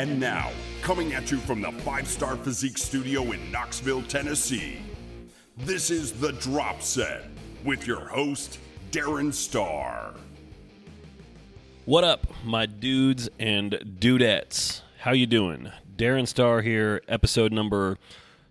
And 0.00 0.18
now, 0.18 0.50
coming 0.80 1.12
at 1.12 1.30
you 1.30 1.36
from 1.36 1.60
the 1.60 1.72
Five 1.72 2.08
Starr 2.08 2.34
Physique 2.36 2.78
Studio 2.78 3.32
in 3.32 3.52
Knoxville, 3.52 4.02
Tennessee, 4.04 4.78
this 5.58 5.90
is 5.90 6.12
The 6.12 6.32
Drop 6.32 6.80
Set 6.80 7.26
with 7.66 7.86
your 7.86 8.08
host, 8.08 8.58
Darren 8.92 9.30
Starr. 9.30 10.14
What 11.84 12.04
up, 12.04 12.28
my 12.42 12.64
dudes 12.64 13.28
and 13.38 13.72
dudettes? 13.72 14.80
How 15.00 15.12
you 15.12 15.26
doing? 15.26 15.70
Darren 15.94 16.26
Starr 16.26 16.62
here, 16.62 17.02
episode 17.06 17.52
number 17.52 17.98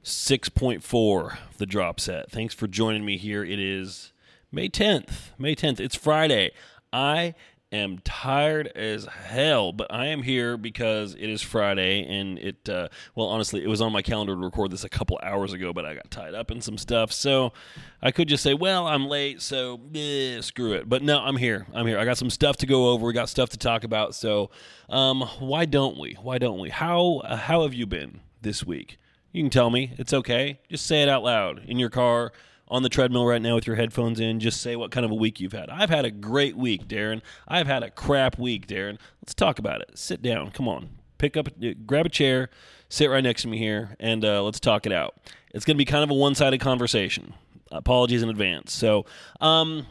6.4 0.04 1.32
of 1.50 1.58
The 1.58 1.66
Drop 1.66 2.00
Set. 2.00 2.30
Thanks 2.30 2.54
for 2.54 2.68
joining 2.68 3.04
me 3.04 3.18
here. 3.18 3.44
It 3.44 3.58
is 3.58 4.14
May 4.52 4.70
10th. 4.70 5.32
May 5.40 5.56
10th. 5.56 5.80
It's 5.80 5.96
Friday. 5.96 6.52
I 6.94 7.34
am 7.72 8.00
tired 8.00 8.68
as 8.68 9.06
hell, 9.06 9.72
but 9.72 9.94
I 9.94 10.08
am 10.08 10.24
here 10.24 10.58
because 10.58 11.14
it 11.14 11.30
is 11.30 11.42
Friday 11.42 12.04
and 12.04 12.40
it, 12.40 12.68
uh, 12.68 12.90
well, 13.16 13.28
honestly, 13.28 13.64
it 13.64 13.68
was 13.68 13.82
on 13.82 13.92
my 13.92 14.02
calendar 14.02 14.34
to 14.34 14.40
record 14.40 14.72
this 14.72 14.84
a 14.84 14.90
couple 14.90 15.20
hours 15.22 15.54
ago, 15.54 15.72
but 15.72 15.86
I 15.86 15.94
got 15.94 16.10
tied 16.10 16.34
up 16.34 16.52
in 16.52 16.62
some 16.62 16.78
stuff. 16.78 17.12
So 17.12 17.54
I 18.02 18.12
could 18.12 18.28
just 18.28 18.44
say, 18.44 18.54
well, 18.54 18.88
I'm 18.88 19.08
late, 19.08 19.42
so 19.42 19.80
eh, 19.94 20.42
screw 20.42 20.74
it. 20.74 20.90
But 20.90 21.04
no, 21.04 21.20
I'm 21.20 21.38
here. 21.38 21.68
I'm 21.74 21.86
here. 21.86 22.00
I 22.00 22.06
got 22.06 22.18
some 22.18 22.30
stuff 22.30 22.58
to 22.58 22.66
go 22.66 22.90
over. 22.90 23.06
We 23.06 23.14
got 23.14 23.30
stuff 23.30 23.50
to 23.50 23.58
talk 23.58 23.84
about. 23.84 24.16
So 24.16 24.50
um, 24.90 25.22
why 25.40 25.66
don't 25.66 25.98
we? 26.00 26.18
Why 26.22 26.38
don't 26.38 26.60
we? 26.60 26.70
How, 26.70 27.22
uh, 27.24 27.36
how 27.36 27.64
have 27.64 27.74
you 27.74 27.86
been 27.86 28.22
this 28.42 28.66
week? 28.66 28.98
You 29.32 29.44
can 29.44 29.52
tell 29.52 29.70
me. 29.70 29.94
It's 29.98 30.14
okay. 30.14 30.60
Just 30.70 30.88
say 30.88 31.04
it 31.04 31.10
out 31.10 31.24
loud 31.24 31.64
in 31.66 31.78
your 31.78 31.90
car 31.90 32.32
on 32.70 32.84
the 32.84 32.90
treadmill 32.90 33.26
right 33.26 33.42
now 33.42 33.56
with 33.56 33.66
your 33.66 33.76
headphones 33.76 34.20
in, 34.20 34.40
just 34.40 34.62
say 34.62 34.76
what 34.76 34.92
kind 34.92 35.06
of 35.06 35.12
a 35.12 35.16
week 35.16 35.40
you've 35.40 35.54
had. 35.54 35.70
I've 35.70 35.90
had 35.90 36.06
a 36.06 36.12
great 36.12 36.56
week, 36.56 36.88
Darren. 36.88 37.22
I've 37.48 37.68
had 37.68 37.84
a 37.84 37.90
crap 37.90 38.38
week, 38.38 38.68
Darren. 38.68 38.98
Let's 39.22 39.34
talk 39.34 39.60
about 39.60 39.82
it. 39.82 39.98
Sit 39.98 40.22
down. 40.22 40.52
Come 40.52 40.68
on. 40.68 40.90
Pick 41.18 41.36
up, 41.36 41.50
grab 41.86 42.06
a 42.06 42.10
chair, 42.10 42.50
sit 42.88 43.08
right 43.08 43.24
next 43.24 43.42
to 43.42 43.50
me 43.50 43.58
here, 43.58 43.96
and 44.00 44.24
uh, 44.24 44.42
let's 44.42 44.60
talk 44.60 44.86
it 44.86 44.94
out. 44.94 45.16
It's 45.54 45.66
going 45.66 45.76
to 45.76 45.78
be 45.78 45.86
kind 45.86 46.04
of 46.04 46.10
a 46.10 46.14
one 46.14 46.36
sided 46.36 46.60
conversation. 46.60 47.34
Apologies 47.72 48.24
in 48.24 48.30
advance. 48.30 48.72
So, 48.72 49.06
um, 49.42 49.86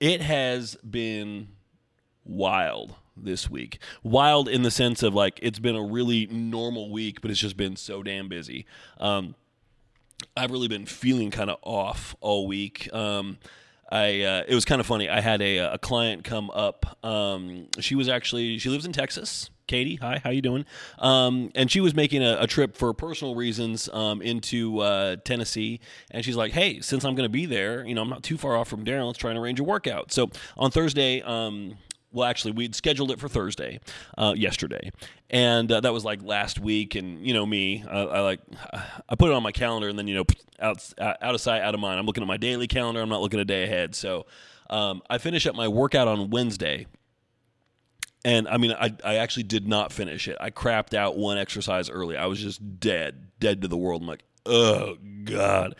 it 0.00 0.20
has 0.20 0.76
been 0.76 1.48
wild 2.24 2.94
this 3.16 3.50
week. 3.50 3.78
Wild 4.02 4.48
in 4.48 4.62
the 4.62 4.70
sense 4.70 5.02
of 5.02 5.14
like 5.14 5.38
it's 5.42 5.58
been 5.58 5.76
a 5.76 5.82
really 5.82 6.26
normal 6.26 6.90
week, 6.90 7.20
but 7.20 7.30
it's 7.30 7.40
just 7.40 7.56
been 7.56 7.76
so 7.76 8.02
damn 8.02 8.28
busy. 8.28 8.66
Um, 8.98 9.34
I've 10.36 10.50
really 10.50 10.68
been 10.68 10.86
feeling 10.86 11.30
kind 11.30 11.50
of 11.50 11.58
off 11.62 12.16
all 12.20 12.46
week. 12.46 12.92
Um, 12.92 13.38
I 13.90 14.22
uh, 14.22 14.42
it 14.48 14.54
was 14.54 14.64
kind 14.64 14.80
of 14.80 14.86
funny. 14.86 15.08
I 15.08 15.20
had 15.20 15.40
a, 15.40 15.58
a 15.74 15.78
client 15.78 16.24
come 16.24 16.50
up. 16.50 16.98
Um, 17.04 17.68
she 17.78 17.94
was 17.94 18.08
actually 18.08 18.58
she 18.58 18.68
lives 18.68 18.86
in 18.86 18.92
Texas. 18.92 19.50
Katie, 19.66 19.96
hi, 19.96 20.20
how 20.22 20.28
you 20.28 20.42
doing? 20.42 20.66
Um, 20.98 21.50
and 21.54 21.70
she 21.70 21.80
was 21.80 21.94
making 21.94 22.22
a, 22.22 22.36
a 22.40 22.46
trip 22.46 22.76
for 22.76 22.92
personal 22.92 23.34
reasons 23.34 23.88
um, 23.94 24.20
into 24.20 24.80
uh, 24.80 25.16
Tennessee, 25.24 25.80
and 26.10 26.24
she's 26.24 26.36
like, 26.36 26.52
"Hey, 26.52 26.80
since 26.80 27.04
I'm 27.04 27.14
going 27.14 27.26
to 27.26 27.32
be 27.32 27.46
there, 27.46 27.86
you 27.86 27.94
know, 27.94 28.02
I'm 28.02 28.10
not 28.10 28.22
too 28.22 28.36
far 28.36 28.56
off 28.56 28.68
from 28.68 28.84
Darren. 28.84 29.06
Let's 29.06 29.18
try 29.18 29.30
and 29.30 29.38
arrange 29.38 29.60
a 29.60 29.64
workout." 29.64 30.12
So 30.12 30.30
on 30.58 30.70
Thursday, 30.70 31.22
um, 31.22 31.76
well, 32.14 32.28
actually, 32.28 32.52
we'd 32.52 32.74
scheduled 32.74 33.10
it 33.10 33.18
for 33.18 33.28
Thursday, 33.28 33.80
uh, 34.16 34.34
yesterday, 34.36 34.92
and 35.28 35.70
uh, 35.70 35.80
that 35.80 35.92
was 35.92 36.04
like 36.04 36.22
last 36.22 36.60
week. 36.60 36.94
And 36.94 37.26
you 37.26 37.34
know 37.34 37.44
me, 37.44 37.84
I, 37.90 37.98
I, 37.98 38.20
like 38.20 38.40
I 39.08 39.16
put 39.16 39.30
it 39.30 39.34
on 39.34 39.42
my 39.42 39.52
calendar, 39.52 39.88
and 39.88 39.98
then 39.98 40.06
you 40.06 40.14
know, 40.14 40.24
out 40.60 40.92
out 40.98 41.34
of 41.34 41.40
sight, 41.40 41.60
out 41.60 41.74
of 41.74 41.80
mind. 41.80 41.98
I'm 41.98 42.06
looking 42.06 42.22
at 42.22 42.28
my 42.28 42.36
daily 42.36 42.68
calendar. 42.68 43.02
I'm 43.02 43.08
not 43.08 43.20
looking 43.20 43.40
a 43.40 43.44
day 43.44 43.64
ahead. 43.64 43.94
So 43.96 44.26
um, 44.70 45.02
I 45.10 45.18
finish 45.18 45.46
up 45.46 45.56
my 45.56 45.68
workout 45.68 46.08
on 46.08 46.30
Wednesday. 46.30 46.86
And 48.24 48.48
I 48.48 48.56
mean, 48.56 48.72
I, 48.72 48.94
I 49.04 49.16
actually 49.16 49.42
did 49.42 49.68
not 49.68 49.92
finish 49.92 50.28
it. 50.28 50.38
I 50.40 50.48
crapped 50.50 50.94
out 50.94 51.18
one 51.18 51.36
exercise 51.36 51.90
early. 51.90 52.16
I 52.16 52.24
was 52.24 52.40
just 52.40 52.80
dead, 52.80 53.28
dead 53.38 53.60
to 53.60 53.68
the 53.68 53.76
world. 53.76 54.00
I'm 54.00 54.08
like, 54.08 54.24
oh, 54.46 54.96
God. 55.24 55.74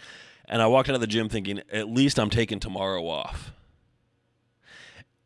And 0.46 0.60
I 0.60 0.66
walked 0.66 0.90
out 0.90 0.94
of 0.94 1.00
the 1.00 1.06
gym 1.06 1.30
thinking, 1.30 1.62
at 1.72 1.88
least 1.88 2.18
I'm 2.18 2.28
taking 2.28 2.60
tomorrow 2.60 3.06
off. 3.08 3.52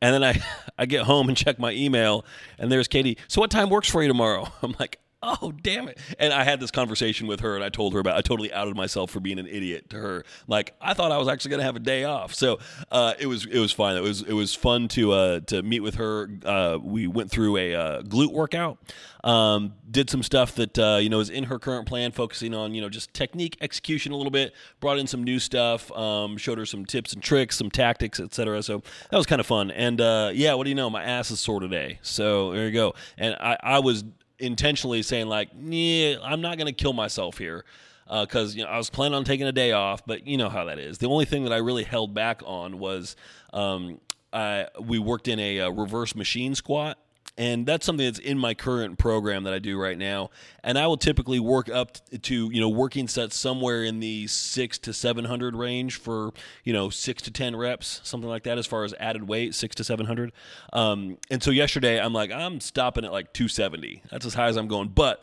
And 0.00 0.14
then 0.14 0.24
I, 0.24 0.40
I 0.78 0.86
get 0.86 1.04
home 1.04 1.28
and 1.28 1.36
check 1.36 1.58
my 1.58 1.72
email, 1.72 2.24
and 2.58 2.70
there's 2.70 2.88
Katie. 2.88 3.18
So 3.28 3.40
what 3.40 3.50
time 3.50 3.70
works 3.70 3.88
for 3.90 4.02
you 4.02 4.08
tomorrow? 4.08 4.48
I'm 4.62 4.74
like, 4.78 4.98
oh 5.22 5.52
damn 5.62 5.88
it. 5.88 5.98
And 6.18 6.32
i 6.32 6.44
had 6.44 6.60
this 6.60 6.70
conversation 6.70 7.26
with 7.26 7.40
her 7.40 7.54
and 7.54 7.64
i 7.64 7.68
told 7.68 7.94
her 7.94 8.00
about 8.00 8.16
i 8.16 8.20
totally 8.20 8.52
outed 8.52 8.76
myself 8.76 9.10
for 9.10 9.20
being 9.20 9.38
an 9.38 9.46
idiot 9.46 9.90
to 9.90 9.96
her. 9.98 10.24
Like 10.46 10.74
i 10.80 10.94
thought 10.94 11.12
i 11.12 11.18
was 11.18 11.28
actually 11.28 11.50
going 11.50 11.60
to 11.60 11.64
have 11.64 11.76
a 11.76 11.80
day 11.80 12.04
off. 12.04 12.34
So 12.34 12.58
uh, 12.90 13.14
it 13.18 13.26
was 13.26 13.46
it 13.46 13.58
was 13.58 13.72
fine. 13.72 13.96
It 13.96 14.02
was 14.02 14.22
it 14.22 14.32
was 14.32 14.54
fun 14.54 14.88
to 14.88 15.12
uh, 15.12 15.40
to 15.40 15.62
meet 15.62 15.80
with 15.80 15.96
her. 15.96 16.28
Uh, 16.44 16.78
we 16.82 17.06
went 17.06 17.30
through 17.30 17.56
a 17.56 17.74
uh, 17.74 18.02
glute 18.02 18.32
workout. 18.32 18.78
Um, 19.24 19.74
did 19.90 20.08
some 20.08 20.22
stuff 20.22 20.54
that 20.54 20.78
uh, 20.78 20.98
you 21.00 21.08
know 21.08 21.20
is 21.20 21.30
in 21.30 21.44
her 21.44 21.58
current 21.58 21.86
plan 21.86 22.12
focusing 22.12 22.54
on 22.54 22.74
you 22.74 22.80
know 22.80 22.88
just 22.88 23.12
technique 23.12 23.56
execution 23.60 24.12
a 24.12 24.16
little 24.16 24.30
bit. 24.30 24.54
Brought 24.80 24.98
in 24.98 25.06
some 25.06 25.24
new 25.24 25.38
stuff 25.38 25.90
um, 25.92 26.36
showed 26.36 26.58
her 26.58 26.66
some 26.66 26.84
tips 26.84 27.12
and 27.12 27.22
tricks 27.22 27.56
some 27.56 27.70
tactics 27.70 28.20
etc 28.20 28.62
so 28.62 28.82
that 29.10 29.16
was 29.16 29.26
kind 29.26 29.40
of 29.40 29.46
fun. 29.46 29.70
And 29.70 30.00
uh, 30.00 30.30
yeah 30.32 30.54
what 30.54 30.64
do 30.64 30.70
you 30.70 30.76
know? 30.76 30.88
My 30.90 31.02
ass 31.02 31.30
is 31.30 31.40
sore 31.40 31.60
today. 31.60 31.98
So 32.02 32.52
there 32.52 32.66
you 32.66 32.72
go. 32.72 32.94
And 33.16 33.34
i, 33.40 33.56
I 33.62 33.78
was 33.80 34.04
intentionally 34.38 35.02
saying 35.02 35.28
like, 35.28 35.50
yeah, 35.58 36.16
I'm 36.22 36.40
not 36.40 36.56
to 36.66 36.72
kill 36.72 36.92
myself 36.92 37.38
here 37.38 37.64
because 38.06 38.54
uh, 38.54 38.58
you 38.58 38.64
know 38.64 38.70
I 38.70 38.78
was 38.78 38.90
planning 38.90 39.14
on 39.14 39.24
taking 39.24 39.46
a 39.46 39.52
day 39.52 39.72
off, 39.72 40.04
but 40.06 40.26
you 40.26 40.36
know 40.36 40.48
how 40.48 40.64
that 40.64 40.78
is. 40.78 40.98
The 40.98 41.08
only 41.08 41.24
thing 41.24 41.44
that 41.44 41.52
I 41.52 41.58
really 41.58 41.84
held 41.84 42.14
back 42.14 42.42
on 42.44 42.78
was 42.78 43.16
um, 43.52 44.00
I, 44.32 44.66
we 44.80 44.98
worked 44.98 45.28
in 45.28 45.38
a, 45.38 45.58
a 45.58 45.70
reverse 45.70 46.14
machine 46.14 46.54
squat 46.54 46.98
and 47.38 47.64
that's 47.64 47.86
something 47.86 48.04
that's 48.04 48.18
in 48.18 48.36
my 48.36 48.52
current 48.52 48.98
program 48.98 49.44
that 49.44 49.54
I 49.54 49.60
do 49.60 49.80
right 49.80 49.96
now. 49.96 50.30
And 50.64 50.76
I 50.76 50.88
will 50.88 50.96
typically 50.96 51.38
work 51.38 51.70
up 51.70 51.96
to 52.22 52.50
you 52.50 52.60
know 52.60 52.68
working 52.68 53.06
sets 53.06 53.36
somewhere 53.36 53.84
in 53.84 54.00
the 54.00 54.26
six 54.26 54.76
to 54.80 54.92
seven 54.92 55.24
hundred 55.24 55.54
range 55.54 55.96
for 55.96 56.32
you 56.64 56.72
know 56.72 56.90
six 56.90 57.22
to 57.22 57.30
ten 57.30 57.54
reps, 57.56 58.00
something 58.02 58.28
like 58.28 58.42
that, 58.42 58.58
as 58.58 58.66
far 58.66 58.84
as 58.84 58.92
added 58.98 59.28
weight, 59.28 59.54
six 59.54 59.76
to 59.76 59.84
seven 59.84 60.04
hundred. 60.04 60.32
Um, 60.72 61.16
and 61.30 61.42
so 61.42 61.52
yesterday, 61.52 62.00
I'm 62.00 62.12
like, 62.12 62.32
I'm 62.32 62.60
stopping 62.60 63.04
at 63.04 63.12
like 63.12 63.32
two 63.32 63.48
seventy. 63.48 64.02
That's 64.10 64.26
as 64.26 64.34
high 64.34 64.48
as 64.48 64.56
I'm 64.56 64.68
going, 64.68 64.88
but. 64.88 65.22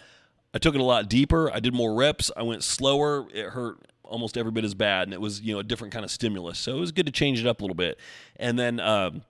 I 0.53 0.57
took 0.57 0.73
it 0.73 0.79
a 0.79 0.85
lot 0.85 1.09
deeper. 1.09 1.51
I 1.51 1.59
did 1.59 1.73
more 1.73 1.93
reps. 1.93 2.31
I 2.37 2.43
went 2.43 2.63
slower. 2.63 3.27
It 3.33 3.49
hurt 3.49 3.77
almost 4.05 4.37
every 4.37 4.53
bit 4.53 4.63
as 4.63 4.73
bad, 4.73 5.05
and 5.05 5.13
it 5.13 5.19
was 5.19 5.41
you 5.41 5.53
know 5.53 5.59
a 5.59 5.63
different 5.63 5.93
kind 5.93 6.05
of 6.05 6.11
stimulus. 6.11 6.57
So 6.59 6.77
it 6.77 6.79
was 6.79 6.93
good 6.93 7.07
to 7.07 7.11
change 7.11 7.41
it 7.41 7.45
up 7.45 7.59
a 7.59 7.63
little 7.63 7.75
bit. 7.75 7.99
And 8.37 8.57
then 8.57 8.79
um, 8.79 9.23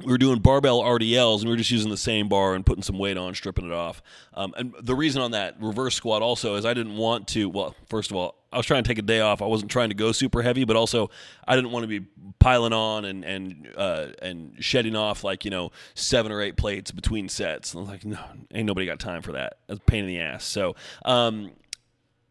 we 0.00 0.12
were 0.12 0.18
doing 0.18 0.38
barbell 0.38 0.80
RDLs 0.80 1.40
and 1.40 1.44
we 1.44 1.50
were 1.50 1.56
just 1.56 1.70
using 1.70 1.90
the 1.90 1.96
same 1.96 2.28
bar 2.28 2.54
and 2.54 2.64
putting 2.64 2.82
some 2.82 2.98
weight 2.98 3.16
on, 3.16 3.34
stripping 3.34 3.66
it 3.66 3.72
off. 3.72 4.02
Um, 4.34 4.54
and 4.56 4.74
the 4.80 4.94
reason 4.94 5.22
on 5.22 5.32
that 5.32 5.60
reverse 5.60 5.94
squat 5.94 6.22
also 6.22 6.54
is 6.54 6.64
I 6.64 6.74
didn't 6.74 6.96
want 6.96 7.26
to. 7.28 7.48
Well, 7.48 7.74
first 7.88 8.10
of 8.10 8.16
all, 8.16 8.36
I 8.52 8.56
was 8.56 8.66
trying 8.66 8.84
to 8.84 8.88
take 8.88 8.98
a 8.98 9.02
day 9.02 9.20
off. 9.20 9.42
I 9.42 9.46
wasn't 9.46 9.70
trying 9.70 9.88
to 9.88 9.94
go 9.94 10.12
super 10.12 10.42
heavy, 10.42 10.64
but 10.64 10.76
also 10.76 11.10
I 11.46 11.56
didn't 11.56 11.72
want 11.72 11.82
to 11.82 11.88
be 11.88 12.06
piling 12.38 12.72
on 12.72 13.04
and 13.04 13.24
and 13.24 13.68
uh, 13.76 14.08
and 14.22 14.54
shedding 14.60 14.96
off 14.96 15.24
like 15.24 15.44
you 15.44 15.50
know 15.50 15.72
seven 15.94 16.30
or 16.30 16.40
eight 16.40 16.56
plates 16.56 16.90
between 16.90 17.28
sets. 17.28 17.74
I 17.74 17.78
was 17.80 17.88
like, 17.88 18.04
no, 18.04 18.18
ain't 18.54 18.66
nobody 18.66 18.86
got 18.86 19.00
time 19.00 19.22
for 19.22 19.32
that. 19.32 19.58
That's 19.66 19.80
a 19.80 19.84
pain 19.84 20.04
in 20.04 20.06
the 20.06 20.20
ass. 20.20 20.44
So. 20.44 20.76
Um, 21.04 21.50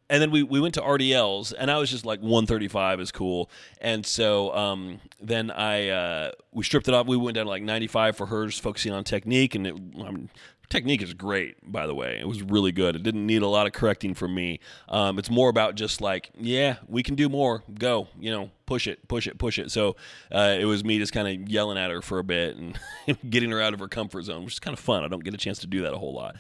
and 0.09 0.21
then 0.21 0.31
we, 0.31 0.43
we 0.43 0.59
went 0.59 0.73
to 0.75 0.81
RDLs, 0.81 1.53
and 1.57 1.69
I 1.69 1.77
was 1.77 1.89
just 1.89 2.05
like 2.05 2.19
135 2.19 2.99
is 2.99 3.11
cool. 3.11 3.49
And 3.81 4.05
so 4.05 4.53
um, 4.55 5.01
then 5.21 5.51
I 5.51 5.89
uh, 5.89 6.31
we 6.51 6.63
stripped 6.63 6.87
it 6.87 6.93
off. 6.93 7.07
We 7.07 7.17
went 7.17 7.35
down 7.35 7.45
to 7.45 7.49
like 7.49 7.63
95 7.63 8.15
for 8.15 8.25
hers, 8.27 8.57
focusing 8.57 8.93
on 8.93 9.03
technique, 9.03 9.55
and 9.55 9.67
it, 9.67 9.75
mean, 9.95 10.29
technique 10.69 11.01
is 11.01 11.13
great. 11.13 11.57
By 11.69 11.87
the 11.87 11.95
way, 11.95 12.17
it 12.19 12.27
was 12.27 12.41
really 12.41 12.71
good. 12.71 12.95
It 12.95 13.03
didn't 13.03 13.25
need 13.25 13.41
a 13.41 13.47
lot 13.47 13.67
of 13.67 13.73
correcting 13.73 14.13
from 14.13 14.33
me. 14.33 14.59
Um, 14.87 15.19
it's 15.19 15.29
more 15.29 15.49
about 15.49 15.75
just 15.75 16.01
like, 16.01 16.31
yeah, 16.37 16.77
we 16.87 17.03
can 17.03 17.15
do 17.15 17.27
more. 17.29 17.63
Go, 17.77 18.07
you 18.19 18.31
know, 18.31 18.51
push 18.65 18.87
it, 18.87 19.07
push 19.07 19.27
it, 19.27 19.37
push 19.37 19.59
it. 19.59 19.71
So 19.71 19.95
uh, 20.31 20.55
it 20.59 20.65
was 20.65 20.83
me 20.83 20.99
just 20.99 21.13
kind 21.13 21.27
of 21.27 21.49
yelling 21.49 21.77
at 21.77 21.91
her 21.91 22.01
for 22.01 22.19
a 22.19 22.23
bit 22.23 22.55
and 22.55 22.77
getting 23.29 23.51
her 23.51 23.61
out 23.61 23.73
of 23.73 23.79
her 23.79 23.87
comfort 23.87 24.23
zone, 24.23 24.43
which 24.45 24.53
is 24.53 24.59
kind 24.59 24.73
of 24.73 24.79
fun. 24.79 25.03
I 25.03 25.07
don't 25.07 25.23
get 25.23 25.33
a 25.33 25.37
chance 25.37 25.59
to 25.59 25.67
do 25.67 25.81
that 25.81 25.93
a 25.93 25.97
whole 25.97 26.13
lot. 26.13 26.35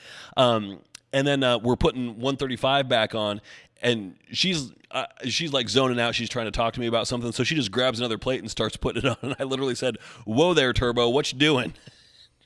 And 1.13 1.25
then 1.25 1.43
uh, 1.43 1.57
we're 1.59 1.77
putting 1.77 2.07
135 2.07 2.89
back 2.89 3.15
on 3.15 3.41
and 3.81 4.15
she's 4.31 4.71
uh, 4.91 5.05
she's 5.25 5.53
like 5.53 5.69
zoning 5.69 5.99
out. 5.99 6.15
She's 6.15 6.29
trying 6.29 6.45
to 6.45 6.51
talk 6.51 6.73
to 6.73 6.79
me 6.79 6.87
about 6.87 7.07
something. 7.07 7.31
So 7.31 7.43
she 7.43 7.55
just 7.55 7.71
grabs 7.71 7.99
another 7.99 8.17
plate 8.17 8.39
and 8.39 8.49
starts 8.49 8.77
putting 8.77 9.05
it 9.05 9.09
on. 9.09 9.17
And 9.21 9.35
i 9.39 9.43
literally 9.43 9.75
said 9.75 9.97
whoa 10.25 10.53
there 10.53 10.73
turbo. 10.73 11.09
What 11.09 11.31
you 11.31 11.39
doing? 11.39 11.73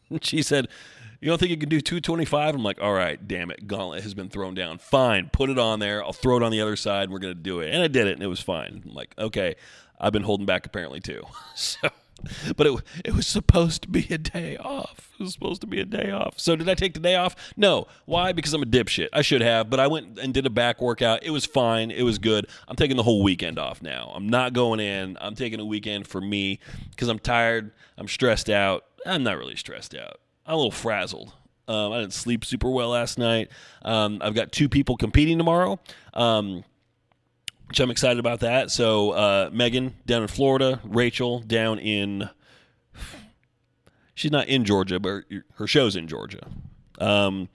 And 0.10 0.22
she 0.26 0.42
said 0.42 0.68
you 1.22 1.30
don't 1.30 1.38
think 1.38 1.52
you 1.52 1.58
can 1.58 1.70
do 1.70 1.80
225 1.80 2.56
i'm 2.56 2.64
like 2.64 2.82
all 2.82 2.92
right 2.92 3.26
damn 3.26 3.50
it. 3.50 3.66
Gauntlet 3.66 4.04
has 4.04 4.14
been 4.14 4.28
thrown 4.28 4.54
down. 4.56 4.78
Fine. 4.78 5.30
Put 5.32 5.50
it 5.50 5.58
on 5.58 5.80
there. 5.80 6.04
I'll 6.04 6.12
throw 6.12 6.36
it 6.36 6.44
on 6.44 6.52
the 6.52 6.60
other 6.60 6.76
side. 6.76 7.10
We're 7.10 7.20
to 7.20 7.34
do 7.34 7.62
it. 7.62 7.74
And 7.74 7.82
i 7.82 7.88
did 7.88 8.08
it 8.08 8.14
and 8.14 8.22
it 8.22 8.28
was 8.28 8.42
fine. 8.42 8.84
I'm 8.86 8.94
like 8.94 9.16
okay. 9.18 9.56
I've 10.02 10.12
been 10.12 10.24
holding 10.24 10.46
back 10.46 10.66
apparently 10.66 11.00
too. 11.00 11.24
So 11.56 11.88
but 12.58 12.68
it 12.68 12.82
it 13.06 13.14
was 13.14 13.28
supposed 13.28 13.82
to 13.84 13.88
be 13.90 14.08
a 14.10 14.18
day 14.18 14.58
off. 14.58 15.12
It 15.20 15.24
was 15.24 15.34
supposed 15.34 15.62
to 15.62 15.68
be 15.68 15.80
a 15.80 15.86
day 15.86 16.12
off. 16.12 16.40
So 16.40 16.56
did 16.56 16.68
I 16.68 16.74
take 16.74 16.94
the 16.94 17.00
day 17.00 17.16
off? 17.16 17.36
No. 17.56 17.88
Why? 18.06 18.32
Because 18.32 18.54
I'm 18.54 18.64
a 18.64 18.66
dipshit. 18.66 19.10
I 19.14 19.22
should 19.22 19.42
have, 19.42 19.70
but 19.70 19.80
I 19.80 19.88
went 19.88 20.20
and 20.20 20.34
did 20.34 20.46
a 20.46 20.50
back 20.50 20.82
workout. 20.82 21.24
It 21.24 21.32
was 21.32 21.46
fine. 21.46 21.92
It 21.92 22.04
was 22.04 22.18
good. 22.18 22.48
I'm 22.68 22.76
taking 22.76 22.98
the 22.98 23.04
whole 23.04 23.24
weekend 23.24 23.60
off 23.60 23.82
now. 23.82 24.12
I'm 24.16 24.28
not 24.28 24.54
going 24.54 24.80
in. 24.80 25.18
I'm 25.22 25.36
taking 25.36 25.60
a 25.60 25.66
weekend 25.66 26.08
for 26.08 26.22
me 26.22 26.60
because 26.90 27.08
I'm 27.08 27.20
tired. 27.20 27.72
I'm 27.98 28.08
stressed 28.08 28.50
out. 28.50 28.86
I'm 29.06 29.24
not 29.24 29.38
really 29.38 29.56
stressed 29.56 29.96
out. 29.96 30.20
I'm 30.46 30.56
a 30.56 30.58
little 30.58 30.72
frazzled. 30.72 31.34
Um, 31.68 31.94
I 31.94 32.02
didn't 32.02 32.14
sleep 32.14 32.44
super 32.44 32.70
well 32.70 32.90
last 32.90 33.18
night. 33.18 33.50
Um, 33.84 34.20
I've 34.22 34.34
got 34.34 34.52
two 34.52 34.68
people 34.68 34.98
competing 34.98 35.38
tomorrow. 35.38 35.80
Um, 36.14 36.64
which 37.72 37.80
I'm 37.80 37.90
excited 37.90 38.20
about 38.20 38.42
that. 38.42 38.70
So 38.70 39.12
uh, 39.12 39.50
Megan 39.54 39.96
down 40.06 40.24
in 40.24 40.28
Florida, 40.28 40.82
Rachel 40.84 41.40
down 41.40 41.80
in. 41.80 42.30
She's 44.14 44.30
not 44.30 44.50
in 44.50 44.66
Georgia, 44.66 45.00
but 45.00 45.24
her 45.56 45.68
show's 45.68 45.96
in 45.96 46.10
Georgia. 46.10 46.46
Um, 47.00 47.48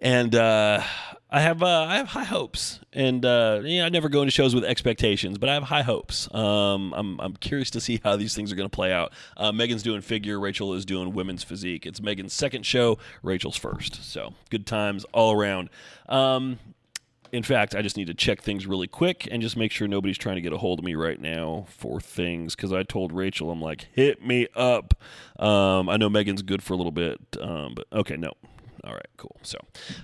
and 0.00 0.34
uh, 0.34 0.82
I 1.28 1.40
have 1.42 1.62
uh, 1.62 1.84
I 1.86 1.98
have 1.98 2.08
high 2.08 2.24
hopes, 2.24 2.80
and 2.94 3.22
uh, 3.26 3.60
I 3.62 3.90
never 3.90 4.08
go 4.08 4.22
into 4.22 4.30
shows 4.30 4.54
with 4.54 4.64
expectations, 4.64 5.36
but 5.36 5.50
I 5.50 5.54
have 5.54 5.64
high 5.64 5.82
hopes. 5.82 6.32
Um, 6.34 6.94
I'm 6.96 7.20
I'm 7.20 7.36
curious 7.36 7.68
to 7.72 7.82
see 7.82 8.00
how 8.02 8.16
these 8.16 8.34
things 8.34 8.50
are 8.50 8.56
going 8.56 8.70
to 8.70 8.74
play 8.74 8.94
out. 8.94 9.12
Uh, 9.36 9.52
Megan's 9.52 9.82
doing 9.82 10.00
figure, 10.00 10.40
Rachel 10.40 10.72
is 10.72 10.86
doing 10.86 11.12
women's 11.12 11.44
physique. 11.44 11.84
It's 11.84 12.00
Megan's 12.00 12.32
second 12.32 12.64
show, 12.64 12.96
Rachel's 13.22 13.58
first. 13.58 14.10
So 14.10 14.32
good 14.48 14.66
times 14.66 15.04
all 15.12 15.32
around. 15.34 15.68
Um, 16.08 16.58
in 17.32 17.42
fact, 17.42 17.74
I 17.74 17.82
just 17.82 17.96
need 17.96 18.06
to 18.06 18.14
check 18.14 18.42
things 18.42 18.66
really 18.66 18.86
quick 18.86 19.28
and 19.30 19.42
just 19.42 19.56
make 19.56 19.72
sure 19.72 19.88
nobody's 19.88 20.18
trying 20.18 20.36
to 20.36 20.40
get 20.40 20.52
a 20.52 20.58
hold 20.58 20.78
of 20.78 20.84
me 20.84 20.94
right 20.94 21.20
now 21.20 21.66
for 21.68 22.00
things 22.00 22.54
because 22.54 22.72
I 22.72 22.82
told 22.82 23.12
Rachel, 23.12 23.50
I'm 23.50 23.60
like, 23.60 23.88
hit 23.92 24.24
me 24.24 24.48
up. 24.54 24.94
Um, 25.38 25.88
I 25.88 25.96
know 25.96 26.08
Megan's 26.08 26.42
good 26.42 26.62
for 26.62 26.74
a 26.74 26.76
little 26.76 26.92
bit, 26.92 27.18
um, 27.40 27.74
but 27.74 27.86
okay, 27.92 28.16
no. 28.16 28.32
All 28.84 28.92
right, 28.92 29.08
cool. 29.16 29.36
So 29.42 29.58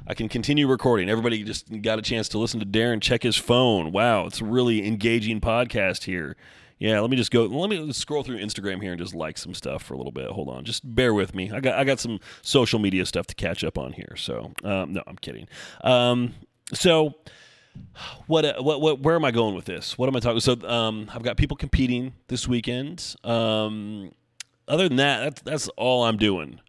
I 0.07 0.15
can 0.15 0.29
continue 0.29 0.67
recording. 0.67 1.09
Everybody 1.09 1.43
just 1.45 1.81
got 1.81 1.99
a 1.99 2.03
chance 2.03 2.29
to 2.31 2.39
listen 2.39 2.61
to 2.61 2.67
Darren 2.67 3.01
check 3.01 3.23
his 3.23 3.37
phone. 3.37 3.93
Wow, 3.93 4.27
it's 4.27 4.41
a 4.41 4.45
really 4.45 4.87
engaging 4.87 5.41
podcast 5.41 6.05
here. 6.05 6.37
Yeah, 6.79 7.01
let 7.01 7.09
me 7.09 7.17
just 7.17 7.31
go. 7.31 7.45
Let 7.45 7.71
me 7.71 7.93
scroll 7.93 8.25
through 8.25 8.39
Instagram 8.39 8.83
here 8.83 8.93
and 8.93 9.01
just 9.01 9.15
like 9.15 9.39
some 9.39 9.55
stuff 9.55 9.83
for 9.83 9.95
a 9.95 9.97
little 9.97 10.13
bit. 10.13 10.29
Hold 10.31 10.49
on, 10.49 10.65
just 10.65 10.83
bear 10.95 11.15
with 11.15 11.35
me. 11.35 11.51
I 11.53 11.61
got 11.61 11.79
I 11.79 11.85
got 11.85 12.01
some 12.01 12.19
social 12.43 12.79
media 12.79 13.07
stuff 13.07 13.27
to 13.29 13.35
catch 13.35 13.63
up 13.63 13.79
on 13.79 13.93
here. 13.93 14.17
So 14.17 14.53
um, 14.65 14.93
no, 14.93 15.03
I'm 15.07 15.17
kidding. 15.17 15.47
Um, 15.83 16.35
so 16.73 17.15
what, 18.27 18.45
uh, 18.45 18.63
what 18.63 18.81
what 18.81 19.01
where 19.01 19.17
am 19.17 19.25
I 19.25 19.31
going 19.31 19.55
with 19.55 19.65
this? 19.65 19.99
What 19.99 20.09
am 20.09 20.17
I 20.17 20.21
talking? 20.21 20.41
So 20.41 20.57
um, 20.67 21.11
I've 21.13 21.23
got 21.23 21.37
people 21.37 21.57
competing 21.57 22.15
this 22.29 22.49
weekend. 22.49 23.17
Um, 23.25 24.13
other 24.67 24.89
than 24.89 24.97
that, 24.97 25.21
that's 25.21 25.43
that's 25.43 25.69
all 25.77 26.05
I'm 26.05 26.17
doing. 26.17 26.61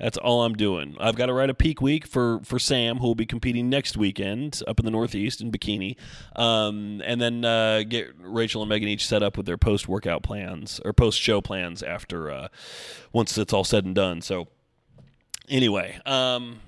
That's 0.00 0.18
all 0.18 0.42
I'm 0.42 0.54
doing. 0.54 0.96
I've 0.98 1.14
got 1.14 1.26
to 1.26 1.32
write 1.32 1.50
a 1.50 1.54
peak 1.54 1.80
week 1.80 2.06
for 2.06 2.40
for 2.42 2.58
Sam, 2.58 2.98
who 2.98 3.06
will 3.06 3.14
be 3.14 3.26
competing 3.26 3.68
next 3.68 3.96
weekend 3.96 4.60
up 4.66 4.80
in 4.80 4.84
the 4.84 4.90
Northeast 4.90 5.40
in 5.40 5.52
bikini, 5.52 5.96
um, 6.34 7.00
and 7.04 7.20
then 7.20 7.44
uh, 7.44 7.84
get 7.88 8.12
Rachel 8.18 8.62
and 8.62 8.68
Megan 8.68 8.88
each 8.88 9.06
set 9.06 9.22
up 9.22 9.36
with 9.36 9.46
their 9.46 9.56
post 9.56 9.86
workout 9.86 10.22
plans 10.22 10.80
or 10.84 10.92
post 10.92 11.20
show 11.20 11.40
plans 11.40 11.82
after 11.82 12.30
uh, 12.30 12.48
once 13.12 13.38
it's 13.38 13.52
all 13.52 13.64
said 13.64 13.84
and 13.84 13.94
done. 13.94 14.20
So 14.20 14.48
anyway, 15.48 16.00
um, 16.04 16.60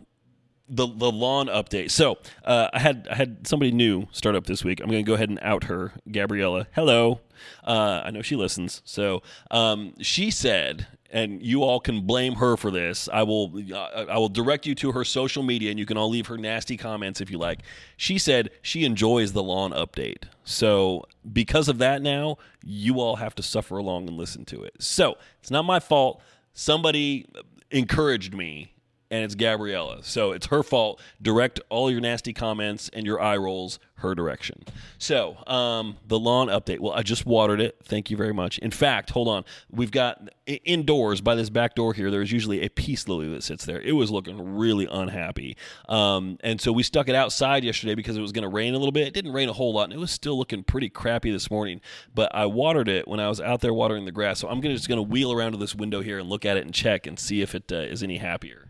the 0.68 0.86
the 0.86 1.10
lawn 1.10 1.46
update. 1.46 1.90
So 1.90 2.18
uh, 2.44 2.68
I 2.72 2.78
had 2.78 3.08
I 3.10 3.14
had 3.14 3.46
somebody 3.46 3.70
new 3.70 4.08
start 4.12 4.34
up 4.34 4.46
this 4.46 4.64
week. 4.64 4.80
I'm 4.80 4.90
going 4.90 5.04
to 5.04 5.08
go 5.08 5.14
ahead 5.14 5.28
and 5.28 5.38
out 5.42 5.64
her, 5.64 5.92
Gabriella. 6.10 6.66
Hello, 6.74 7.20
uh, 7.64 8.02
I 8.04 8.10
know 8.10 8.22
she 8.22 8.36
listens. 8.36 8.82
So 8.84 9.22
um, 9.50 9.94
she 10.00 10.30
said, 10.30 10.86
and 11.10 11.40
you 11.42 11.62
all 11.62 11.80
can 11.80 12.02
blame 12.06 12.34
her 12.36 12.56
for 12.56 12.70
this. 12.70 13.08
I 13.12 13.22
will 13.22 13.52
uh, 13.72 14.06
I 14.08 14.18
will 14.18 14.28
direct 14.28 14.66
you 14.66 14.74
to 14.76 14.92
her 14.92 15.04
social 15.04 15.42
media, 15.42 15.70
and 15.70 15.78
you 15.78 15.86
can 15.86 15.96
all 15.96 16.10
leave 16.10 16.26
her 16.26 16.38
nasty 16.38 16.76
comments 16.76 17.20
if 17.20 17.30
you 17.30 17.38
like. 17.38 17.60
She 17.96 18.18
said 18.18 18.50
she 18.62 18.84
enjoys 18.84 19.32
the 19.32 19.42
lawn 19.42 19.70
update. 19.70 20.24
So 20.44 21.04
because 21.32 21.68
of 21.68 21.78
that, 21.78 22.02
now 22.02 22.38
you 22.64 23.00
all 23.00 23.16
have 23.16 23.34
to 23.36 23.42
suffer 23.42 23.76
along 23.76 24.08
and 24.08 24.16
listen 24.16 24.44
to 24.46 24.62
it. 24.62 24.74
So 24.80 25.16
it's 25.40 25.50
not 25.50 25.64
my 25.64 25.80
fault. 25.80 26.20
Somebody 26.52 27.26
encouraged 27.70 28.32
me 28.34 28.72
and 29.16 29.24
it's 29.24 29.34
Gabriella. 29.34 30.02
So 30.02 30.32
it's 30.32 30.46
her 30.46 30.62
fault. 30.62 31.00
Direct 31.20 31.60
all 31.68 31.90
your 31.90 32.00
nasty 32.00 32.32
comments 32.32 32.90
and 32.92 33.06
your 33.06 33.20
eye 33.20 33.36
rolls 33.36 33.78
her 34.00 34.14
direction. 34.14 34.62
So 34.98 35.36
um, 35.46 35.96
the 36.06 36.18
lawn 36.18 36.48
update. 36.48 36.80
Well, 36.80 36.92
I 36.92 37.02
just 37.02 37.24
watered 37.24 37.60
it. 37.60 37.78
Thank 37.82 38.10
you 38.10 38.16
very 38.16 38.34
much. 38.34 38.58
In 38.58 38.70
fact, 38.70 39.10
hold 39.10 39.26
on. 39.26 39.44
We've 39.70 39.90
got 39.90 40.28
indoors 40.46 41.22
by 41.22 41.34
this 41.34 41.48
back 41.48 41.74
door 41.74 41.94
here. 41.94 42.10
There's 42.10 42.30
usually 42.30 42.62
a 42.62 42.68
peace 42.68 43.08
lily 43.08 43.28
that 43.30 43.42
sits 43.42 43.64
there. 43.64 43.80
It 43.80 43.92
was 43.92 44.10
looking 44.10 44.56
really 44.56 44.86
unhappy, 44.86 45.56
um, 45.88 46.38
and 46.44 46.60
so 46.60 46.72
we 46.72 46.82
stuck 46.82 47.08
it 47.08 47.14
outside 47.14 47.64
yesterday 47.64 47.94
because 47.94 48.16
it 48.16 48.20
was 48.20 48.32
going 48.32 48.42
to 48.42 48.48
rain 48.48 48.74
a 48.74 48.78
little 48.78 48.92
bit. 48.92 49.06
It 49.06 49.14
didn't 49.14 49.32
rain 49.32 49.48
a 49.48 49.54
whole 49.54 49.72
lot, 49.72 49.84
and 49.84 49.94
it 49.94 49.98
was 49.98 50.10
still 50.10 50.36
looking 50.36 50.62
pretty 50.62 50.90
crappy 50.90 51.30
this 51.30 51.50
morning. 51.50 51.80
But 52.14 52.34
I 52.34 52.46
watered 52.46 52.88
it 52.88 53.08
when 53.08 53.18
I 53.18 53.28
was 53.28 53.40
out 53.40 53.62
there 53.62 53.72
watering 53.72 54.04
the 54.04 54.12
grass. 54.12 54.40
So 54.40 54.48
I'm 54.48 54.60
gonna, 54.60 54.74
just 54.74 54.88
going 54.88 54.98
to 54.98 55.02
wheel 55.02 55.32
around 55.32 55.52
to 55.52 55.58
this 55.58 55.74
window 55.74 56.02
here 56.02 56.18
and 56.18 56.28
look 56.28 56.44
at 56.44 56.56
it 56.56 56.64
and 56.64 56.74
check 56.74 57.06
and 57.06 57.18
see 57.18 57.40
if 57.40 57.54
it 57.54 57.72
uh, 57.72 57.76
is 57.76 58.02
any 58.02 58.18
happier. 58.18 58.65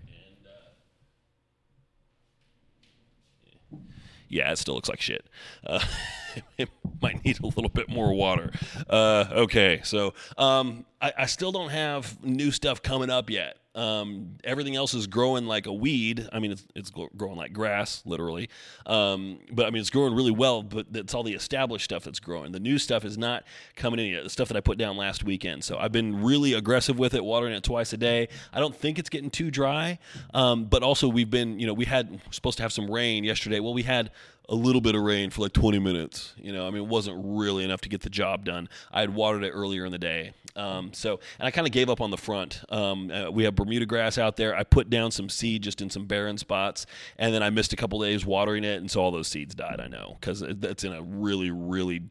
Yeah, 4.28 4.52
it 4.52 4.58
still 4.58 4.74
looks 4.74 4.88
like 4.88 5.00
shit. 5.00 5.26
Uh, 5.64 5.80
it 6.58 6.68
might 7.00 7.24
need 7.24 7.40
a 7.40 7.46
little 7.46 7.68
bit 7.68 7.88
more 7.88 8.12
water. 8.12 8.52
Uh, 8.88 9.26
okay, 9.32 9.80
so 9.84 10.14
um, 10.38 10.84
I, 11.00 11.12
I, 11.18 11.26
still 11.26 11.52
don't 11.52 11.70
have 11.70 12.22
new 12.24 12.50
stuff 12.50 12.82
coming 12.82 13.10
up 13.10 13.30
yet. 13.30 13.56
Um, 13.76 14.38
everything 14.42 14.74
else 14.74 14.94
is 14.94 15.06
growing 15.06 15.46
like 15.46 15.66
a 15.66 15.72
weed. 15.72 16.26
I 16.32 16.38
mean, 16.38 16.52
it's, 16.52 16.66
it's 16.74 16.90
growing 16.90 17.36
like 17.36 17.52
grass, 17.52 18.02
literally. 18.06 18.48
Um, 18.86 19.38
but 19.52 19.66
I 19.66 19.70
mean, 19.70 19.80
it's 19.80 19.90
growing 19.90 20.14
really 20.14 20.30
well. 20.30 20.62
But 20.62 20.86
it's 20.94 21.14
all 21.14 21.22
the 21.22 21.34
established 21.34 21.84
stuff 21.84 22.04
that's 22.04 22.18
growing. 22.18 22.52
The 22.52 22.60
new 22.60 22.78
stuff 22.78 23.04
is 23.04 23.18
not 23.18 23.44
coming 23.76 24.00
in 24.00 24.06
yet. 24.06 24.24
The 24.24 24.30
stuff 24.30 24.48
that 24.48 24.56
I 24.56 24.60
put 24.60 24.78
down 24.78 24.96
last 24.96 25.22
weekend. 25.24 25.62
So 25.62 25.76
I've 25.78 25.92
been 25.92 26.24
really 26.24 26.54
aggressive 26.54 26.98
with 26.98 27.14
it, 27.14 27.24
watering 27.24 27.52
it 27.52 27.62
twice 27.62 27.92
a 27.92 27.98
day. 27.98 28.28
I 28.52 28.60
don't 28.60 28.74
think 28.74 28.98
it's 28.98 29.10
getting 29.10 29.30
too 29.30 29.50
dry. 29.50 29.98
Um, 30.32 30.64
but 30.64 30.82
also, 30.82 31.06
we've 31.08 31.30
been, 31.30 31.60
you 31.60 31.66
know, 31.66 31.74
we 31.74 31.84
had 31.84 32.20
supposed 32.30 32.56
to 32.56 32.62
have 32.62 32.72
some 32.72 32.90
rain 32.90 33.24
yesterday. 33.24 33.60
Well, 33.60 33.74
we 33.74 33.82
had 33.82 34.10
a 34.48 34.54
little 34.54 34.80
bit 34.80 34.94
of 34.94 35.02
rain 35.02 35.30
for 35.30 35.42
like 35.42 35.52
20 35.52 35.78
minutes. 35.78 36.34
You 36.36 36.52
know, 36.52 36.66
I 36.66 36.70
mean, 36.70 36.82
it 36.82 36.88
wasn't 36.88 37.20
really 37.24 37.64
enough 37.64 37.80
to 37.82 37.88
get 37.88 38.02
the 38.02 38.10
job 38.10 38.44
done. 38.44 38.68
I 38.92 39.00
had 39.00 39.14
watered 39.14 39.44
it 39.44 39.50
earlier 39.50 39.84
in 39.84 39.92
the 39.92 39.98
day. 39.98 40.32
Um, 40.56 40.92
so, 40.94 41.20
and 41.38 41.46
I 41.46 41.50
kind 41.50 41.66
of 41.66 41.72
gave 41.72 41.90
up 41.90 42.00
on 42.00 42.10
the 42.10 42.16
front. 42.16 42.62
Um, 42.70 43.10
uh, 43.10 43.30
we 43.30 43.44
have 43.44 43.54
Bermuda 43.54 43.84
grass 43.84 44.16
out 44.16 44.36
there. 44.36 44.56
I 44.56 44.64
put 44.64 44.88
down 44.88 45.10
some 45.10 45.28
seed 45.28 45.62
just 45.62 45.82
in 45.82 45.90
some 45.90 46.06
barren 46.06 46.38
spots, 46.38 46.86
and 47.18 47.34
then 47.34 47.42
I 47.42 47.50
missed 47.50 47.72
a 47.72 47.76
couple 47.76 48.00
days 48.00 48.24
watering 48.24 48.64
it, 48.64 48.76
and 48.76 48.90
so 48.90 49.02
all 49.02 49.10
those 49.10 49.28
seeds 49.28 49.54
died. 49.54 49.80
I 49.80 49.88
know 49.88 50.16
because 50.18 50.42
it's 50.42 50.84
in 50.84 50.92
a 50.92 51.02
really, 51.02 51.50
really 51.50 52.02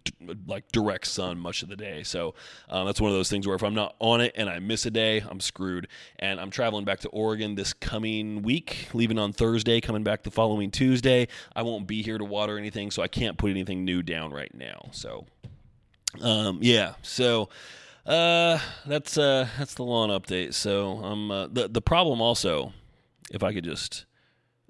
like 0.48 0.72
direct 0.72 1.08
sun 1.08 1.40
much 1.40 1.64
of 1.64 1.70
the 1.70 1.76
day. 1.76 2.04
So 2.04 2.36
um, 2.70 2.86
that's 2.86 3.02
one 3.02 3.10
of 3.10 3.18
those 3.18 3.30
things 3.30 3.48
where 3.48 3.56
if 3.56 3.64
I'm 3.64 3.74
not 3.74 3.96
on 4.00 4.22
it 4.22 4.34
and 4.36 4.48
I 4.48 4.60
miss 4.60 4.86
a 4.86 4.92
day, 4.92 5.24
I'm 5.28 5.40
screwed. 5.40 5.88
And 6.20 6.40
I'm 6.40 6.52
traveling 6.52 6.86
back 6.86 7.00
to 7.02 7.10
Oregon 7.10 7.56
this 7.56 7.74
coming 7.74 8.44
week, 8.44 8.90
leaving 8.94 9.18
on 9.18 9.34
Thursday, 9.34 9.82
coming 9.82 10.04
back 10.04 10.24
the 10.24 10.32
following 10.32 10.70
Tuesday. 10.70 11.28
I 11.56 11.64
won't 11.64 11.88
be 11.88 12.04
here 12.04 12.18
to 12.18 12.25
water 12.26 12.58
anything, 12.58 12.92
so 12.92 13.02
I 13.02 13.08
can't 13.08 13.38
put 13.38 13.52
anything 13.52 13.86
new 13.86 14.02
down 14.02 14.32
right 14.32 14.54
now. 14.54 14.90
So, 14.92 15.26
um, 16.22 16.60
yeah, 16.62 16.94
so. 17.02 17.50
Uh, 18.06 18.60
that's 18.86 19.18
uh, 19.18 19.48
that's 19.58 19.74
the 19.74 19.84
lawn 19.84 20.10
update. 20.10 20.54
So, 20.54 21.04
um, 21.04 21.32
uh, 21.32 21.48
the 21.48 21.68
the 21.68 21.82
problem 21.82 22.22
also, 22.22 22.72
if 23.32 23.42
I 23.42 23.52
could 23.52 23.64
just 23.64 24.06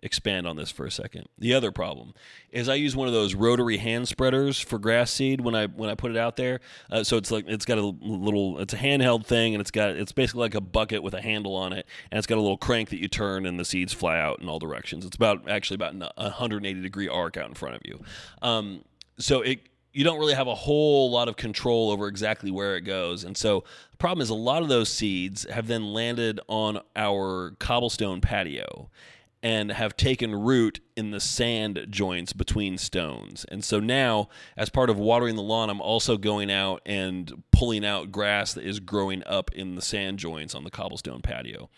expand 0.06 0.48
on 0.48 0.56
this 0.56 0.70
for 0.72 0.86
a 0.86 0.92
second. 0.92 1.28
The 1.38 1.54
other 1.54 1.72
problem 1.72 2.14
is 2.52 2.70
I 2.70 2.76
use 2.76 2.96
one 2.96 3.08
of 3.08 3.14
those 3.14 3.34
rotary 3.34 3.78
hand 3.78 4.08
spreaders 4.08 4.60
for 4.60 4.78
grass 4.78 5.12
seed 5.12 5.42
when 5.42 5.56
I 5.56 5.66
when 5.66 5.90
I 5.90 5.96
put 5.96 6.12
it 6.12 6.18
out 6.18 6.38
there. 6.38 6.62
Uh, 6.90 7.04
so 7.04 7.18
it's 7.18 7.32
like 7.32 7.46
it's 7.48 7.66
got 7.66 7.80
a 7.80 7.82
little 7.82 8.60
it's 8.60 8.74
a 8.74 8.78
handheld 8.78 9.26
thing 9.26 9.56
and 9.56 9.62
it's 9.62 9.72
got 9.72 9.90
it's 9.90 10.12
basically 10.12 10.42
like 10.42 10.56
a 10.56 10.62
bucket 10.62 11.02
with 11.02 11.16
a 11.16 11.22
handle 11.22 11.56
on 11.56 11.74
it 11.74 11.88
and 12.12 12.18
it's 12.20 12.28
got 12.28 12.38
a 12.38 12.42
little 12.42 12.58
crank 12.58 12.90
that 12.90 13.02
you 13.02 13.08
turn 13.08 13.46
and 13.46 13.60
the 13.60 13.66
seeds 13.66 13.92
fly 13.92 14.20
out 14.20 14.40
in 14.40 14.48
all 14.48 14.60
directions. 14.60 15.06
It's 15.06 15.16
about 15.16 15.50
actually 15.50 15.76
about 15.76 15.96
a 16.18 16.24
180 16.24 16.82
degree 16.82 17.10
arc 17.10 17.36
out 17.36 17.50
in 17.50 17.56
front 17.56 17.76
of 17.76 17.82
you. 17.84 18.02
Um, 18.42 18.86
so 19.18 19.42
it 19.42 19.60
you 19.96 20.04
don't 20.04 20.20
really 20.20 20.34
have 20.34 20.48
a 20.48 20.56
whole 20.56 21.10
lot 21.10 21.30
of 21.30 21.38
control 21.38 21.90
over 21.90 22.10
exactly 22.10 22.52
where 22.52 22.76
it 22.76 22.82
goes. 22.82 23.24
And 23.24 23.36
so 23.36 23.64
the 23.92 23.98
problem 23.98 24.22
is 24.22 24.30
a 24.30 24.36
lot 24.36 24.62
of 24.62 24.68
those 24.68 24.90
seeds 24.90 25.50
have 25.50 25.68
then 25.68 25.94
landed 25.94 26.42
on 26.50 26.82
our 26.98 27.56
cobblestone 27.60 28.20
patio 28.20 28.90
and 29.46 29.72
have 29.72 29.96
taken 29.96 30.34
root 30.34 30.80
in 30.96 31.12
the 31.12 31.20
sand 31.20 31.86
joints 31.92 32.34
between 32.34 32.80
stones. 32.80 33.46
And 33.52 33.64
so 33.64 33.80
now, 33.80 34.28
as 34.58 34.72
part 34.72 34.90
of 34.90 34.98
watering 34.98 35.36
the 35.36 35.44
lawn, 35.44 35.70
I'm 35.70 35.82
also 35.82 36.18
going 36.18 36.50
out 36.50 36.82
and 36.84 37.44
pulling 37.52 37.86
out 37.86 38.12
grass 38.12 38.56
that 38.56 38.66
is 38.66 38.80
growing 38.80 39.22
up 39.28 39.52
in 39.52 39.76
the 39.76 39.84
sand 39.84 40.18
joints 40.18 40.56
on 40.56 40.64
the 40.64 40.72
cobblestone 40.72 41.22
patio. 41.22 41.70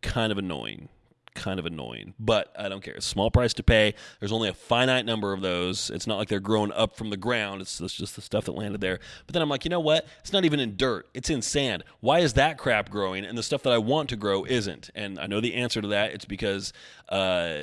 Kind 0.00 0.32
of 0.32 0.38
annoying 0.38 0.88
kind 1.34 1.58
of 1.58 1.66
annoying, 1.66 2.14
but 2.18 2.52
I 2.58 2.68
don't 2.68 2.82
care. 2.82 3.00
Small 3.00 3.30
price 3.30 3.54
to 3.54 3.62
pay. 3.62 3.94
There's 4.18 4.32
only 4.32 4.48
a 4.48 4.54
finite 4.54 5.04
number 5.04 5.32
of 5.32 5.40
those. 5.40 5.90
It's 5.90 6.06
not 6.06 6.18
like 6.18 6.28
they're 6.28 6.40
growing 6.40 6.72
up 6.72 6.96
from 6.96 7.10
the 7.10 7.16
ground. 7.16 7.60
It's, 7.60 7.80
it's 7.80 7.94
just 7.94 8.16
the 8.16 8.22
stuff 8.22 8.44
that 8.44 8.52
landed 8.52 8.80
there. 8.80 9.00
But 9.26 9.34
then 9.34 9.42
I'm 9.42 9.48
like, 9.48 9.64
you 9.64 9.70
know 9.70 9.80
what? 9.80 10.06
It's 10.20 10.32
not 10.32 10.44
even 10.44 10.60
in 10.60 10.76
dirt. 10.76 11.08
It's 11.14 11.30
in 11.30 11.42
sand. 11.42 11.84
Why 12.00 12.20
is 12.20 12.34
that 12.34 12.58
crap 12.58 12.90
growing 12.90 13.24
and 13.24 13.36
the 13.36 13.42
stuff 13.42 13.62
that 13.62 13.72
I 13.72 13.78
want 13.78 14.08
to 14.10 14.16
grow 14.16 14.44
isn't? 14.44 14.90
And 14.94 15.18
I 15.18 15.26
know 15.26 15.40
the 15.40 15.54
answer 15.54 15.80
to 15.80 15.88
that. 15.88 16.12
It's 16.12 16.24
because 16.24 16.72
uh, 17.08 17.62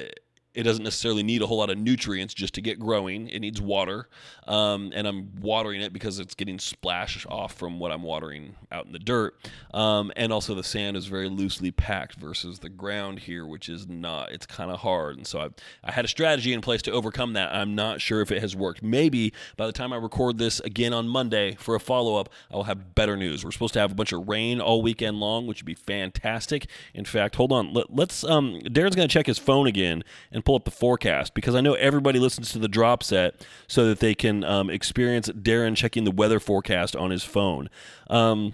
it 0.58 0.64
doesn't 0.64 0.84
necessarily 0.84 1.22
need 1.22 1.44
a 1.44 1.46
whole 1.46 1.60
lot 1.60 1.70
of 1.70 1.78
nutrients 1.78 2.34
just 2.34 2.56
to 2.56 2.62
get 2.62 2.80
growing. 2.80 3.30
It 3.30 3.42
needs 3.42 3.62
water, 3.62 4.10
um, 4.48 4.92
and 4.96 5.08
I'm 5.08 5.40
watering 5.40 5.82
it 5.82 5.94
because 5.94 6.18
it's 6.18 6.34
getting 6.34 6.58
splash 6.58 7.28
off 7.30 7.54
from 7.54 7.78
what 7.78 7.92
I'm 7.92 8.02
watering 8.02 8.56
out 8.72 8.88
in 8.88 8.92
the 8.92 8.98
dirt. 8.98 9.36
Um, 9.72 10.12
and 10.16 10.34
also, 10.34 10.56
the 10.56 10.64
sand 10.64 10.98
is 10.98 11.06
very 11.06 11.30
loosely 11.30 11.70
packed 11.70 12.16
versus 12.16 12.58
the 12.58 12.70
ground 12.70 13.20
here, 13.20 13.46
which 13.46 13.70
is 13.70 13.88
not. 13.88 14.32
It's 14.32 14.48
kind 14.48 14.72
of 14.72 14.80
hard, 14.80 15.18
and 15.18 15.28
so 15.28 15.42
I, 15.42 15.50
I 15.84 15.92
had 15.92 16.06
a 16.06 16.08
strategy 16.08 16.54
in 16.54 16.62
place 16.62 16.82
to 16.84 16.92
overcome 16.92 17.34
that. 17.34 17.54
I'm 17.54 17.76
not 17.76 18.02
sure 18.02 18.22
if 18.22 18.32
it 18.32 18.42
has 18.42 18.56
worked. 18.56 18.82
Maybe 18.82 19.34
by 19.58 19.68
the 19.68 19.72
time 19.72 19.94
I 19.94 19.98
record 19.98 20.40
this 20.40 20.60
again 20.62 20.92
on 20.92 21.08
Monday 21.08 21.56
for 21.60 21.76
a 21.76 21.80
follow 21.80 22.16
up, 22.16 22.30
I 22.52 22.56
will 22.56 22.64
have 22.64 22.96
better 22.96 23.16
news. 23.16 23.46
We're 23.46 23.52
supposed 23.52 23.76
to 23.76 23.80
have 23.80 23.92
a 23.92 23.96
bunch 23.96 24.12
of 24.12 24.28
rain 24.28 24.60
all 24.60 24.82
weekend 24.82 25.20
long, 25.20 25.46
which 25.46 25.62
would 25.62 25.68
be 25.68 25.76
fantastic. 25.76 26.66
In 26.96 27.06
fact, 27.06 27.36
hold 27.36 27.52
on. 27.52 27.76
Let, 27.76 28.10
us 28.10 28.24
um, 28.24 28.60
Darren's 28.64 28.96
going 28.96 29.08
to 29.08 29.14
check 29.14 29.28
his 29.28 29.38
phone 29.38 29.68
again 29.68 30.04
and 30.32 30.44
pull 30.48 30.56
up 30.56 30.64
the 30.64 30.72
forecast 30.72 31.34
because 31.34 31.56
I 31.56 31.62
know 31.62 31.74
everybody 31.74 32.20
listens 32.20 32.54
to 32.54 32.60
the 32.60 32.70
drop 32.70 33.04
set 33.04 33.46
so 33.68 33.86
that 33.90 34.00
they 34.00 34.16
can 34.16 34.46
um, 34.46 34.70
experience 34.70 35.28
Darren 35.28 35.76
checking 35.76 36.06
the 36.06 36.12
weather 36.12 36.40
forecast 36.40 36.96
on 36.96 37.12
his 37.12 37.26
phone. 37.26 37.70
Um, 38.10 38.54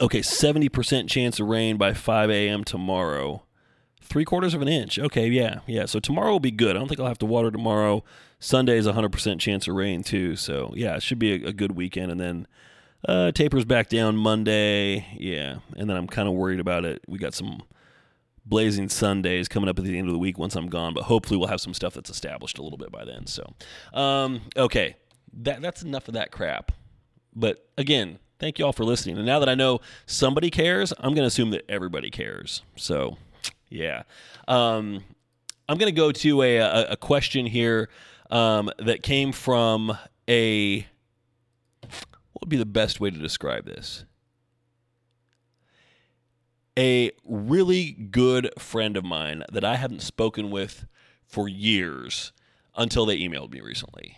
okay, 0.00 0.20
70% 0.20 1.08
chance 1.08 1.40
of 1.40 1.48
rain 1.48 1.78
by 1.78 1.94
5 1.94 2.30
a.m. 2.30 2.62
tomorrow. 2.62 3.42
Three 4.02 4.24
quarters 4.24 4.54
of 4.54 4.62
an 4.62 4.68
inch. 4.68 4.96
Okay, 5.00 5.26
yeah, 5.26 5.60
yeah. 5.66 5.86
So 5.86 5.98
tomorrow 5.98 6.30
will 6.30 6.38
be 6.38 6.52
good. 6.52 6.76
I 6.76 6.78
don't 6.78 6.86
think 6.86 7.00
I'll 7.00 7.08
have 7.08 7.18
to 7.18 7.26
water 7.26 7.50
tomorrow. 7.50 8.04
Sunday 8.38 8.78
is 8.78 8.86
100% 8.86 9.40
chance 9.40 9.66
of 9.66 9.74
rain, 9.74 10.04
too. 10.04 10.36
So, 10.36 10.72
yeah, 10.76 10.94
it 10.94 11.02
should 11.02 11.18
be 11.18 11.32
a, 11.32 11.48
a 11.48 11.52
good 11.52 11.72
weekend. 11.72 12.12
And 12.12 12.20
then 12.20 12.46
uh, 13.08 13.32
tapers 13.32 13.64
back 13.64 13.88
down 13.88 14.16
Monday. 14.16 15.08
Yeah. 15.18 15.56
And 15.76 15.90
then 15.90 15.96
I'm 15.96 16.06
kind 16.06 16.28
of 16.28 16.34
worried 16.34 16.60
about 16.60 16.84
it. 16.84 17.02
We 17.08 17.18
got 17.18 17.34
some 17.34 17.62
blazing 18.44 18.88
Sundays 18.88 19.48
coming 19.48 19.68
up 19.68 19.78
at 19.78 19.84
the 19.84 19.98
end 19.98 20.08
of 20.08 20.12
the 20.12 20.18
week 20.18 20.38
once 20.38 20.54
I'm 20.54 20.68
gone, 20.68 20.94
but 20.94 21.04
hopefully 21.04 21.38
we'll 21.38 21.48
have 21.48 21.60
some 21.60 21.74
stuff 21.74 21.94
that's 21.94 22.10
established 22.10 22.58
a 22.58 22.62
little 22.62 22.78
bit 22.78 22.92
by 22.92 23.04
then. 23.04 23.26
So, 23.26 23.54
um, 23.92 24.42
okay, 24.56 24.96
that 25.42 25.62
that's 25.62 25.82
enough 25.82 26.08
of 26.08 26.14
that 26.14 26.30
crap. 26.30 26.72
But 27.34 27.68
again, 27.76 28.18
thank 28.38 28.58
you 28.58 28.66
all 28.66 28.72
for 28.72 28.84
listening. 28.84 29.16
And 29.16 29.26
now 29.26 29.38
that 29.38 29.48
I 29.48 29.54
know 29.54 29.80
somebody 30.06 30.50
cares, 30.50 30.92
I'm 30.98 31.14
going 31.14 31.22
to 31.22 31.26
assume 31.26 31.50
that 31.50 31.64
everybody 31.68 32.10
cares. 32.10 32.62
So, 32.76 33.16
yeah, 33.68 34.02
um, 34.46 35.02
I'm 35.68 35.78
going 35.78 35.92
to 35.92 35.96
go 35.96 36.12
to 36.12 36.42
a, 36.42 36.58
a, 36.58 36.86
a 36.90 36.96
question 36.96 37.46
here 37.46 37.88
um, 38.30 38.70
that 38.78 39.02
came 39.02 39.32
from 39.32 39.96
a. 40.28 40.86
What 42.32 42.40
would 42.42 42.48
be 42.50 42.56
the 42.56 42.66
best 42.66 43.00
way 43.00 43.10
to 43.10 43.18
describe 43.18 43.64
this? 43.64 44.04
A 46.78 47.10
really 47.24 47.92
good 47.92 48.50
friend 48.58 48.96
of 48.96 49.04
mine 49.04 49.44
that 49.52 49.64
I 49.64 49.76
hadn't 49.76 50.02
spoken 50.02 50.50
with 50.50 50.86
for 51.26 51.48
years 51.48 52.32
until 52.76 53.06
they 53.06 53.18
emailed 53.18 53.52
me 53.52 53.60
recently 53.60 54.16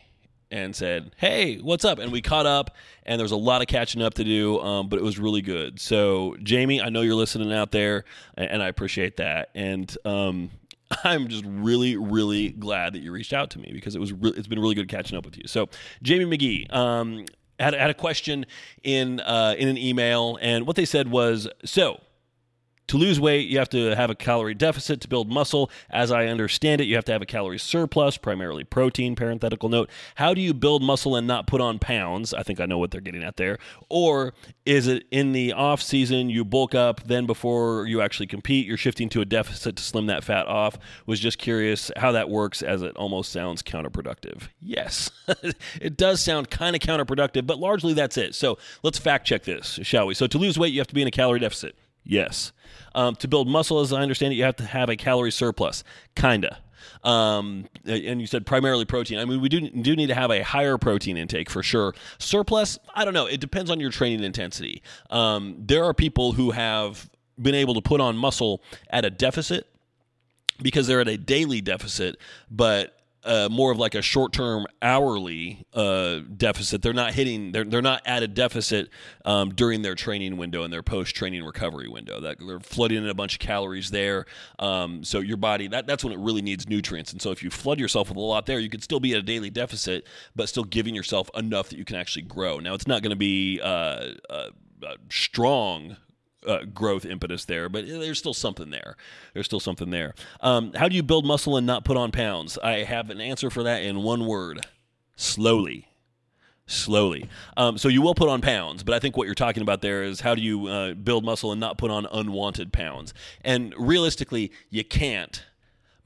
and 0.51 0.75
said, 0.75 1.13
"Hey, 1.17 1.57
what's 1.59 1.85
up?" 1.85 1.99
And 1.99 2.13
we 2.13 2.23
caught 2.23 2.47
up, 2.47 2.75
and 3.05 3.19
there 3.19 3.25
was 3.25 3.33
a 3.33 3.37
lot 3.37 3.63
of 3.63 3.69
catching 3.69 4.03
up 4.03 4.15
to 4.15 4.25
do, 4.25 4.61
um, 4.61 4.89
but 4.89 4.99
it 4.99 5.03
was 5.03 5.19
really 5.19 5.43
good. 5.43 5.81
So, 5.81 6.37
Jamie, 6.43 6.81
I 6.81 6.89
know 6.89 7.03
you're 7.03 7.15
listening 7.15 7.53
out 7.53 7.73
there, 7.73 8.05
and 8.37 8.63
I 8.63 8.69
appreciate 8.69 9.17
that. 9.17 9.51
And 9.55 9.95
um, 10.05 10.51
I'm 11.05 11.29
just 11.29 11.45
really, 11.47 11.97
really 11.97 12.51
glad 12.51 12.93
that 12.95 13.01
you 13.01 13.13
reached 13.13 13.33
out 13.33 13.51
to 13.51 13.59
me 13.59 13.71
because 13.73 13.95
it 13.95 13.99
was 13.99 14.13
re- 14.13 14.33
it's 14.37 14.49
been 14.49 14.61
really 14.61 14.75
good 14.75 14.89
catching 14.89 15.19
up 15.19 15.25
with 15.25 15.37
you. 15.37 15.45
So, 15.47 15.69
Jamie 16.03 16.25
McGee. 16.37 16.73
Um, 16.75 17.27
had, 17.59 17.73
had 17.73 17.89
a 17.89 17.95
question 17.95 18.45
in 18.83 19.19
uh, 19.21 19.55
in 19.57 19.69
an 19.69 19.79
email, 19.79 20.39
and 20.43 20.67
what 20.67 20.77
they 20.77 20.85
said 20.85 21.09
was, 21.11 21.49
"So, 21.65 22.01
to 22.88 22.97
lose 22.97 23.19
weight, 23.19 23.49
you 23.49 23.59
have 23.59 23.69
to 23.71 23.95
have 23.97 24.11
a 24.11 24.14
calorie 24.14 24.55
deficit. 24.55 25.00
To 25.00 25.09
build 25.09 25.31
muscle, 25.31 25.71
as 25.90 26.12
I 26.12 26.26
understand 26.26 26.81
it, 26.81 26.85
you 26.85 26.95
have 26.95 27.05
to 27.07 27.12
have 27.12 27.23
a 27.23 27.26
calorie 27.26 27.59
surplus, 27.59 28.16
primarily 28.16 28.64
protein. 28.64 29.16
Parenthetical 29.16 29.69
note. 29.69 29.90
How 30.16 30.35
do 30.35 30.40
you 30.40 30.55
build 30.55 30.83
muscle 30.83 31.16
and 31.16 31.26
not 31.26 31.47
put 31.47 31.61
on 31.61 31.78
pounds? 31.78 32.33
I 32.33 32.43
think 32.43 32.61
I 32.61 32.66
know 32.66 32.78
what 32.78 32.90
they're 32.90 33.00
getting 33.00 33.25
at 33.25 33.37
there. 33.37 33.59
Or 33.88 34.35
is 34.64 34.87
it 34.87 35.07
in 35.11 35.33
the 35.33 35.52
off 35.52 35.83
season 35.83 36.31
you 36.31 36.45
bulk 36.45 36.75
up, 36.75 37.05
then 37.05 37.26
before 37.26 37.87
you 37.87 38.00
actually 38.00 38.26
compete, 38.26 38.66
you're 38.66 38.76
shifting 38.76 39.09
to 39.11 39.21
a 39.21 39.25
deficit 39.25 39.76
to 39.76 39.83
slim 39.83 40.07
that 40.07 40.25
fat 40.25 40.47
off? 40.47 40.78
Was 41.07 41.21
just 41.21 41.38
curious 41.38 41.90
how 41.97 42.12
that 42.12 42.31
works, 42.31 42.62
as 42.62 42.83
it 42.83 42.97
almost 42.97 43.33
sounds 43.33 43.62
counterproductive. 43.62 44.49
Yes, 44.61 45.11
it 45.81 45.97
does 45.97 46.21
sound 46.23 46.50
kind 46.50 46.76
of 46.76 46.83
counterproductive, 46.83 47.47
but 47.47 47.59
largely 47.59 47.95
that's 47.95 48.16
it. 48.16 48.35
So 48.35 48.59
let's 48.83 48.99
fact 48.99 49.26
check 49.26 49.43
this, 49.45 49.81
shall 49.83 50.07
we? 50.07 50.14
So 50.14 50.26
to 50.26 50.38
lose 50.38 50.59
weight, 50.59 50.73
you 50.73 50.81
have 50.81 50.87
to 50.88 50.95
be 50.95 51.02
in 51.02 51.09
a 51.09 51.12
calorie 51.12 51.40
deficit. 51.40 51.76
Yes. 52.07 52.52
Um, 52.97 53.15
to 53.17 53.29
build 53.29 53.47
muscle, 53.47 53.79
as 53.81 53.93
I 53.93 54.00
understand 54.00 54.33
it, 54.33 54.37
you 54.37 54.45
have 54.45 54.57
to 54.57 54.65
have 54.65 54.88
a 54.88 54.97
calorie 54.97 55.31
surplus. 55.31 55.85
Kinda. 56.17 56.59
Um, 57.05 57.69
and 57.85 58.21
you 58.21 58.26
said 58.26 58.47
primarily 58.47 58.85
protein. 58.85 59.19
I 59.19 59.25
mean, 59.25 59.41
we 59.41 59.49
do 59.49 59.61
do 59.61 59.95
need 59.95 60.07
to 60.07 60.15
have 60.15 60.31
a 60.31 60.43
higher 60.43 60.79
protein 60.79 61.17
intake 61.17 61.50
for 61.50 61.62
sure. 61.62 61.95
Surplus, 62.19 62.79
I 62.95 63.05
don't 63.05 63.15
know. 63.15 63.26
It 63.26 63.38
depends 63.38 63.71
on 63.71 63.79
your 63.79 63.91
training 63.91 64.25
intensity. 64.25 64.83
Um, 65.11 65.57
there 65.59 65.85
are 65.85 65.95
people 65.95 66.33
who 66.33 66.50
have 66.50 67.09
been 67.41 67.55
able 67.55 67.75
to 67.75 67.83
put 67.83 68.00
on 68.00 68.17
muscle 68.17 68.62
at 68.91 69.05
a 69.05 69.11
deficit 69.11 69.69
because 70.62 70.87
they're 70.87 71.00
at 71.00 71.09
a 71.09 71.19
daily 71.19 71.61
deficit, 71.61 72.17
but 72.50 72.96
uh, 73.26 73.49
more 73.50 73.73
of 73.73 73.78
like 73.78 73.95
a 73.95 74.02
short 74.02 74.33
term 74.33 74.66
hourly 74.80 75.66
uh, 75.75 76.21
deficit. 76.37 76.83
They're 76.83 76.92
not 76.92 77.12
hitting. 77.12 77.52
They're 77.52 77.64
they're 77.64 77.83
not 77.83 78.02
at 78.06 78.23
a 78.23 78.28
deficit 78.28 78.88
um, 79.25 79.50
during 79.50 79.83
their 79.83 79.95
training 79.95 80.37
window 80.37 80.62
and 80.62 80.73
their 80.73 80.83
post 80.83 81.14
training 81.14 81.45
recovery 81.45 81.88
window. 81.88 82.21
That 82.21 82.38
they're 82.38 82.61
flooding 82.61 82.99
in 82.99 83.09
a 83.09 83.14
bunch 83.14 83.35
of 83.35 83.38
calories 83.40 83.90
there. 83.90 84.26
Um, 84.59 85.04
so 85.04 85.21
your 85.21 85.37
body 85.37 85.68
that 85.68 85.87
that's 85.87 86.04
when 86.04 86.12
it 86.12 86.18
really 86.18 86.42
needs 86.42 86.68
nutrients. 86.68 87.12
And 87.12 87.21
so 87.21 87.30
if 87.30 87.42
you 87.42 87.50
flood 87.50 87.80
yourself 87.80 88.09
with 88.09 88.16
a 88.16 88.21
lot 88.21 88.47
there, 88.47 88.59
you 88.61 88.71
could 88.71 88.83
still 88.83 89.00
be 89.00 89.12
at 89.12 89.18
a 89.18 89.23
daily 89.23 89.50
deficit, 89.50 90.06
but 90.35 90.49
still 90.49 90.64
giving 90.64 90.95
yourself 90.95 91.28
enough 91.35 91.68
that 91.71 91.78
you 91.78 91.85
can 91.85 91.97
actually 91.97 92.23
grow. 92.23 92.59
Now 92.61 92.75
it's 92.75 92.87
not 92.87 93.02
going 93.02 93.11
to 93.11 93.16
be 93.16 93.61
uh, 93.61 94.12
uh, 94.30 94.50
uh 94.83 94.97
strong 95.11 95.97
uh, 96.47 96.65
growth 96.65 97.05
impetus 97.05 97.45
there, 97.45 97.69
but 97.69 97.87
there's 97.87 98.19
still 98.19 98.35
something 98.35 98.71
there. 98.71 98.97
There's 99.35 99.47
still 99.47 99.61
something 99.61 99.91
there. 99.91 100.15
Um, 100.41 100.73
how 100.75 100.88
do 100.88 100.97
you 100.97 101.03
build 101.03 101.26
muscle 101.26 101.57
and 101.57 101.67
not 101.67 101.85
put 101.85 101.97
on 101.97 102.12
pounds? 102.12 102.59
I 102.59 102.85
have 102.85 103.11
an 103.11 103.21
answer 103.21 103.50
for 103.50 103.62
that 103.62 103.83
in 103.83 104.03
one 104.03 104.26
word 104.26 104.67
slowly. 105.17 105.88
Slowly. 106.69 107.29
Um, 107.57 107.79
so 107.79 107.88
you 107.88 108.03
will 108.03 108.15
put 108.15 108.29
on 108.29 108.41
pounds, 108.41 108.83
but 108.83 108.95
I 108.95 108.99
think 108.99 109.17
what 109.17 109.26
you're 109.26 109.37
talking 109.37 109.62
about 109.62 109.83
there 109.83 110.03
is 110.03 110.21
how 110.21 110.35
do 110.35 110.43
you 110.43 110.67
uh, 110.67 110.95
build 110.95 111.25
muscle 111.25 111.53
and 111.53 111.61
not 111.61 111.79
put 111.79 111.93
on 111.93 112.07
unwanted 112.11 112.73
pounds? 112.73 113.15
And 113.43 113.73
realistically, 113.79 114.50
you 114.69 114.83
can't 114.83 115.45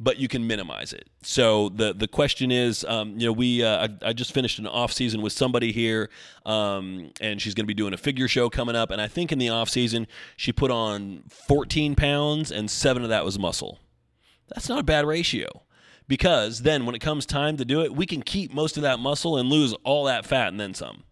but 0.02 0.16
you 0.16 0.26
can 0.26 0.46
minimize 0.46 0.94
it. 0.94 1.08
So 1.22 1.68
the 1.68 1.92
the 1.92 2.08
question 2.08 2.50
is, 2.50 2.84
um, 2.84 3.18
you 3.18 3.26
know, 3.26 3.32
we 3.32 3.62
uh, 3.62 3.86
I, 3.86 4.08
I, 4.08 4.12
just 4.14 4.32
finished 4.32 4.58
an 4.58 4.66
off 4.66 4.92
season 4.92 5.20
with 5.20 5.34
somebody 5.34 5.72
here, 5.72 6.08
um, 6.46 7.10
and 7.20 7.40
she's 7.40 7.54
going 7.54 7.64
to 7.64 7.68
be 7.68 7.74
doing 7.74 7.92
a 7.92 7.98
figure 7.98 8.26
show 8.26 8.48
coming 8.48 8.74
up. 8.74 8.90
And 8.90 9.00
I 9.00 9.06
think 9.06 9.30
in 9.30 9.38
the 9.38 9.50
off 9.50 9.68
season 9.68 10.06
she 10.36 10.52
put 10.52 10.70
on 10.70 11.24
14 11.28 11.94
pounds, 11.94 12.50
and 12.50 12.70
seven 12.70 13.02
of 13.02 13.10
that 13.10 13.24
was 13.24 13.38
muscle. 13.38 13.78
That's 14.48 14.68
not 14.68 14.80
a 14.80 14.84
bad 14.84 15.06
ratio. 15.06 15.62
Because 16.08 16.62
then, 16.62 16.86
when 16.86 16.96
it 16.96 16.98
comes 16.98 17.24
time 17.24 17.56
to 17.58 17.64
do 17.64 17.82
it, 17.82 17.94
we 17.94 18.04
can 18.04 18.20
keep 18.20 18.52
most 18.52 18.76
of 18.76 18.82
that 18.82 18.98
muscle 18.98 19.36
and 19.36 19.48
lose 19.48 19.74
all 19.84 20.06
that 20.06 20.26
fat 20.26 20.48
and 20.48 20.58
then 20.58 20.74
some. 20.74 21.04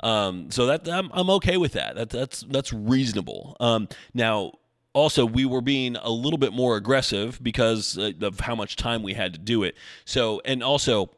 Um, 0.00 0.50
so 0.50 0.64
that 0.66 0.88
I'm, 0.88 1.10
I'm 1.12 1.28
okay 1.30 1.58
with 1.58 1.72
that. 1.72 1.96
that 1.96 2.08
that's 2.08 2.40
that's 2.48 2.72
reasonable. 2.72 3.56
Um, 3.60 3.88
now, 4.14 4.52
also 4.96 5.26
we 5.26 5.44
were 5.44 5.60
being 5.60 5.94
a 5.96 6.10
little 6.10 6.38
bit 6.38 6.54
more 6.54 6.76
aggressive 6.76 7.38
because 7.42 7.98
uh, 7.98 8.12
of 8.22 8.40
how 8.40 8.54
much 8.54 8.76
time 8.76 9.02
we 9.02 9.12
had 9.12 9.34
to 9.34 9.38
do 9.38 9.62
it. 9.62 9.76
So, 10.06 10.40
and 10.46 10.62
also, 10.62 11.10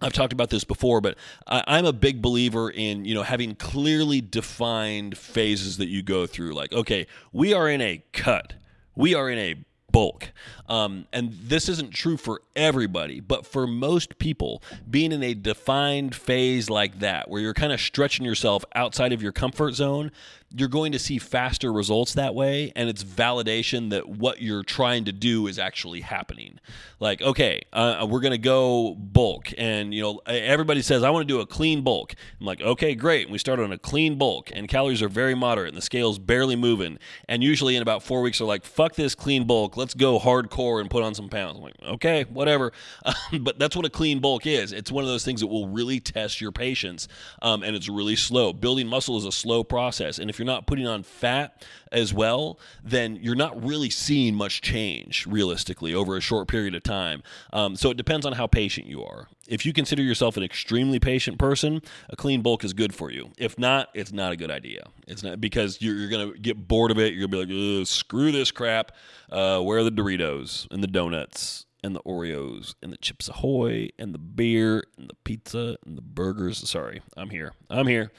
I've 0.00 0.14
talked 0.14 0.32
about 0.32 0.48
this 0.48 0.64
before, 0.64 1.02
but 1.02 1.18
I, 1.46 1.78
am 1.78 1.84
a 1.84 1.92
big 1.92 2.22
believer 2.22 2.70
in 2.70 3.04
you 3.04 3.14
know 3.14 3.22
having 3.22 3.54
clearly 3.54 4.22
defined 4.22 5.16
phases 5.18 5.76
that 5.76 5.88
you 5.88 6.02
go 6.02 6.26
through. 6.26 6.54
Like, 6.54 6.72
okay, 6.72 7.06
we 7.32 7.52
are 7.52 7.68
in 7.68 7.82
a 7.82 8.02
cut, 8.12 8.54
we 8.94 9.14
are 9.14 9.28
in 9.28 9.38
a 9.38 9.56
bulk. 9.92 10.30
Um, 10.68 11.06
and 11.10 11.32
this 11.32 11.70
isn't 11.70 11.92
true 11.92 12.16
for 12.18 12.42
everybody, 12.54 13.20
but 13.20 13.46
for 13.46 13.66
most 13.66 14.18
people, 14.18 14.62
being 14.90 15.10
in 15.12 15.22
a 15.22 15.32
defined 15.32 16.14
phase 16.14 16.68
like 16.68 16.98
that, 16.98 17.30
where 17.30 17.40
you're 17.40 17.54
kind 17.54 17.72
of 17.72 17.80
stretching 17.80 18.26
yourself 18.26 18.64
outside 18.74 19.14
of 19.14 19.22
your 19.22 19.32
comfort 19.32 19.72
zone, 19.72 20.12
you're 20.54 20.68
going 20.68 20.92
to 20.92 20.98
see 20.98 21.18
faster 21.18 21.72
results 21.72 22.14
that 22.14 22.34
way 22.34 22.72
and 22.76 22.88
it's 22.88 23.02
validation 23.02 23.90
that 23.90 24.08
what 24.08 24.40
you're 24.40 24.62
trying 24.62 25.04
to 25.04 25.12
do 25.12 25.46
is 25.48 25.58
actually 25.58 26.00
happening. 26.00 26.60
Like 27.00 27.20
okay 27.20 27.62
uh, 27.72 28.06
we're 28.08 28.20
going 28.20 28.32
to 28.32 28.38
go 28.38 28.94
bulk 28.94 29.52
and 29.58 29.92
you 29.92 30.02
know 30.02 30.20
everybody 30.26 30.82
says 30.82 31.02
i 31.02 31.10
want 31.10 31.26
to 31.26 31.32
do 31.32 31.40
a 31.40 31.46
clean 31.46 31.82
bulk. 31.82 32.14
I'm 32.40 32.46
like 32.46 32.60
okay 32.60 32.94
great. 32.94 33.26
And 33.26 33.32
we 33.32 33.38
start 33.38 33.58
on 33.58 33.72
a 33.72 33.78
clean 33.78 34.16
bulk 34.16 34.50
and 34.54 34.68
calories 34.68 35.02
are 35.02 35.08
very 35.08 35.34
moderate 35.34 35.68
and 35.68 35.76
the 35.76 35.82
scale's 35.82 36.18
barely 36.18 36.56
moving. 36.56 36.98
And 37.28 37.42
usually 37.42 37.74
in 37.74 37.82
about 37.82 38.02
four 38.02 38.22
weeks 38.22 38.38
they're 38.38 38.46
like 38.46 38.64
fuck 38.64 38.94
this 38.94 39.14
clean 39.14 39.46
bulk 39.46 39.76
let's 39.76 39.94
go 39.94 40.18
hardcore 40.18 40.80
and 40.80 40.88
put 40.88 41.02
on 41.02 41.14
some 41.14 41.28
pounds. 41.28 41.58
I'm 41.58 41.64
like 41.64 41.74
okay 41.82 42.24
whatever. 42.24 42.72
But 43.46 43.58
that's 43.58 43.76
what 43.76 43.84
a 43.84 43.90
clean 43.90 44.20
bulk 44.20 44.46
is. 44.46 44.72
It's 44.72 44.90
one 44.90 45.02
of 45.02 45.08
those 45.08 45.24
things 45.24 45.40
that 45.40 45.48
will 45.48 45.68
really 45.68 46.00
test 46.00 46.40
your 46.40 46.52
patience 46.52 47.08
um, 47.42 47.62
and 47.62 47.74
it's 47.74 47.88
really 47.88 48.16
slow. 48.16 48.52
Building 48.52 48.86
muscle 48.86 49.16
is 49.18 49.24
a 49.24 49.32
slow 49.32 49.64
process 49.64 50.18
and 50.18 50.30
if 50.30 50.35
if 50.36 50.38
you're 50.38 50.44
not 50.44 50.66
putting 50.66 50.86
on 50.86 51.02
fat 51.02 51.64
as 51.90 52.12
well, 52.12 52.60
then 52.84 53.16
you're 53.16 53.34
not 53.34 53.64
really 53.64 53.88
seeing 53.88 54.34
much 54.34 54.60
change 54.60 55.26
realistically 55.26 55.94
over 55.94 56.14
a 56.14 56.20
short 56.20 56.46
period 56.46 56.74
of 56.74 56.82
time. 56.82 57.22
Um, 57.54 57.74
so 57.74 57.88
it 57.88 57.96
depends 57.96 58.26
on 58.26 58.34
how 58.34 58.46
patient 58.46 58.86
you 58.86 59.02
are. 59.02 59.28
If 59.48 59.64
you 59.64 59.72
consider 59.72 60.02
yourself 60.02 60.36
an 60.36 60.42
extremely 60.42 61.00
patient 61.00 61.38
person, 61.38 61.80
a 62.10 62.16
clean 62.16 62.42
bulk 62.42 62.64
is 62.64 62.74
good 62.74 62.94
for 62.94 63.10
you. 63.10 63.30
If 63.38 63.58
not, 63.58 63.88
it's 63.94 64.12
not 64.12 64.30
a 64.30 64.36
good 64.36 64.50
idea. 64.50 64.82
It's 65.08 65.22
not 65.22 65.40
because 65.40 65.80
you're, 65.80 65.94
you're 65.94 66.10
going 66.10 66.34
to 66.34 66.38
get 66.38 66.68
bored 66.68 66.90
of 66.90 66.98
it. 66.98 67.14
You're 67.14 67.28
going 67.28 67.42
to 67.42 67.46
be 67.46 67.78
like, 67.78 67.86
screw 67.86 68.30
this 68.30 68.50
crap. 68.50 68.92
Uh, 69.30 69.62
where 69.62 69.78
are 69.78 69.84
the 69.84 69.90
Doritos 69.90 70.70
and 70.70 70.82
the 70.82 70.88
donuts? 70.88 71.64
and 71.84 71.94
the 71.94 72.02
Oreos 72.02 72.74
and 72.82 72.92
the 72.92 72.96
Chips 72.96 73.28
Ahoy 73.28 73.90
and 73.96 74.12
the 74.12 74.18
beer 74.18 74.82
and 74.98 75.08
the 75.08 75.14
pizza 75.22 75.76
and 75.86 75.96
the 75.96 76.02
burgers. 76.02 76.68
Sorry, 76.68 77.00
I'm 77.16 77.30
here. 77.30 77.52
I'm 77.70 77.86
here. 77.86 78.10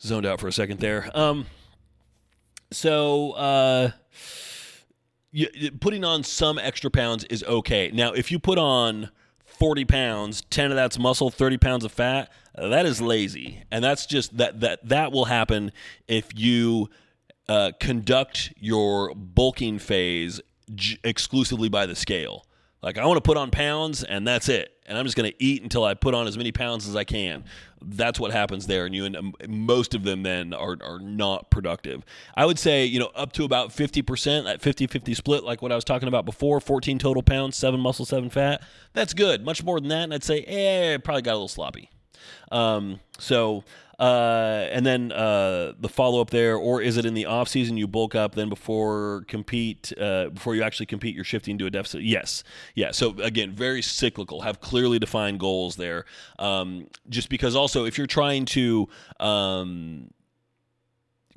Zoned 0.00 0.26
out 0.26 0.40
for 0.40 0.48
a 0.48 0.52
second 0.52 0.80
there. 0.80 1.10
Um, 1.14 1.46
so 2.70 3.32
uh, 3.32 3.90
putting 5.80 6.04
on 6.04 6.22
some 6.22 6.58
extra 6.58 6.90
pounds 6.90 7.24
is 7.24 7.42
okay. 7.44 7.90
Now, 7.92 8.12
if 8.12 8.30
you 8.30 8.38
put 8.38 8.58
on 8.58 9.10
40 9.44 9.84
pounds, 9.86 10.42
10 10.50 10.70
of 10.70 10.76
that's 10.76 10.98
muscle, 10.98 11.30
30 11.30 11.58
pounds 11.58 11.84
of 11.84 11.92
fat, 11.92 12.30
that 12.54 12.86
is 12.86 13.00
lazy. 13.00 13.64
And 13.70 13.82
that's 13.82 14.06
just 14.06 14.36
that 14.38 14.60
that 14.60 14.88
that 14.88 15.12
will 15.12 15.26
happen 15.26 15.72
if 16.06 16.28
you 16.34 16.88
uh, 17.48 17.72
conduct 17.80 18.52
your 18.56 19.14
bulking 19.14 19.78
phase 19.78 20.40
j- 20.74 20.98
exclusively 21.02 21.68
by 21.68 21.86
the 21.86 21.96
scale. 21.96 22.44
Like 22.82 22.96
I 22.96 23.06
want 23.06 23.16
to 23.16 23.22
put 23.22 23.36
on 23.36 23.50
pounds 23.50 24.04
and 24.04 24.26
that's 24.26 24.48
it. 24.48 24.72
And 24.86 24.96
I'm 24.96 25.04
just 25.04 25.16
going 25.16 25.30
to 25.30 25.42
eat 25.42 25.62
until 25.62 25.84
I 25.84 25.94
put 25.94 26.14
on 26.14 26.26
as 26.26 26.38
many 26.38 26.52
pounds 26.52 26.88
as 26.88 26.96
I 26.96 27.04
can. 27.04 27.44
That's 27.82 28.18
what 28.18 28.32
happens 28.32 28.66
there 28.66 28.86
and 28.86 28.94
you 28.94 29.04
and 29.04 29.34
most 29.48 29.94
of 29.94 30.04
them 30.04 30.22
then 30.22 30.54
are 30.54 30.76
are 30.82 30.98
not 31.00 31.50
productive. 31.50 32.04
I 32.34 32.46
would 32.46 32.58
say, 32.58 32.84
you 32.84 32.98
know, 32.98 33.10
up 33.14 33.32
to 33.32 33.44
about 33.44 33.70
50%, 33.70 34.44
that 34.44 34.60
50-50 34.62 35.16
split 35.16 35.44
like 35.44 35.60
what 35.60 35.72
I 35.72 35.74
was 35.74 35.84
talking 35.84 36.08
about 36.08 36.24
before, 36.24 36.60
14 36.60 36.98
total 36.98 37.22
pounds, 37.22 37.56
7 37.56 37.78
muscle, 37.80 38.04
7 38.04 38.30
fat. 38.30 38.62
That's 38.92 39.14
good. 39.14 39.44
Much 39.44 39.62
more 39.64 39.80
than 39.80 39.88
that 39.88 40.04
and 40.04 40.14
I'd 40.14 40.24
say, 40.24 40.42
"Eh, 40.42 40.98
probably 40.98 41.22
got 41.22 41.32
a 41.32 41.34
little 41.34 41.48
sloppy." 41.48 41.90
Um, 42.50 43.00
so 43.18 43.64
uh, 43.98 44.68
and 44.70 44.86
then 44.86 45.10
uh, 45.10 45.72
the 45.80 45.88
follow 45.88 46.20
up 46.20 46.30
there, 46.30 46.56
or 46.56 46.80
is 46.80 46.96
it 46.96 47.04
in 47.04 47.14
the 47.14 47.26
off 47.26 47.48
season 47.48 47.76
you 47.76 47.88
bulk 47.88 48.14
up, 48.14 48.34
then 48.34 48.48
before 48.48 49.24
compete, 49.26 49.92
uh, 50.00 50.28
before 50.28 50.54
you 50.54 50.62
actually 50.62 50.86
compete, 50.86 51.14
you're 51.14 51.24
shifting 51.24 51.58
to 51.58 51.66
a 51.66 51.70
deficit? 51.70 52.02
Yes, 52.02 52.44
yeah. 52.74 52.92
So 52.92 53.10
again, 53.20 53.52
very 53.52 53.82
cyclical. 53.82 54.42
Have 54.42 54.60
clearly 54.60 54.98
defined 54.98 55.40
goals 55.40 55.76
there. 55.76 56.04
Um, 56.38 56.86
just 57.08 57.28
because 57.28 57.56
also, 57.56 57.84
if 57.84 57.98
you're 57.98 58.06
trying 58.06 58.44
to 58.46 58.88
um, 59.18 60.10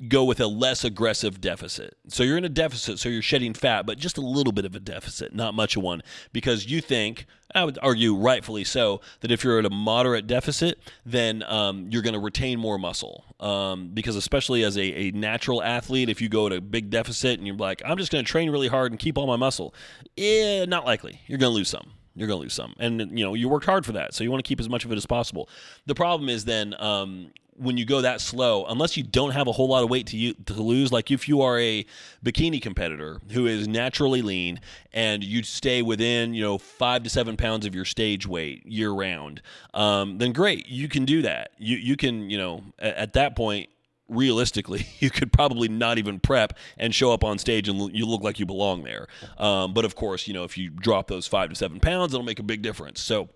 go 0.08 0.24
with 0.24 0.40
a 0.40 0.46
less 0.46 0.84
aggressive 0.84 1.40
deficit. 1.40 1.96
So 2.08 2.22
you're 2.22 2.36
in 2.36 2.44
a 2.44 2.48
deficit, 2.48 2.98
so 2.98 3.08
you're 3.08 3.22
shedding 3.22 3.54
fat, 3.54 3.86
but 3.86 3.98
just 3.98 4.18
a 4.18 4.20
little 4.20 4.52
bit 4.52 4.64
of 4.64 4.74
a 4.74 4.80
deficit, 4.80 5.34
not 5.34 5.54
much 5.54 5.76
of 5.76 5.82
one, 5.82 6.02
because 6.32 6.66
you 6.66 6.80
think, 6.80 7.26
I 7.54 7.64
would 7.64 7.78
argue 7.82 8.14
rightfully 8.16 8.64
so, 8.64 9.00
that 9.20 9.30
if 9.30 9.44
you're 9.44 9.58
at 9.58 9.64
a 9.64 9.70
moderate 9.70 10.26
deficit, 10.26 10.80
then 11.06 11.44
um, 11.44 11.88
you're 11.90 12.02
going 12.02 12.14
to 12.14 12.20
retain 12.20 12.58
more 12.58 12.78
muscle. 12.78 13.24
Um, 13.38 13.90
because 13.94 14.16
especially 14.16 14.64
as 14.64 14.76
a, 14.76 14.82
a 14.82 15.10
natural 15.12 15.62
athlete, 15.62 16.08
if 16.08 16.20
you 16.20 16.28
go 16.28 16.46
at 16.46 16.52
a 16.52 16.60
big 16.60 16.90
deficit 16.90 17.38
and 17.38 17.46
you're 17.46 17.56
like, 17.56 17.82
I'm 17.84 17.98
just 17.98 18.10
going 18.10 18.24
to 18.24 18.30
train 18.30 18.50
really 18.50 18.68
hard 18.68 18.92
and 18.92 18.98
keep 18.98 19.16
all 19.16 19.26
my 19.26 19.36
muscle, 19.36 19.74
eh, 20.18 20.64
not 20.66 20.84
likely. 20.84 21.20
You're 21.26 21.38
going 21.38 21.52
to 21.52 21.56
lose 21.56 21.68
some 21.68 21.92
you're 22.14 22.28
going 22.28 22.38
to 22.38 22.42
lose 22.42 22.52
some 22.52 22.74
and 22.78 23.18
you 23.18 23.24
know 23.24 23.32
you 23.32 23.48
worked 23.48 23.64
hard 23.64 23.86
for 23.86 23.92
that 23.92 24.12
so 24.12 24.22
you 24.22 24.30
want 24.30 24.44
to 24.44 24.46
keep 24.46 24.60
as 24.60 24.68
much 24.68 24.84
of 24.84 24.92
it 24.92 24.96
as 24.96 25.06
possible 25.06 25.48
the 25.86 25.94
problem 25.94 26.28
is 26.28 26.44
then 26.44 26.74
um, 26.78 27.30
when 27.56 27.76
you 27.76 27.84
go 27.84 28.00
that 28.00 28.20
slow, 28.20 28.64
unless 28.66 28.96
you 28.96 29.02
don't 29.02 29.32
have 29.32 29.46
a 29.46 29.52
whole 29.52 29.68
lot 29.68 29.82
of 29.82 29.90
weight 29.90 30.06
to 30.08 30.16
you, 30.16 30.34
to 30.46 30.54
lose, 30.54 30.90
like 30.90 31.10
if 31.10 31.28
you 31.28 31.42
are 31.42 31.58
a 31.58 31.84
bikini 32.24 32.60
competitor 32.60 33.20
who 33.32 33.46
is 33.46 33.68
naturally 33.68 34.22
lean 34.22 34.60
and 34.92 35.22
you 35.22 35.42
stay 35.42 35.82
within 35.82 36.34
you 36.34 36.42
know 36.42 36.58
five 36.58 37.02
to 37.02 37.10
seven 37.10 37.36
pounds 37.36 37.66
of 37.66 37.74
your 37.74 37.84
stage 37.84 38.26
weight 38.26 38.64
year 38.66 38.90
round, 38.90 39.42
um, 39.74 40.18
then 40.18 40.32
great, 40.32 40.68
you 40.68 40.88
can 40.88 41.04
do 41.04 41.22
that. 41.22 41.50
You 41.58 41.76
you 41.76 41.96
can 41.96 42.30
you 42.30 42.38
know 42.38 42.62
at, 42.78 42.96
at 42.96 43.12
that 43.14 43.36
point 43.36 43.68
realistically, 44.08 44.86
you 44.98 45.10
could 45.10 45.32
probably 45.32 45.68
not 45.68 45.98
even 45.98 46.20
prep 46.20 46.56
and 46.78 46.94
show 46.94 47.12
up 47.12 47.24
on 47.24 47.38
stage 47.38 47.68
and 47.68 47.94
you 47.94 48.06
look 48.06 48.22
like 48.22 48.38
you 48.38 48.46
belong 48.46 48.82
there. 48.84 49.06
Um, 49.38 49.74
but 49.74 49.84
of 49.84 49.94
course, 49.94 50.26
you 50.26 50.34
know, 50.34 50.44
if 50.44 50.56
you 50.56 50.70
drop 50.70 51.08
those 51.08 51.26
five 51.26 51.50
to 51.50 51.56
seven 51.56 51.80
pounds, 51.80 52.14
it'll 52.14 52.24
make 52.24 52.38
a 52.38 52.44
big 52.44 52.62
difference. 52.62 53.00
So, 53.00 53.28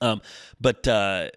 um, 0.00 0.20
but 0.60 0.86
uh, 0.86 1.30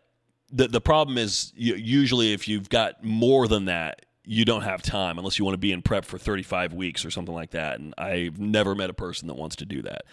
the 0.51 0.67
the 0.67 0.81
problem 0.81 1.17
is 1.17 1.53
usually 1.55 2.33
if 2.33 2.47
you've 2.47 2.69
got 2.69 3.03
more 3.03 3.47
than 3.47 3.65
that 3.65 4.05
you 4.23 4.45
don't 4.45 4.61
have 4.61 4.81
time 4.81 5.17
unless 5.17 5.39
you 5.39 5.45
want 5.45 5.53
to 5.53 5.59
be 5.59 5.71
in 5.71 5.81
prep 5.81 6.05
for 6.05 6.17
35 6.17 6.73
weeks 6.73 7.03
or 7.03 7.11
something 7.11 7.33
like 7.33 7.51
that 7.51 7.79
and 7.79 7.93
i've 7.97 8.39
never 8.39 8.75
met 8.75 8.89
a 8.89 8.93
person 8.93 9.27
that 9.27 9.35
wants 9.35 9.55
to 9.55 9.65
do 9.65 9.81
that. 9.81 10.03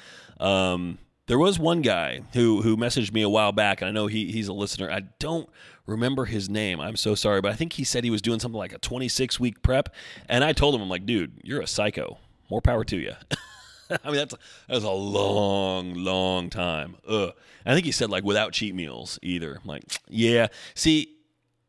Um, 0.42 0.98
there 1.26 1.38
was 1.38 1.58
one 1.58 1.82
guy 1.82 2.22
who 2.32 2.62
who 2.62 2.76
messaged 2.76 3.12
me 3.12 3.22
a 3.22 3.28
while 3.28 3.52
back 3.52 3.80
and 3.80 3.88
i 3.88 3.92
know 3.92 4.06
he, 4.06 4.32
he's 4.32 4.48
a 4.48 4.52
listener. 4.52 4.90
I 4.90 5.02
don't 5.18 5.48
remember 5.86 6.26
his 6.26 6.48
name 6.50 6.80
i'm 6.80 6.96
so 6.96 7.14
sorry 7.14 7.40
but 7.40 7.50
i 7.50 7.54
think 7.54 7.74
he 7.74 7.84
said 7.84 8.04
he 8.04 8.10
was 8.10 8.22
doing 8.22 8.38
something 8.40 8.58
like 8.58 8.72
a 8.72 8.78
26 8.78 9.40
week 9.40 9.62
prep 9.62 9.88
and 10.28 10.44
i 10.44 10.52
told 10.52 10.74
him 10.74 10.82
i'm 10.82 10.88
like 10.88 11.06
dude 11.06 11.32
you're 11.42 11.60
a 11.60 11.66
psycho. 11.66 12.18
More 12.50 12.62
power 12.62 12.84
to 12.84 12.96
you 12.96 13.12
I 14.04 14.08
mean, 14.08 14.16
that's 14.16 14.34
that's 14.68 14.84
a 14.84 14.90
long, 14.90 15.94
long 15.94 16.50
time. 16.50 16.96
Ugh. 17.08 17.32
I 17.64 17.74
think 17.74 17.84
he 17.84 17.92
said 17.92 18.10
like 18.10 18.24
without 18.24 18.52
cheat 18.52 18.74
meals 18.74 19.18
either. 19.22 19.58
I'm 19.62 19.68
like, 19.68 19.84
yeah. 20.08 20.48
See, 20.74 21.16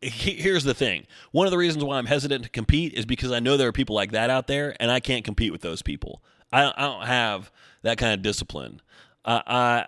here's 0.01 0.63
the 0.63 0.73
thing. 0.73 1.05
One 1.32 1.47
of 1.47 1.51
the 1.51 1.58
reasons 1.58 1.84
why 1.84 1.97
I'm 1.97 2.05
hesitant 2.05 2.43
to 2.43 2.49
compete 2.49 2.93
is 2.93 3.05
because 3.05 3.32
I 3.32 3.39
know 3.39 3.58
there 3.58 3.67
are 3.67 3.73
people 3.73 3.95
like 3.95 4.12
that 4.12 4.29
out 4.29 4.47
there, 4.47 4.75
and 4.79 4.91
I 4.91 4.99
can't 4.99 5.25
compete 5.25 5.51
with 5.51 5.62
those 5.62 5.82
people. 5.82 6.23
I, 6.51 6.71
I 6.75 6.82
don't 6.82 7.05
have 7.05 7.51
that 7.84 7.97
kind 7.97 8.13
of 8.13 8.21
discipline. 8.21 8.82
I 9.25 9.43
I, 9.45 9.86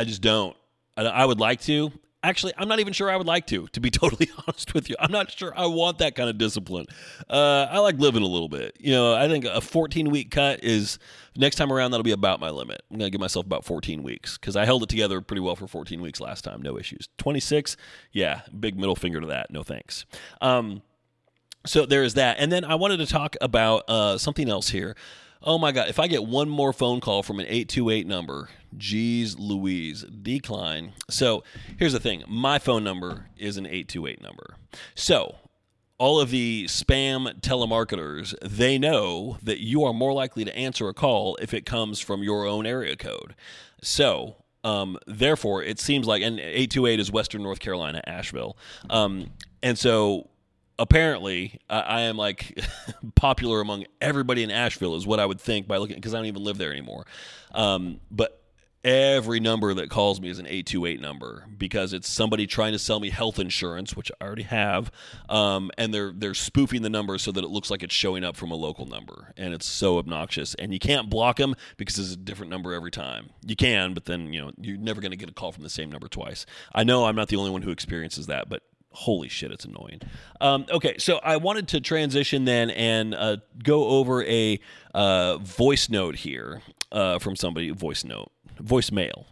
I 0.00 0.04
just 0.04 0.22
don't. 0.22 0.56
I, 0.96 1.04
I 1.04 1.24
would 1.24 1.40
like 1.40 1.60
to 1.62 1.92
actually, 2.22 2.52
I'm 2.58 2.68
not 2.68 2.80
even 2.80 2.92
sure 2.92 3.10
I 3.10 3.16
would 3.16 3.26
like 3.26 3.46
to, 3.48 3.66
to 3.68 3.80
be 3.80 3.90
totally 3.90 4.30
honest 4.38 4.74
with 4.74 4.88
you. 4.88 4.96
I'm 4.98 5.12
not 5.12 5.30
sure 5.30 5.52
I 5.56 5.66
want 5.66 5.98
that 5.98 6.14
kind 6.14 6.28
of 6.28 6.38
discipline. 6.38 6.86
Uh, 7.28 7.66
I 7.70 7.78
like 7.78 7.98
living 7.98 8.22
a 8.22 8.26
little 8.26 8.48
bit. 8.48 8.76
You 8.80 8.92
know, 8.92 9.14
I 9.14 9.28
think 9.28 9.44
a 9.44 9.60
14 9.60 10.10
week 10.10 10.30
cut 10.30 10.62
is 10.62 10.98
next 11.36 11.56
time 11.56 11.72
around, 11.72 11.90
that'll 11.90 12.04
be 12.04 12.12
about 12.12 12.40
my 12.40 12.50
limit. 12.50 12.82
I'm 12.90 12.98
going 12.98 13.08
to 13.08 13.12
give 13.12 13.20
myself 13.20 13.46
about 13.46 13.64
14 13.64 14.02
weeks 14.02 14.38
because 14.38 14.56
I 14.56 14.64
held 14.64 14.82
it 14.82 14.88
together 14.88 15.20
pretty 15.20 15.40
well 15.40 15.56
for 15.56 15.66
14 15.66 16.00
weeks 16.00 16.20
last 16.20 16.42
time. 16.42 16.62
No 16.62 16.78
issues. 16.78 17.08
26, 17.18 17.76
yeah, 18.12 18.42
big 18.58 18.76
middle 18.76 18.96
finger 18.96 19.20
to 19.20 19.26
that. 19.28 19.50
No 19.50 19.62
thanks. 19.62 20.04
Um, 20.40 20.82
so 21.66 21.86
there 21.86 22.02
is 22.02 22.14
that. 22.14 22.38
And 22.38 22.50
then 22.50 22.64
I 22.64 22.74
wanted 22.76 22.98
to 22.98 23.06
talk 23.06 23.36
about 23.40 23.84
uh, 23.88 24.18
something 24.18 24.48
else 24.48 24.70
here. 24.70 24.96
Oh 25.42 25.58
my 25.58 25.70
God, 25.70 25.88
if 25.88 26.00
I 26.00 26.08
get 26.08 26.24
one 26.24 26.48
more 26.48 26.72
phone 26.72 27.00
call 27.00 27.22
from 27.22 27.38
an 27.38 27.46
828 27.46 28.06
number, 28.06 28.48
geez 28.76 29.38
Louise, 29.38 30.02
decline. 30.02 30.92
So 31.08 31.44
here's 31.78 31.92
the 31.92 32.00
thing 32.00 32.24
my 32.28 32.58
phone 32.58 32.84
number 32.84 33.26
is 33.36 33.56
an 33.56 33.66
828 33.66 34.22
number. 34.22 34.56
So 34.94 35.36
all 35.98 36.20
of 36.20 36.30
the 36.30 36.66
spam 36.66 37.40
telemarketers, 37.40 38.34
they 38.40 38.78
know 38.78 39.38
that 39.42 39.60
you 39.60 39.84
are 39.84 39.92
more 39.92 40.12
likely 40.12 40.44
to 40.44 40.56
answer 40.56 40.88
a 40.88 40.94
call 40.94 41.36
if 41.42 41.52
it 41.52 41.66
comes 41.66 41.98
from 41.98 42.22
your 42.22 42.46
own 42.46 42.66
area 42.66 42.96
code. 42.96 43.34
So, 43.82 44.36
um, 44.62 44.98
therefore, 45.06 45.62
it 45.62 45.80
seems 45.80 46.06
like, 46.06 46.22
and 46.22 46.38
828 46.38 47.00
is 47.00 47.10
Western 47.10 47.42
North 47.42 47.58
Carolina, 47.58 48.00
Asheville. 48.06 48.56
Um, 48.88 49.30
and 49.62 49.76
so 49.76 50.28
apparently 50.78 51.60
uh, 51.68 51.82
I 51.84 52.02
am 52.02 52.16
like 52.16 52.60
popular 53.16 53.60
among 53.60 53.84
everybody 54.00 54.42
in 54.44 54.50
Asheville 54.50 54.94
is 54.94 55.06
what 55.06 55.18
I 55.18 55.26
would 55.26 55.40
think 55.40 55.66
by 55.66 55.78
looking 55.78 55.96
because 55.96 56.14
I 56.14 56.18
don't 56.18 56.26
even 56.26 56.44
live 56.44 56.58
there 56.58 56.70
anymore. 56.70 57.06
Um, 57.52 58.00
but 58.10 58.40
every 58.84 59.40
number 59.40 59.74
that 59.74 59.90
calls 59.90 60.20
me 60.20 60.28
is 60.28 60.38
an 60.38 60.46
828 60.46 61.00
number 61.00 61.46
because 61.56 61.92
it's 61.92 62.08
somebody 62.08 62.46
trying 62.46 62.72
to 62.72 62.78
sell 62.78 63.00
me 63.00 63.10
health 63.10 63.38
insurance 63.38 63.96
which 63.96 64.10
i 64.20 64.24
already 64.24 64.44
have 64.44 64.90
um, 65.28 65.70
and 65.76 65.92
they're 65.92 66.12
they're 66.14 66.34
spoofing 66.34 66.82
the 66.82 66.90
number 66.90 67.18
so 67.18 67.32
that 67.32 67.42
it 67.42 67.48
looks 67.50 67.70
like 67.70 67.82
it's 67.82 67.94
showing 67.94 68.22
up 68.22 68.36
from 68.36 68.52
a 68.52 68.54
local 68.54 68.86
number 68.86 69.32
and 69.36 69.52
it's 69.52 69.66
so 69.66 69.98
obnoxious 69.98 70.54
and 70.54 70.72
you 70.72 70.78
can't 70.78 71.10
block 71.10 71.36
them 71.38 71.56
because 71.76 71.98
it's 71.98 72.12
a 72.12 72.16
different 72.16 72.50
number 72.50 72.72
every 72.72 72.90
time 72.90 73.30
you 73.44 73.56
can 73.56 73.94
but 73.94 74.04
then 74.04 74.32
you 74.32 74.40
know 74.40 74.52
you're 74.60 74.78
never 74.78 75.00
going 75.00 75.10
to 75.10 75.16
get 75.16 75.28
a 75.28 75.34
call 75.34 75.50
from 75.50 75.64
the 75.64 75.70
same 75.70 75.90
number 75.90 76.08
twice 76.08 76.46
i 76.74 76.84
know 76.84 77.06
i'm 77.06 77.16
not 77.16 77.28
the 77.28 77.36
only 77.36 77.50
one 77.50 77.62
who 77.62 77.70
experiences 77.70 78.26
that 78.26 78.48
but 78.48 78.62
holy 78.90 79.28
shit, 79.28 79.52
it's 79.52 79.64
annoying. 79.64 80.00
Um, 80.40 80.66
okay, 80.70 80.96
so 80.98 81.20
I 81.22 81.36
wanted 81.36 81.68
to 81.68 81.80
transition 81.80 82.44
then 82.46 82.70
and 82.70 83.14
uh, 83.14 83.36
go 83.62 83.86
over 83.86 84.24
a 84.24 84.58
uh, 84.94 85.38
voice 85.38 85.88
note 85.88 86.16
here 86.16 86.62
uh, 86.90 87.18
from 87.18 87.36
somebody. 87.36 87.70
Voice 87.70 88.04
note, 88.04 88.32
voicemail, 88.62 89.26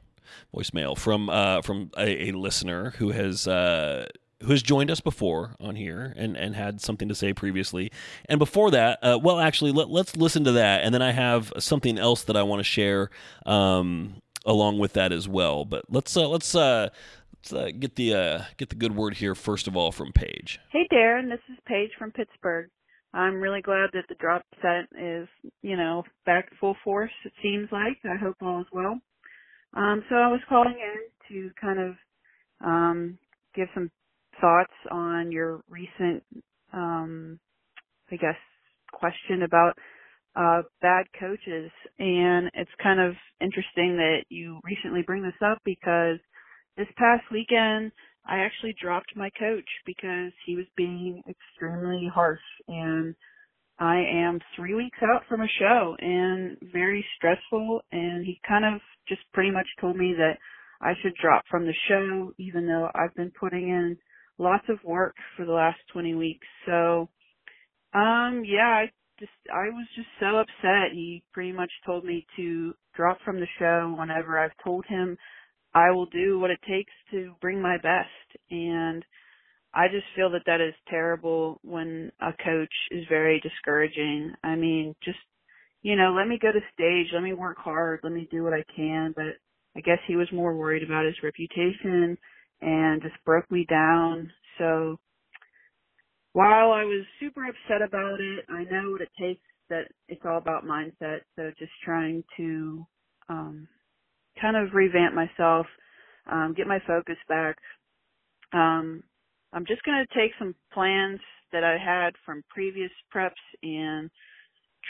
voicemail 0.54 0.96
from 0.96 1.28
uh, 1.28 1.62
from 1.62 1.90
a, 1.96 2.28
a, 2.28 2.32
listener 2.32 2.90
who 2.98 3.10
has. 3.10 3.46
Uh, 3.46 4.06
who 4.42 4.50
has 4.50 4.62
joined 4.62 4.90
us 4.90 5.00
before 5.00 5.56
on 5.58 5.76
here 5.76 6.12
and, 6.14 6.36
and 6.36 6.54
had 6.54 6.78
something 6.80 7.08
to 7.08 7.14
say 7.14 7.32
previously. 7.32 7.90
And 8.28 8.38
before 8.38 8.70
that, 8.70 8.98
uh, 9.02 9.18
well, 9.20 9.38
actually, 9.40 9.72
let, 9.72 9.88
us 9.88 10.14
listen 10.14 10.44
to 10.44 10.52
that. 10.52 10.84
And 10.84 10.92
then 10.92 11.00
I 11.00 11.12
have 11.12 11.54
something 11.58 11.98
else 11.98 12.24
that 12.24 12.36
I 12.36 12.42
want 12.42 12.60
to 12.60 12.64
share 12.64 13.08
um, 13.46 14.20
along 14.44 14.78
with 14.78 14.92
that 14.92 15.10
as 15.10 15.26
well. 15.26 15.64
But 15.64 15.84
let's 15.88 16.16
uh, 16.16 16.28
let's 16.28 16.54
uh, 16.54 16.90
let's 17.34 17.52
uh, 17.52 17.70
get 17.78 17.96
the 17.96 18.14
uh, 18.14 18.42
get 18.56 18.68
the 18.68 18.76
good 18.76 18.94
word 18.94 19.14
here 19.14 19.34
first 19.34 19.66
of 19.66 19.76
all 19.76 19.92
from 19.92 20.12
Paige. 20.12 20.60
Hey 20.70 20.86
Darren, 20.92 21.28
this 21.28 21.40
is 21.50 21.58
Paige 21.66 21.90
from 21.98 22.12
Pittsburgh. 22.12 22.68
I'm 23.12 23.40
really 23.40 23.62
glad 23.62 23.90
that 23.94 24.04
the 24.08 24.14
drop 24.16 24.42
set 24.60 24.88
is, 25.00 25.26
you 25.62 25.76
know, 25.76 26.04
back 26.26 26.50
full 26.60 26.76
force, 26.84 27.12
it 27.24 27.32
seems 27.42 27.68
like. 27.72 27.96
I 28.04 28.16
hope 28.16 28.36
all 28.42 28.60
is 28.60 28.66
well. 28.72 29.00
Um, 29.76 30.02
so 30.08 30.16
I 30.16 30.28
was 30.28 30.40
calling 30.48 30.74
in 30.78 31.02
to 31.28 31.50
kind 31.60 31.80
of 31.80 31.94
um, 32.64 33.18
give 33.54 33.68
some 33.74 33.90
thoughts 34.40 34.72
on 34.90 35.32
your 35.32 35.60
recent, 35.68 36.22
um, 36.72 37.38
I 38.10 38.16
guess, 38.16 38.36
question 38.92 39.42
about 39.42 39.74
uh, 40.36 40.62
bad 40.82 41.06
coaches. 41.18 41.70
And 41.98 42.50
it's 42.54 42.70
kind 42.82 43.00
of 43.00 43.14
interesting 43.40 43.96
that 43.96 44.24
you 44.28 44.60
recently 44.64 45.02
bring 45.02 45.22
this 45.22 45.40
up 45.44 45.58
because 45.64 46.18
this 46.76 46.88
past 46.96 47.24
weekend 47.32 47.92
I 48.26 48.38
actually 48.38 48.74
dropped 48.80 49.16
my 49.16 49.30
coach 49.38 49.68
because 49.86 50.32
he 50.46 50.56
was 50.56 50.66
being 50.76 51.22
extremely 51.28 52.10
harsh 52.12 52.40
and 52.68 53.14
I 53.78 53.96
am 53.98 54.40
three 54.56 54.74
weeks 54.74 54.98
out 55.02 55.22
from 55.28 55.42
a 55.42 55.48
show 55.58 55.96
and 56.00 56.56
very 56.72 57.04
stressful 57.16 57.82
and 57.92 58.24
he 58.24 58.40
kind 58.48 58.64
of 58.64 58.80
just 59.08 59.22
pretty 59.32 59.50
much 59.50 59.66
told 59.80 59.96
me 59.96 60.14
that 60.16 60.38
I 60.80 60.92
should 61.02 61.14
drop 61.20 61.44
from 61.50 61.66
the 61.66 61.74
show 61.88 62.32
even 62.38 62.66
though 62.66 62.88
I've 62.94 63.14
been 63.14 63.32
putting 63.38 63.68
in 63.68 63.96
lots 64.38 64.64
of 64.68 64.78
work 64.84 65.16
for 65.36 65.46
the 65.46 65.52
last 65.52 65.78
20 65.92 66.14
weeks. 66.14 66.46
So, 66.66 67.08
um, 67.94 68.42
yeah, 68.44 68.84
I 68.84 68.90
just, 69.18 69.32
I 69.52 69.70
was 69.70 69.86
just 69.96 70.08
so 70.20 70.38
upset. 70.38 70.92
He 70.92 71.22
pretty 71.32 71.52
much 71.52 71.70
told 71.86 72.04
me 72.04 72.26
to 72.36 72.74
drop 72.94 73.18
from 73.24 73.40
the 73.40 73.46
show 73.58 73.94
whenever 73.98 74.38
I've 74.38 74.56
told 74.64 74.84
him 74.86 75.16
I 75.74 75.90
will 75.90 76.06
do 76.06 76.38
what 76.38 76.50
it 76.50 76.60
takes 76.68 76.92
to 77.12 77.34
bring 77.40 77.60
my 77.62 77.76
best. 77.76 78.42
And 78.50 79.04
I 79.74 79.88
just 79.88 80.06
feel 80.16 80.30
that 80.30 80.44
that 80.46 80.60
is 80.60 80.74
terrible 80.88 81.60
when 81.62 82.12
a 82.20 82.32
coach 82.32 82.72
is 82.90 83.04
very 83.08 83.40
discouraging. 83.40 84.34
I 84.42 84.56
mean, 84.56 84.94
just, 85.04 85.18
you 85.86 85.94
know, 85.94 86.12
let 86.18 86.26
me 86.26 86.36
go 86.42 86.50
to 86.50 86.58
stage, 86.74 87.12
let 87.14 87.22
me 87.22 87.32
work 87.32 87.58
hard, 87.58 88.00
let 88.02 88.12
me 88.12 88.26
do 88.32 88.42
what 88.42 88.52
I 88.52 88.64
can. 88.74 89.12
But 89.14 89.38
I 89.76 89.80
guess 89.82 90.00
he 90.08 90.16
was 90.16 90.26
more 90.32 90.56
worried 90.56 90.82
about 90.82 91.06
his 91.06 91.14
reputation 91.22 92.18
and 92.60 93.00
just 93.00 93.14
broke 93.24 93.48
me 93.52 93.64
down. 93.70 94.28
So 94.58 94.98
while 96.32 96.72
I 96.72 96.82
was 96.82 97.04
super 97.20 97.44
upset 97.44 97.86
about 97.86 98.18
it, 98.20 98.44
I 98.48 98.64
know 98.64 98.90
what 98.90 99.00
it 99.00 99.10
takes 99.16 99.44
that 99.70 99.84
it's 100.08 100.22
all 100.24 100.38
about 100.38 100.64
mindset. 100.64 101.20
So 101.36 101.52
just 101.56 101.70
trying 101.84 102.24
to, 102.36 102.84
um, 103.28 103.68
kind 104.40 104.56
of 104.56 104.74
revamp 104.74 105.14
myself, 105.14 105.66
um, 106.26 106.52
get 106.56 106.66
my 106.66 106.80
focus 106.84 107.16
back. 107.28 107.58
Um, 108.52 109.04
I'm 109.52 109.66
just 109.66 109.84
going 109.84 110.04
to 110.04 110.18
take 110.18 110.32
some 110.36 110.56
plans 110.74 111.20
that 111.52 111.62
I 111.62 111.78
had 111.78 112.14
from 112.26 112.42
previous 112.50 112.90
preps 113.14 113.30
and 113.62 114.10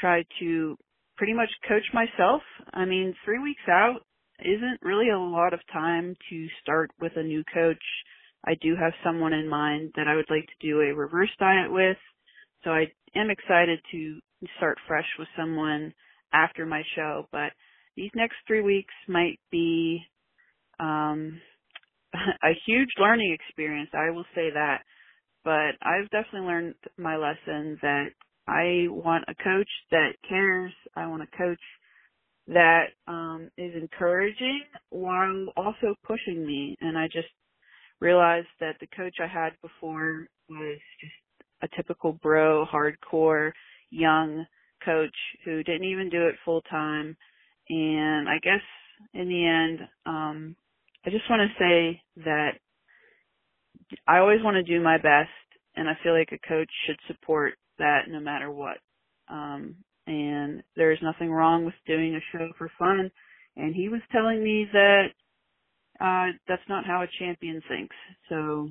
try 0.01 0.25
to 0.41 0.77
pretty 1.17 1.35
much 1.35 1.51
coach 1.69 1.85
myself. 1.93 2.43
I 2.73 2.85
mean, 2.85 3.15
three 3.25 3.39
weeks 3.39 3.63
out 3.69 4.01
isn't 4.41 4.81
really 4.83 5.11
a 5.11 5.19
lot 5.19 5.55
of 5.55 5.61
time 5.73 6.15
to 6.31 6.47
start 6.63 6.91
with 7.01 7.13
a 7.17 7.23
new 7.23 7.43
coach. 7.53 7.83
I 8.47 8.55
do 8.61 8.77
have 8.77 8.93
someone 9.05 9.33
in 9.33 9.49
mind 9.49 9.93
that 9.97 10.09
I 10.09 10.15
would 10.15 10.31
like 10.31 10.47
to 10.47 10.67
do 10.67 10.81
a 10.81 10.95
reverse 10.95 11.31
diet 11.39 11.73
with. 11.73 11.97
So 12.65 12.71
I 12.71 12.87
am 13.15 13.31
excited 13.31 13.81
to 13.93 14.19
start 14.59 14.79
fresh 14.87 15.07
with 15.19 15.29
someone 15.37 15.93
after 16.33 16.67
my 16.67 16.83
show, 16.95 17.27
but 17.33 17.53
these 17.97 18.11
next 18.15 18.37
three 18.47 18.61
weeks 18.61 18.93
might 19.09 19.41
be 19.51 20.03
um, 20.79 21.41
a 22.15 22.53
huge 22.67 22.91
learning 22.99 23.37
experience. 23.41 23.91
I 23.95 24.11
will 24.11 24.27
say 24.35 24.51
that, 24.53 24.83
but 25.45 25.75
I've 25.83 26.11
definitely 26.11 26.49
learned 26.49 26.75
my 26.99 27.17
lesson 27.17 27.79
that 27.83 28.09
I 28.49 28.87
want 28.89 29.25
a 29.29 29.35
coach 29.35 29.69
that 29.91 30.13
cares. 30.29 30.73
I 30.95 31.07
want 31.07 31.23
a 31.23 31.37
coach 31.37 31.61
that 32.49 32.87
um, 33.09 33.51
is 33.59 33.75
encouraging 33.75 34.63
while 34.91 35.47
also 35.57 35.95
pushing 36.05 36.47
me. 36.47 36.77
And 36.81 36.97
I 36.97 37.07
just 37.07 37.29
realized 38.01 38.49
that 38.61 38.77
the 38.81 38.87
coach 38.89 39.17
I 39.23 39.27
had 39.27 39.53
before 39.63 40.29
was 40.49 40.79
just 41.01 41.13
a 41.63 41.77
typical 41.77 42.13
bro, 42.13 42.67
hardcore, 42.73 43.53
young 43.91 44.45
coach 44.85 45.15
who 45.45 45.63
didn't 45.63 45.85
even 45.85 46.11
do 46.11 46.27
it 46.27 46.35
full 46.45 46.61
time 46.63 47.17
and 47.69 48.29
I 48.29 48.39
guess 48.43 48.63
in 49.15 49.29
the 49.29 49.47
end, 49.47 49.89
um, 50.07 50.57
I 51.05 51.11
just 51.11 51.29
want 51.29 51.43
to 51.43 51.59
say 51.59 52.03
that 52.25 52.53
I 54.07 54.19
always 54.19 54.43
want 54.43 54.57
to 54.57 54.63
do 54.63 54.83
my 54.83 54.97
best, 54.97 55.31
and 55.77 55.89
I 55.89 55.93
feel 56.03 56.13
like 56.13 56.33
a 56.33 56.49
coach 56.49 56.71
should 56.87 56.99
support 57.07 57.55
that 57.79 58.03
no 58.09 58.21
matter 58.21 58.51
what. 58.51 58.79
Um, 59.29 59.77
and 60.07 60.63
there's 60.77 61.01
nothing 61.03 61.31
wrong 61.31 61.65
with 61.65 61.75
doing 61.87 62.15
a 62.15 62.37
show 62.37 62.49
for 62.59 62.71
fun. 62.79 63.11
And 63.57 63.75
he 63.75 63.89
was 63.89 64.01
telling 64.13 64.43
me 64.43 64.67
that 64.73 65.07
uh, 66.01 66.33
that's 66.47 66.69
not 66.69 66.87
how 66.87 67.03
a 67.03 67.09
champion 67.19 67.63
thinks. 67.69 67.97
So 68.29 68.69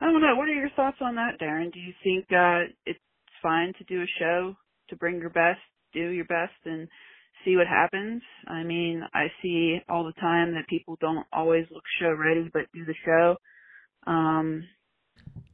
I 0.00 0.06
don't 0.06 0.20
know. 0.20 0.36
What 0.36 0.48
are 0.48 0.54
your 0.54 0.70
thoughts 0.70 0.98
on 1.00 1.16
that, 1.16 1.40
Darren? 1.40 1.72
Do 1.72 1.80
you 1.80 1.92
think 2.02 2.26
uh, 2.32 2.72
it's 2.86 3.00
fine 3.42 3.72
to 3.78 3.84
do 3.84 4.02
a 4.02 4.06
show 4.18 4.56
to 4.88 4.96
bring 4.96 5.18
your 5.18 5.30
best, 5.30 5.60
do 5.92 6.08
your 6.08 6.24
best, 6.26 6.52
and 6.64 6.88
see 7.44 7.56
what 7.56 7.66
happens. 7.66 8.22
I 8.46 8.62
mean, 8.62 9.02
I 9.14 9.26
see 9.42 9.78
all 9.88 10.04
the 10.04 10.20
time 10.20 10.54
that 10.54 10.68
people 10.68 10.96
don't 11.00 11.26
always 11.32 11.66
look 11.70 11.82
show 12.00 12.12
ready, 12.12 12.48
but 12.52 12.62
do 12.72 12.84
the 12.84 12.94
show. 13.04 13.36
Um, 14.06 14.64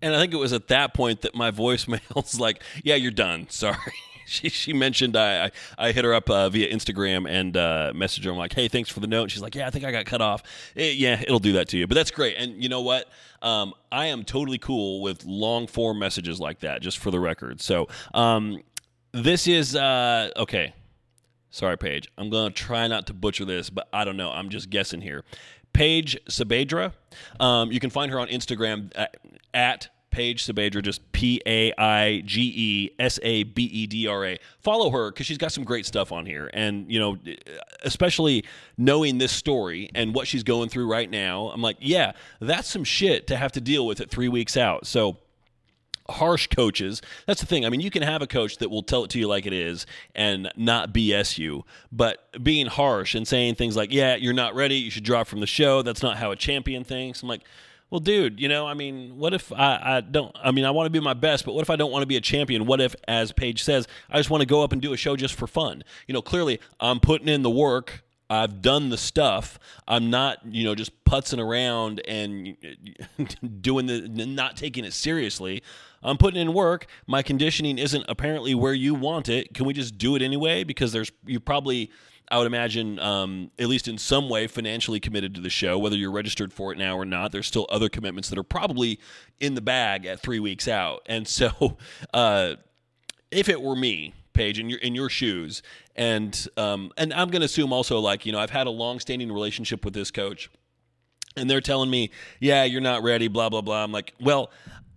and 0.00 0.14
I 0.14 0.20
think 0.20 0.32
it 0.32 0.38
was 0.38 0.52
at 0.52 0.68
that 0.68 0.94
point 0.94 1.22
that 1.22 1.34
my 1.34 1.50
voicemail's 1.50 2.38
like, 2.40 2.62
"Yeah, 2.82 2.94
you're 2.94 3.10
done. 3.10 3.46
Sorry." 3.50 3.76
she 4.26 4.48
she 4.48 4.72
mentioned 4.72 5.16
I 5.16 5.46
I, 5.46 5.50
I 5.78 5.92
hit 5.92 6.04
her 6.04 6.14
up 6.14 6.28
uh, 6.30 6.48
via 6.50 6.72
Instagram 6.72 7.28
and 7.28 7.56
uh, 7.56 7.92
messaged 7.94 8.24
her. 8.24 8.30
I'm 8.30 8.36
like, 8.36 8.52
"Hey, 8.52 8.68
thanks 8.68 8.90
for 8.90 9.00
the 9.00 9.06
note." 9.06 9.22
And 9.22 9.32
she's 9.32 9.42
like, 9.42 9.54
"Yeah, 9.54 9.66
I 9.66 9.70
think 9.70 9.84
I 9.84 9.90
got 9.90 10.04
cut 10.04 10.20
off." 10.20 10.42
It, 10.74 10.82
eh, 10.82 10.94
yeah, 10.96 11.20
it'll 11.20 11.38
do 11.38 11.52
that 11.54 11.68
to 11.68 11.78
you, 11.78 11.86
but 11.86 11.94
that's 11.94 12.10
great. 12.10 12.36
And 12.36 12.62
you 12.62 12.68
know 12.68 12.82
what? 12.82 13.08
Um, 13.42 13.72
I 13.90 14.06
am 14.06 14.24
totally 14.24 14.58
cool 14.58 15.00
with 15.00 15.24
long 15.24 15.66
form 15.66 15.98
messages 15.98 16.38
like 16.38 16.60
that, 16.60 16.82
just 16.82 16.98
for 16.98 17.10
the 17.10 17.20
record. 17.20 17.60
So 17.60 17.88
um, 18.14 18.62
this 19.12 19.46
is 19.46 19.74
uh, 19.74 20.30
okay. 20.36 20.74
Sorry, 21.50 21.78
Paige. 21.78 22.10
I'm 22.18 22.30
to 22.30 22.50
try 22.50 22.86
not 22.88 23.06
to 23.06 23.14
butcher 23.14 23.46
this, 23.46 23.70
but 23.70 23.88
I 23.90 24.04
don't 24.04 24.18
know. 24.18 24.30
I'm 24.30 24.50
just 24.50 24.68
guessing 24.68 25.00
here. 25.00 25.24
Paige 25.72 26.18
Sabedra. 26.28 26.92
Um, 27.40 27.70
you 27.72 27.80
can 27.80 27.90
find 27.90 28.10
her 28.10 28.18
on 28.18 28.28
Instagram 28.28 28.90
at, 28.94 29.16
at 29.54 29.88
Paige 30.10 30.44
Sabedra, 30.44 30.82
just 30.82 31.12
P 31.12 31.40
A 31.46 31.72
I 31.78 32.22
G 32.24 32.52
E 32.56 32.90
S 32.98 33.20
A 33.22 33.44
B 33.44 33.64
E 33.64 33.86
D 33.86 34.06
R 34.06 34.24
A. 34.26 34.38
Follow 34.58 34.90
her 34.90 35.10
because 35.10 35.26
she's 35.26 35.38
got 35.38 35.52
some 35.52 35.64
great 35.64 35.86
stuff 35.86 36.12
on 36.12 36.26
here. 36.26 36.50
And, 36.52 36.90
you 36.90 36.98
know, 36.98 37.18
especially 37.82 38.44
knowing 38.76 39.18
this 39.18 39.32
story 39.32 39.90
and 39.94 40.14
what 40.14 40.26
she's 40.26 40.42
going 40.42 40.70
through 40.70 40.90
right 40.90 41.10
now, 41.10 41.48
I'm 41.48 41.62
like, 41.62 41.76
yeah, 41.80 42.12
that's 42.40 42.68
some 42.68 42.84
shit 42.84 43.26
to 43.28 43.36
have 43.36 43.52
to 43.52 43.60
deal 43.60 43.86
with 43.86 44.00
it 44.00 44.10
three 44.10 44.28
weeks 44.28 44.56
out. 44.56 44.86
So, 44.86 45.18
harsh 46.10 46.46
coaches. 46.48 47.02
That's 47.26 47.40
the 47.40 47.46
thing. 47.46 47.64
I 47.64 47.68
mean, 47.68 47.80
you 47.80 47.90
can 47.90 48.02
have 48.02 48.22
a 48.22 48.26
coach 48.26 48.58
that 48.58 48.70
will 48.70 48.82
tell 48.82 49.04
it 49.04 49.10
to 49.10 49.18
you 49.18 49.28
like 49.28 49.46
it 49.46 49.52
is 49.52 49.86
and 50.14 50.50
not 50.56 50.92
BS 50.92 51.38
you, 51.38 51.64
but 51.92 52.28
being 52.42 52.66
harsh 52.66 53.14
and 53.14 53.26
saying 53.26 53.56
things 53.56 53.76
like, 53.76 53.92
yeah, 53.92 54.16
you're 54.16 54.32
not 54.32 54.54
ready, 54.54 54.76
you 54.76 54.90
should 54.90 55.04
drop 55.04 55.26
from 55.26 55.40
the 55.40 55.46
show, 55.46 55.82
that's 55.82 56.02
not 56.02 56.16
how 56.16 56.30
a 56.30 56.36
champion 56.36 56.84
thinks. 56.84 57.22
I'm 57.22 57.28
like, 57.28 57.42
well, 57.90 58.00
dude, 58.00 58.38
you 58.38 58.48
know, 58.48 58.66
I 58.66 58.74
mean, 58.74 59.16
what 59.16 59.32
if 59.32 59.50
I, 59.52 59.80
I 59.82 60.00
don't, 60.02 60.34
I 60.42 60.50
mean, 60.50 60.66
I 60.66 60.70
want 60.70 60.86
to 60.86 60.90
be 60.90 61.00
my 61.00 61.14
best, 61.14 61.46
but 61.46 61.54
what 61.54 61.62
if 61.62 61.70
I 61.70 61.76
don't 61.76 61.90
want 61.90 62.02
to 62.02 62.06
be 62.06 62.16
a 62.16 62.20
champion? 62.20 62.66
What 62.66 62.80
if, 62.80 62.94
as 63.06 63.32
Paige 63.32 63.62
says, 63.64 63.86
I 64.10 64.18
just 64.18 64.28
want 64.28 64.42
to 64.42 64.46
go 64.46 64.62
up 64.62 64.72
and 64.72 64.82
do 64.82 64.92
a 64.92 64.96
show 64.96 65.16
just 65.16 65.34
for 65.34 65.46
fun? 65.46 65.82
You 66.06 66.12
know, 66.12 66.20
clearly 66.20 66.60
I'm 66.80 67.00
putting 67.00 67.28
in 67.28 67.42
the 67.42 67.50
work 67.50 68.02
I've 68.30 68.60
done 68.60 68.90
the 68.90 68.98
stuff. 68.98 69.58
I'm 69.86 70.10
not, 70.10 70.40
you 70.44 70.64
know, 70.64 70.74
just 70.74 71.04
putzing 71.04 71.38
around 71.38 72.00
and 72.06 72.56
doing 73.62 73.86
the 73.86 74.00
not 74.26 74.56
taking 74.56 74.84
it 74.84 74.92
seriously. 74.92 75.62
I'm 76.02 76.16
putting 76.16 76.40
in 76.40 76.52
work. 76.52 76.86
My 77.06 77.22
conditioning 77.22 77.78
isn't 77.78 78.04
apparently 78.08 78.54
where 78.54 78.74
you 78.74 78.94
want 78.94 79.28
it. 79.28 79.54
Can 79.54 79.66
we 79.66 79.72
just 79.72 79.98
do 79.98 80.14
it 80.16 80.22
anyway? 80.22 80.64
Because 80.64 80.92
there's 80.92 81.10
you 81.26 81.40
probably 81.40 81.90
I 82.30 82.36
would 82.36 82.46
imagine, 82.46 82.98
um, 82.98 83.50
at 83.58 83.68
least 83.68 83.88
in 83.88 83.96
some 83.96 84.28
way, 84.28 84.46
financially 84.46 85.00
committed 85.00 85.34
to 85.36 85.40
the 85.40 85.48
show, 85.48 85.78
whether 85.78 85.96
you're 85.96 86.10
registered 86.10 86.52
for 86.52 86.72
it 86.72 86.78
now 86.78 86.96
or 86.96 87.06
not. 87.06 87.32
There's 87.32 87.46
still 87.46 87.66
other 87.70 87.88
commitments 87.88 88.28
that 88.28 88.38
are 88.38 88.42
probably 88.44 89.00
in 89.40 89.54
the 89.54 89.62
bag 89.62 90.04
at 90.04 90.20
three 90.20 90.38
weeks 90.38 90.68
out. 90.68 91.00
And 91.06 91.26
so, 91.26 91.78
uh, 92.14 92.56
if 93.30 93.48
it 93.48 93.62
were 93.62 93.76
me, 93.76 94.14
Paige, 94.34 94.58
in 94.58 94.68
your 94.68 94.78
in 94.80 94.94
your 94.94 95.08
shoes, 95.08 95.62
and 95.96 96.46
um, 96.56 96.92
and 96.96 97.12
I'm 97.12 97.28
going 97.28 97.40
to 97.40 97.46
assume 97.46 97.72
also 97.72 97.98
like 97.98 98.24
you 98.24 98.32
know 98.32 98.38
I've 98.38 98.50
had 98.50 98.66
a 98.66 98.70
long 98.70 99.00
standing 99.00 99.32
relationship 99.32 99.84
with 99.84 99.94
this 99.94 100.10
coach, 100.10 100.50
and 101.36 101.50
they're 101.50 101.60
telling 101.60 101.90
me, 101.90 102.10
yeah, 102.40 102.64
you're 102.64 102.80
not 102.80 103.02
ready, 103.02 103.28
blah 103.28 103.48
blah 103.48 103.62
blah. 103.62 103.82
I'm 103.82 103.92
like, 103.92 104.14
well, 104.20 104.50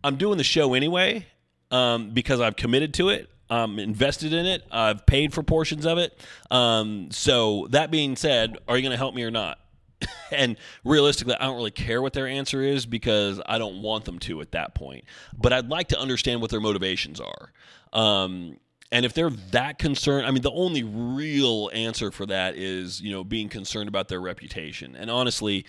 I'm 0.03 0.15
doing 0.17 0.37
the 0.37 0.43
show 0.43 0.73
anyway 0.73 1.25
um, 1.69 2.11
because 2.11 2.39
I've 2.39 2.55
committed 2.55 2.93
to 2.95 3.09
it. 3.09 3.29
I'm 3.49 3.79
invested 3.79 4.31
in 4.31 4.45
it. 4.45 4.63
I've 4.71 5.05
paid 5.05 5.33
for 5.33 5.43
portions 5.43 5.85
of 5.85 5.97
it. 5.97 6.17
Um, 6.49 7.09
so 7.11 7.67
that 7.71 7.91
being 7.91 8.15
said, 8.15 8.57
are 8.67 8.77
you 8.77 8.81
going 8.81 8.91
to 8.91 8.97
help 8.97 9.13
me 9.13 9.23
or 9.23 9.31
not? 9.31 9.59
and 10.31 10.55
realistically, 10.85 11.35
I 11.35 11.45
don't 11.45 11.57
really 11.57 11.71
care 11.71 12.01
what 12.01 12.13
their 12.13 12.27
answer 12.27 12.61
is 12.61 12.85
because 12.85 13.41
I 13.45 13.57
don't 13.57 13.81
want 13.81 14.05
them 14.05 14.19
to 14.19 14.41
at 14.41 14.51
that 14.51 14.73
point. 14.73 15.03
But 15.37 15.51
I'd 15.53 15.69
like 15.69 15.89
to 15.89 15.99
understand 15.99 16.41
what 16.41 16.49
their 16.49 16.61
motivations 16.61 17.19
are. 17.19 17.51
Um, 17.93 18.57
and 18.91 19.05
if 19.05 19.13
they're 19.13 19.29
that 19.51 19.79
concerned, 19.79 20.25
I 20.25 20.31
mean, 20.31 20.41
the 20.41 20.51
only 20.51 20.83
real 20.83 21.69
answer 21.73 22.11
for 22.11 22.25
that 22.25 22.55
is, 22.55 23.01
you 23.01 23.11
know, 23.11 23.23
being 23.23 23.47
concerned 23.47 23.87
about 23.87 24.09
their 24.09 24.19
reputation. 24.19 24.95
And 24.95 25.09
honestly, 25.09 25.65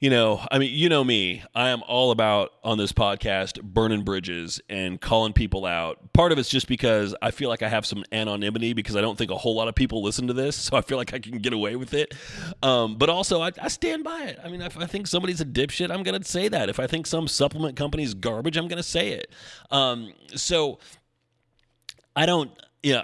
you 0.00 0.10
know, 0.10 0.44
I 0.50 0.58
mean, 0.58 0.74
you 0.74 0.88
know 0.88 1.04
me. 1.04 1.42
I 1.54 1.70
am 1.70 1.82
all 1.86 2.10
about 2.10 2.52
on 2.62 2.78
this 2.78 2.92
podcast 2.92 3.62
burning 3.62 4.02
bridges 4.02 4.60
and 4.68 5.00
calling 5.00 5.32
people 5.32 5.64
out. 5.64 6.12
Part 6.12 6.32
of 6.32 6.38
it's 6.38 6.48
just 6.48 6.68
because 6.68 7.14
I 7.22 7.30
feel 7.30 7.48
like 7.48 7.62
I 7.62 7.68
have 7.68 7.86
some 7.86 8.04
anonymity 8.12 8.72
because 8.72 8.96
I 8.96 9.00
don't 9.00 9.16
think 9.16 9.30
a 9.30 9.36
whole 9.36 9.54
lot 9.54 9.68
of 9.68 9.74
people 9.74 10.02
listen 10.02 10.26
to 10.26 10.32
this, 10.32 10.56
so 10.56 10.76
I 10.76 10.80
feel 10.80 10.98
like 10.98 11.14
I 11.14 11.20
can 11.20 11.38
get 11.38 11.52
away 11.52 11.76
with 11.76 11.94
it. 11.94 12.12
Um, 12.62 12.96
but 12.96 13.08
also, 13.08 13.40
I, 13.40 13.52
I, 13.60 13.68
stand 13.68 14.04
by 14.04 14.24
it. 14.24 14.38
I 14.44 14.48
mean, 14.48 14.60
if 14.60 14.76
I 14.76 14.86
think 14.86 15.06
somebody's 15.06 15.40
a 15.40 15.46
dipshit, 15.46 15.90
I'm 15.90 16.02
going 16.02 16.20
to 16.20 16.28
say 16.28 16.48
that. 16.48 16.68
If 16.68 16.80
I 16.80 16.86
think 16.86 17.06
some 17.06 17.28
supplement 17.28 17.76
company's 17.76 18.14
garbage, 18.14 18.56
I'm 18.56 18.68
going 18.68 18.76
to 18.78 18.82
say 18.82 19.10
it. 19.10 19.30
Um, 19.70 20.12
so 20.34 20.80
I 22.16 22.26
don't, 22.26 22.50
yeah. 22.82 22.90
You 22.90 22.94
know, 22.94 23.02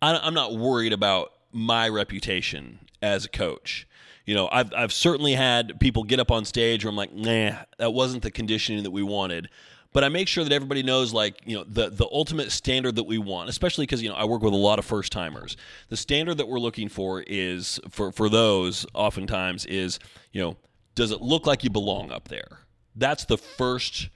I, 0.00 0.20
I'm 0.22 0.34
not 0.34 0.56
worried 0.56 0.92
about 0.92 1.32
my 1.52 1.88
reputation 1.88 2.78
as 3.04 3.24
a 3.26 3.28
coach. 3.28 3.86
You 4.24 4.34
know, 4.34 4.48
I've 4.50 4.72
I've 4.74 4.92
certainly 4.92 5.34
had 5.34 5.78
people 5.78 6.02
get 6.02 6.18
up 6.18 6.30
on 6.30 6.44
stage 6.46 6.84
where 6.84 6.90
I'm 6.90 6.96
like, 6.96 7.12
nah, 7.12 7.56
that 7.78 7.92
wasn't 7.92 8.22
the 8.22 8.30
conditioning 8.30 8.82
that 8.84 8.90
we 8.90 9.02
wanted. 9.02 9.50
But 9.92 10.02
I 10.02 10.08
make 10.08 10.26
sure 10.26 10.42
that 10.42 10.52
everybody 10.52 10.82
knows, 10.82 11.12
like, 11.12 11.40
you 11.44 11.56
know, 11.56 11.64
the 11.64 11.90
the 11.90 12.06
ultimate 12.10 12.50
standard 12.50 12.96
that 12.96 13.04
we 13.04 13.18
want, 13.18 13.50
especially 13.50 13.84
because 13.84 14.02
you 14.02 14.08
know 14.08 14.14
I 14.14 14.24
work 14.24 14.42
with 14.42 14.54
a 14.54 14.56
lot 14.56 14.78
of 14.78 14.86
first 14.86 15.12
timers. 15.12 15.56
The 15.90 15.96
standard 15.96 16.38
that 16.38 16.48
we're 16.48 16.58
looking 16.58 16.88
for 16.88 17.22
is 17.26 17.78
for 17.90 18.10
for 18.10 18.30
those 18.30 18.86
oftentimes 18.94 19.66
is, 19.66 20.00
you 20.32 20.40
know, 20.40 20.56
does 20.94 21.10
it 21.10 21.20
look 21.20 21.46
like 21.46 21.62
you 21.62 21.70
belong 21.70 22.10
up 22.10 22.28
there? 22.28 22.60
That's 22.96 23.26
the 23.26 23.36
first 23.36 24.08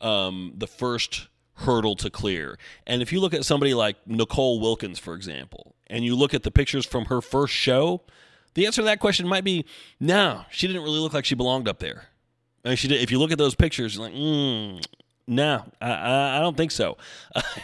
um, 0.00 0.54
the 0.56 0.68
first 0.68 1.26
hurdle 1.56 1.96
to 1.96 2.10
clear. 2.10 2.58
And 2.86 3.02
if 3.02 3.12
you 3.12 3.20
look 3.20 3.34
at 3.34 3.44
somebody 3.44 3.74
like 3.74 3.96
Nicole 4.06 4.60
Wilkins, 4.60 4.98
for 4.98 5.14
example, 5.14 5.74
and 5.86 6.04
you 6.04 6.14
look 6.14 6.34
at 6.34 6.42
the 6.42 6.50
pictures 6.50 6.86
from 6.86 7.06
her 7.06 7.20
first 7.20 7.54
show, 7.54 8.02
the 8.56 8.66
answer 8.66 8.80
to 8.80 8.86
that 8.86 9.00
question 9.00 9.28
might 9.28 9.44
be 9.44 9.66
no, 10.00 10.44
she 10.50 10.66
didn't 10.66 10.82
really 10.82 10.98
look 10.98 11.12
like 11.12 11.26
she 11.26 11.34
belonged 11.34 11.68
up 11.68 11.78
there. 11.78 12.06
I 12.64 12.70
mean, 12.70 12.76
she 12.76 12.88
did, 12.88 13.00
if 13.00 13.12
you 13.12 13.18
look 13.18 13.30
at 13.30 13.38
those 13.38 13.54
pictures, 13.54 13.94
you're 13.94 14.06
like, 14.06 14.14
mm, 14.14 14.84
no, 15.28 15.64
I, 15.80 16.38
I 16.38 16.40
don't 16.40 16.56
think 16.56 16.70
so. 16.70 16.96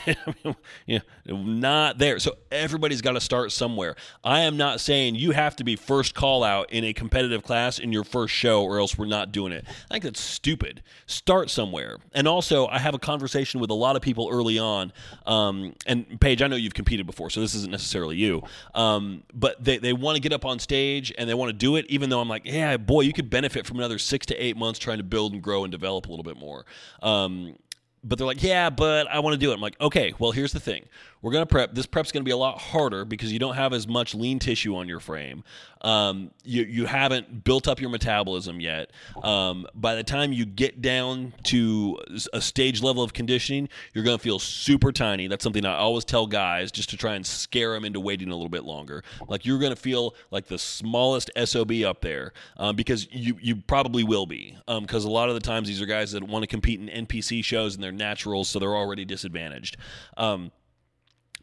yeah, 0.87 0.99
not 1.27 1.97
there. 1.97 2.19
So 2.19 2.35
everybody's 2.51 3.01
got 3.01 3.13
to 3.13 3.21
start 3.21 3.53
somewhere. 3.53 3.95
I 4.25 4.41
am 4.41 4.57
not 4.57 4.81
saying 4.81 5.15
you 5.15 5.31
have 5.31 5.55
to 5.57 5.65
be 5.65 5.77
first 5.77 6.13
call 6.13 6.43
out 6.43 6.73
in 6.73 6.83
a 6.83 6.93
competitive 6.93 7.45
class 7.45 7.79
in 7.79 7.93
your 7.93 8.03
first 8.03 8.35
show, 8.35 8.65
or 8.65 8.81
else 8.81 8.99
we're 8.99 9.07
not 9.07 9.31
doing 9.31 9.53
it. 9.53 9.65
I 9.69 9.95
think 9.95 10.05
that's 10.05 10.21
stupid. 10.21 10.83
Start 11.07 11.51
somewhere. 11.51 11.99
And 12.13 12.27
also, 12.27 12.67
I 12.67 12.81
have 12.81 12.95
a 12.95 12.99
conversation 12.99 13.61
with 13.61 13.71
a 13.71 13.75
lot 13.75 13.95
of 13.95 14.03
people 14.03 14.29
early 14.33 14.59
on. 14.59 14.93
Um, 15.25 15.75
and 15.87 16.21
Paige, 16.21 16.43
I 16.43 16.49
know 16.49 16.57
you've 16.57 16.75
competed 16.75 17.07
before, 17.07 17.31
so 17.31 17.41
this 17.41 17.55
isn't 17.55 17.71
necessarily 17.71 18.17
you. 18.17 18.43
Um, 18.75 19.23
but 19.33 19.63
they, 19.63 19.79
they 19.79 19.93
want 19.93 20.17
to 20.17 20.21
get 20.21 20.33
up 20.33 20.45
on 20.45 20.59
stage 20.59 21.13
and 21.17 21.31
they 21.31 21.35
want 21.35 21.51
to 21.51 21.57
do 21.57 21.77
it, 21.77 21.87
even 21.89 22.11
though 22.11 22.21
I'm 22.21 22.29
like, 22.29 22.43
yeah, 22.45 22.77
boy, 22.77 23.03
you 23.03 23.13
could 23.13 23.31
benefit 23.31 23.67
from 23.67 23.79
another 23.79 23.99
six 23.99 24.27
to 24.27 24.35
eight 24.35 24.57
months 24.57 24.81
trying 24.81 24.99
to 24.99 25.05
build 25.05 25.33
and 25.33 25.41
grow 25.41 25.63
and 25.63 25.71
develop 25.71 26.07
a 26.07 26.11
little 26.11 26.25
bit 26.25 26.37
more. 26.37 26.67
Um, 27.03 27.52
but 28.05 28.19
they're 28.19 28.27
like, 28.27 28.43
yeah, 28.43 28.71
but 28.71 29.09
I 29.09 29.21
want 29.21 29.35
to 29.35 29.39
do 29.39 29.51
it. 29.51 29.55
I'm 29.55 29.61
like, 29.61 29.81
okay, 29.81 30.13
well, 30.19 30.33
here's 30.33 30.53
the 30.53 30.61
thing. 30.61 30.87
We're 31.23 31.31
going 31.31 31.43
to 31.43 31.47
prep. 31.47 31.75
This 31.75 31.87
prep's 31.87 32.11
going 32.11 32.23
to 32.23 32.29
be 32.29 32.33
a 32.33 32.37
lot 32.37 32.61
harder 32.61 33.05
because 33.05 33.33
you 33.33 33.39
don't 33.39 33.55
have 33.55 33.73
as 33.73 33.87
much 33.87 34.15
lean 34.15 34.41
tissue 34.41 34.75
on 34.75 34.89
your 34.89 34.99
frame. 34.99 35.45
Um, 35.83 36.33
you, 36.45 36.63
you 36.63 36.87
haven't 36.87 37.45
built 37.45 37.69
up 37.69 37.81
your 37.81 37.91
metabolism 37.91 38.61
yet. 38.61 38.91
Um, 39.23 39.67
by 39.75 39.95
the 39.95 40.03
time 40.03 40.33
you 40.33 40.45
get 40.45 40.83
down 40.83 41.33
to 41.45 41.99
a 42.33 42.41
stage 42.41 42.83
level 42.83 43.05
of 43.05 43.13
conditioning, 43.13 43.69
you're 43.95 44.05
going 44.05 44.19
to 44.19 44.23
feel 44.23 44.41
super 44.41 44.91
tiny. 44.91 45.29
That's 45.29 45.45
something 45.45 45.65
I 45.65 45.77
always 45.77 46.05
tell 46.05 46.27
guys 46.27 46.73
just 46.73 46.91
to 46.91 46.97
try 46.97 47.15
and 47.15 47.25
scare 47.25 47.73
them 47.73 47.85
into 47.85 48.01
waiting 48.01 48.29
a 48.29 48.35
little 48.35 48.49
bit 48.49 48.65
longer. 48.65 49.05
Like 49.29 49.47
you're 49.47 49.61
going 49.61 49.75
to 49.75 49.81
feel 49.81 50.17
like 50.33 50.47
the 50.47 50.59
smallest 50.59 51.31
SOB 51.45 51.73
up 51.85 52.01
there 52.01 52.33
um, 52.57 52.75
because 52.75 53.07
you, 53.13 53.37
you 53.41 53.57
probably 53.57 54.03
will 54.03 54.27
be. 54.27 54.57
Because 54.67 55.05
um, 55.05 55.11
a 55.11 55.15
lot 55.15 55.29
of 55.29 55.35
the 55.35 55.41
times 55.41 55.69
these 55.69 55.81
are 55.81 55.87
guys 55.87 56.11
that 56.13 56.23
want 56.25 56.43
to 56.43 56.49
compete 56.49 56.81
in 56.81 57.07
NPC 57.07 57.45
shows 57.45 57.75
and 57.75 57.83
they're 57.83 57.93
naturals, 57.93 58.49
so 58.49 58.59
they're 58.59 58.75
already 58.75 59.05
disadvantaged. 59.05 59.77
Um, 60.17 60.51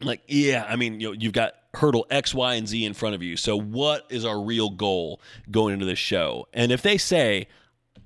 like 0.02 0.22
yeah 0.26 0.64
i 0.68 0.76
mean 0.76 1.00
you 1.00 1.08
know 1.08 1.12
you've 1.12 1.32
got 1.32 1.54
hurdle 1.74 2.06
x 2.10 2.34
y 2.34 2.54
and 2.54 2.68
z 2.68 2.84
in 2.84 2.94
front 2.94 3.14
of 3.14 3.22
you 3.22 3.36
so 3.36 3.56
what 3.56 4.06
is 4.10 4.24
our 4.24 4.40
real 4.40 4.70
goal 4.70 5.20
going 5.50 5.74
into 5.74 5.86
this 5.86 5.98
show 5.98 6.46
and 6.52 6.72
if 6.72 6.82
they 6.82 6.98
say 6.98 7.46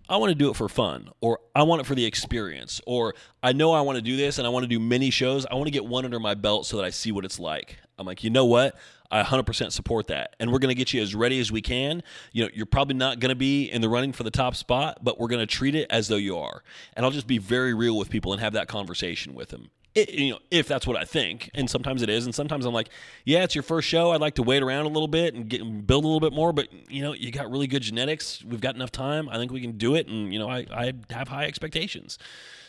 i 0.09 0.17
want 0.17 0.31
to 0.31 0.35
do 0.35 0.51
it 0.51 0.57
for 0.57 0.69
fun 0.69 1.09
or 1.21 1.39
i 1.55 1.63
want 1.63 1.81
it 1.81 1.85
for 1.85 1.95
the 1.95 2.05
experience 2.05 2.81
or 2.87 3.15
i 3.43 3.53
know 3.53 3.73
i 3.73 3.81
want 3.81 3.97
to 3.97 4.03
do 4.03 4.17
this 4.17 4.39
and 4.39 4.47
i 4.47 4.51
want 4.51 4.65
to 4.65 4.69
do 4.69 4.81
many 4.81 5.11
shows 5.11 5.47
i 5.47 5.55
want 5.55 5.67
to 5.67 5.71
get 5.71 5.85
one 5.85 6.05
under 6.05 6.21
my 6.21 6.35
belt 6.35 6.67
so 6.67 6.77
that 6.77 6.85
i 6.85 6.91
see 6.91 7.13
what 7.13 7.25
it's 7.25 7.39
like 7.39 7.79
i'm 7.99 8.07
like 8.07 8.23
you 8.23 8.31
know 8.31 8.45
what 8.45 8.77
I 9.11 9.23
100% 9.23 9.71
support 9.71 10.09
that. 10.09 10.35
And 10.41 10.51
we're 10.51 10.59
going 10.59 10.71
to 10.71 10.75
get 10.75 10.93
you 10.93 11.01
as 11.01 11.15
ready 11.15 11.39
as 11.39 11.53
we 11.53 11.63
can. 11.63 12.03
You 12.33 12.45
know, 12.45 12.51
you're 12.53 12.67
probably 12.67 12.97
not 12.97 13.21
going 13.21 13.29
to 13.29 13.37
be 13.37 13.67
in 13.67 13.81
the 13.81 13.89
running 13.89 14.13
for 14.13 14.25
the 14.25 14.31
top 14.31 14.57
spot, 14.57 14.99
but 15.03 15.21
we're 15.21 15.29
going 15.29 15.41
to 15.41 15.47
treat 15.47 15.77
it 15.77 15.87
as 15.89 16.09
though 16.09 16.17
you 16.17 16.37
are. 16.37 16.65
And 16.95 17.07
I'll 17.07 17.13
just 17.13 17.29
be 17.29 17.39
very 17.39 17.75
real 17.75 17.97
with 17.97 18.11
people 18.11 18.33
and 18.33 18.41
have 18.41 18.55
that 18.55 18.67
conversation 18.67 19.35
with 19.35 19.51
them. 19.51 19.71
It, 19.95 20.11
you 20.11 20.33
know, 20.33 20.39
if 20.51 20.67
that's 20.67 20.87
what 20.89 20.97
I 20.97 21.05
think, 21.05 21.51
and 21.55 21.71
sometimes 21.71 22.03
it 22.03 22.11
is, 22.11 22.25
and 22.25 22.35
sometimes 22.35 22.67
I'm 22.67 22.75
like, 22.75 22.89
yeah, 23.25 23.45
it's 23.45 23.55
your 23.55 23.63
first 23.63 23.87
show. 23.87 24.11
I'd 24.11 24.21
like 24.21 24.35
to 24.35 24.43
wait 24.43 24.61
around 24.61 24.87
a 24.87 24.89
little 24.89 25.07
bit 25.07 25.35
and 25.35 25.49
get 25.49 25.87
build 25.87 26.03
a 26.05 26.09
little 26.09 26.21
bit 26.21 26.33
more, 26.33 26.53
but 26.53 26.69
you 26.91 27.01
know, 27.01 27.13
you 27.13 27.31
got 27.31 27.49
really 27.49 27.69
good 27.69 27.83
genetics. 27.83 28.43
We've 28.45 28.61
got 28.61 28.75
enough 28.75 28.91
time. 28.91 29.29
I 29.29 29.37
think 29.37 29.53
we 29.53 29.61
can 29.61 29.79
do 29.79 29.95
it, 29.95 30.09
and 30.09 30.33
you 30.33 30.39
know, 30.41 30.49
I 30.49 30.67
I 30.71 30.93
have 31.11 31.29
high 31.29 31.45
expectations. 31.45 32.19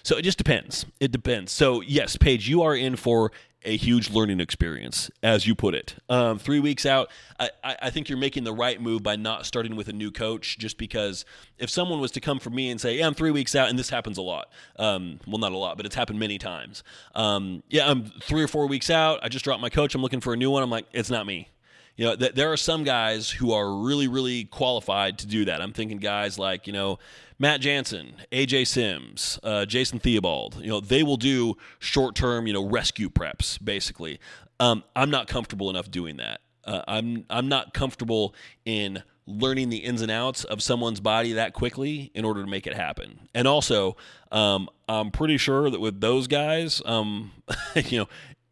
So 0.05 0.17
it 0.17 0.21
just 0.21 0.37
depends. 0.37 0.85
It 0.99 1.11
depends. 1.11 1.51
So 1.51 1.81
yes, 1.81 2.15
Paige, 2.15 2.47
you 2.47 2.61
are 2.61 2.75
in 2.75 2.95
for 2.95 3.31
a 3.63 3.75
huge 3.75 4.11
learning 4.11 4.39
experience, 4.39 5.09
as 5.23 5.47
you 5.47 5.55
put 5.55 5.73
it. 5.73 5.95
Um, 6.07 6.37
three 6.37 6.59
weeks 6.59 6.85
out, 6.85 7.09
I, 7.39 7.49
I, 7.63 7.89
think 7.89 8.07
you're 8.07 8.19
making 8.19 8.43
the 8.43 8.53
right 8.53 8.79
move 8.79 9.01
by 9.01 9.15
not 9.15 9.47
starting 9.47 9.75
with 9.75 9.87
a 9.87 9.93
new 9.93 10.11
coach. 10.11 10.59
Just 10.59 10.77
because 10.77 11.25
if 11.57 11.71
someone 11.71 11.99
was 11.99 12.11
to 12.11 12.21
come 12.21 12.37
for 12.37 12.51
me 12.51 12.69
and 12.69 12.79
say, 12.79 12.99
"Yeah, 12.99 13.07
I'm 13.07 13.15
three 13.15 13.31
weeks 13.31 13.55
out," 13.55 13.67
and 13.67 13.79
this 13.79 13.89
happens 13.89 14.19
a 14.19 14.21
lot, 14.21 14.51
um, 14.77 15.19
well, 15.25 15.39
not 15.39 15.53
a 15.53 15.57
lot, 15.57 15.75
but 15.75 15.87
it's 15.87 15.95
happened 15.95 16.19
many 16.19 16.37
times. 16.37 16.83
Um, 17.15 17.63
yeah, 17.69 17.89
I'm 17.89 18.05
three 18.21 18.43
or 18.43 18.47
four 18.47 18.67
weeks 18.67 18.91
out. 18.91 19.21
I 19.23 19.27
just 19.29 19.43
dropped 19.43 19.61
my 19.61 19.69
coach. 19.69 19.95
I'm 19.95 20.03
looking 20.03 20.21
for 20.21 20.33
a 20.33 20.37
new 20.37 20.51
one. 20.51 20.61
I'm 20.61 20.69
like, 20.69 20.85
it's 20.93 21.09
not 21.09 21.25
me. 21.25 21.49
You 21.97 22.05
know, 22.05 22.15
th- 22.15 22.33
there 22.33 22.51
are 22.51 22.57
some 22.57 22.83
guys 22.83 23.31
who 23.31 23.53
are 23.53 23.73
really, 23.73 24.07
really 24.07 24.43
qualified 24.43 25.17
to 25.19 25.27
do 25.27 25.45
that. 25.45 25.61
I'm 25.61 25.71
thinking 25.71 25.97
guys 25.97 26.37
like, 26.37 26.67
you 26.67 26.73
know, 26.73 26.99
Matt 27.37 27.61
Jansen, 27.61 28.15
AJ 28.31 28.67
Sims, 28.67 29.39
uh, 29.43 29.65
Jason 29.65 29.99
Theobald, 29.99 30.59
you 30.61 30.69
know, 30.69 30.79
they 30.79 31.03
will 31.03 31.17
do 31.17 31.57
short 31.79 32.15
term, 32.15 32.47
you 32.47 32.53
know, 32.53 32.65
rescue 32.65 33.09
preps, 33.09 33.63
basically. 33.63 34.19
Um, 34.59 34.83
I'm 34.95 35.09
not 35.09 35.27
comfortable 35.27 35.69
enough 35.69 35.91
doing 35.91 36.17
that. 36.17 36.41
Uh, 36.63 36.81
I'm 36.87 37.25
I'm 37.29 37.47
not 37.47 37.73
comfortable 37.73 38.33
in 38.65 39.03
learning 39.27 39.69
the 39.69 39.77
ins 39.77 40.01
and 40.01 40.11
outs 40.11 40.43
of 40.43 40.61
someone's 40.61 40.99
body 40.99 41.33
that 41.33 41.53
quickly 41.53 42.11
in 42.13 42.25
order 42.25 42.43
to 42.43 42.49
make 42.49 42.67
it 42.67 42.75
happen. 42.75 43.19
And 43.33 43.47
also, 43.47 43.97
um, 44.31 44.69
I'm 44.87 45.11
pretty 45.11 45.37
sure 45.37 45.69
that 45.69 45.79
with 45.79 45.99
those 45.99 46.27
guys, 46.27 46.81
um, 46.85 47.31
you 47.75 47.99
know, 47.99 48.07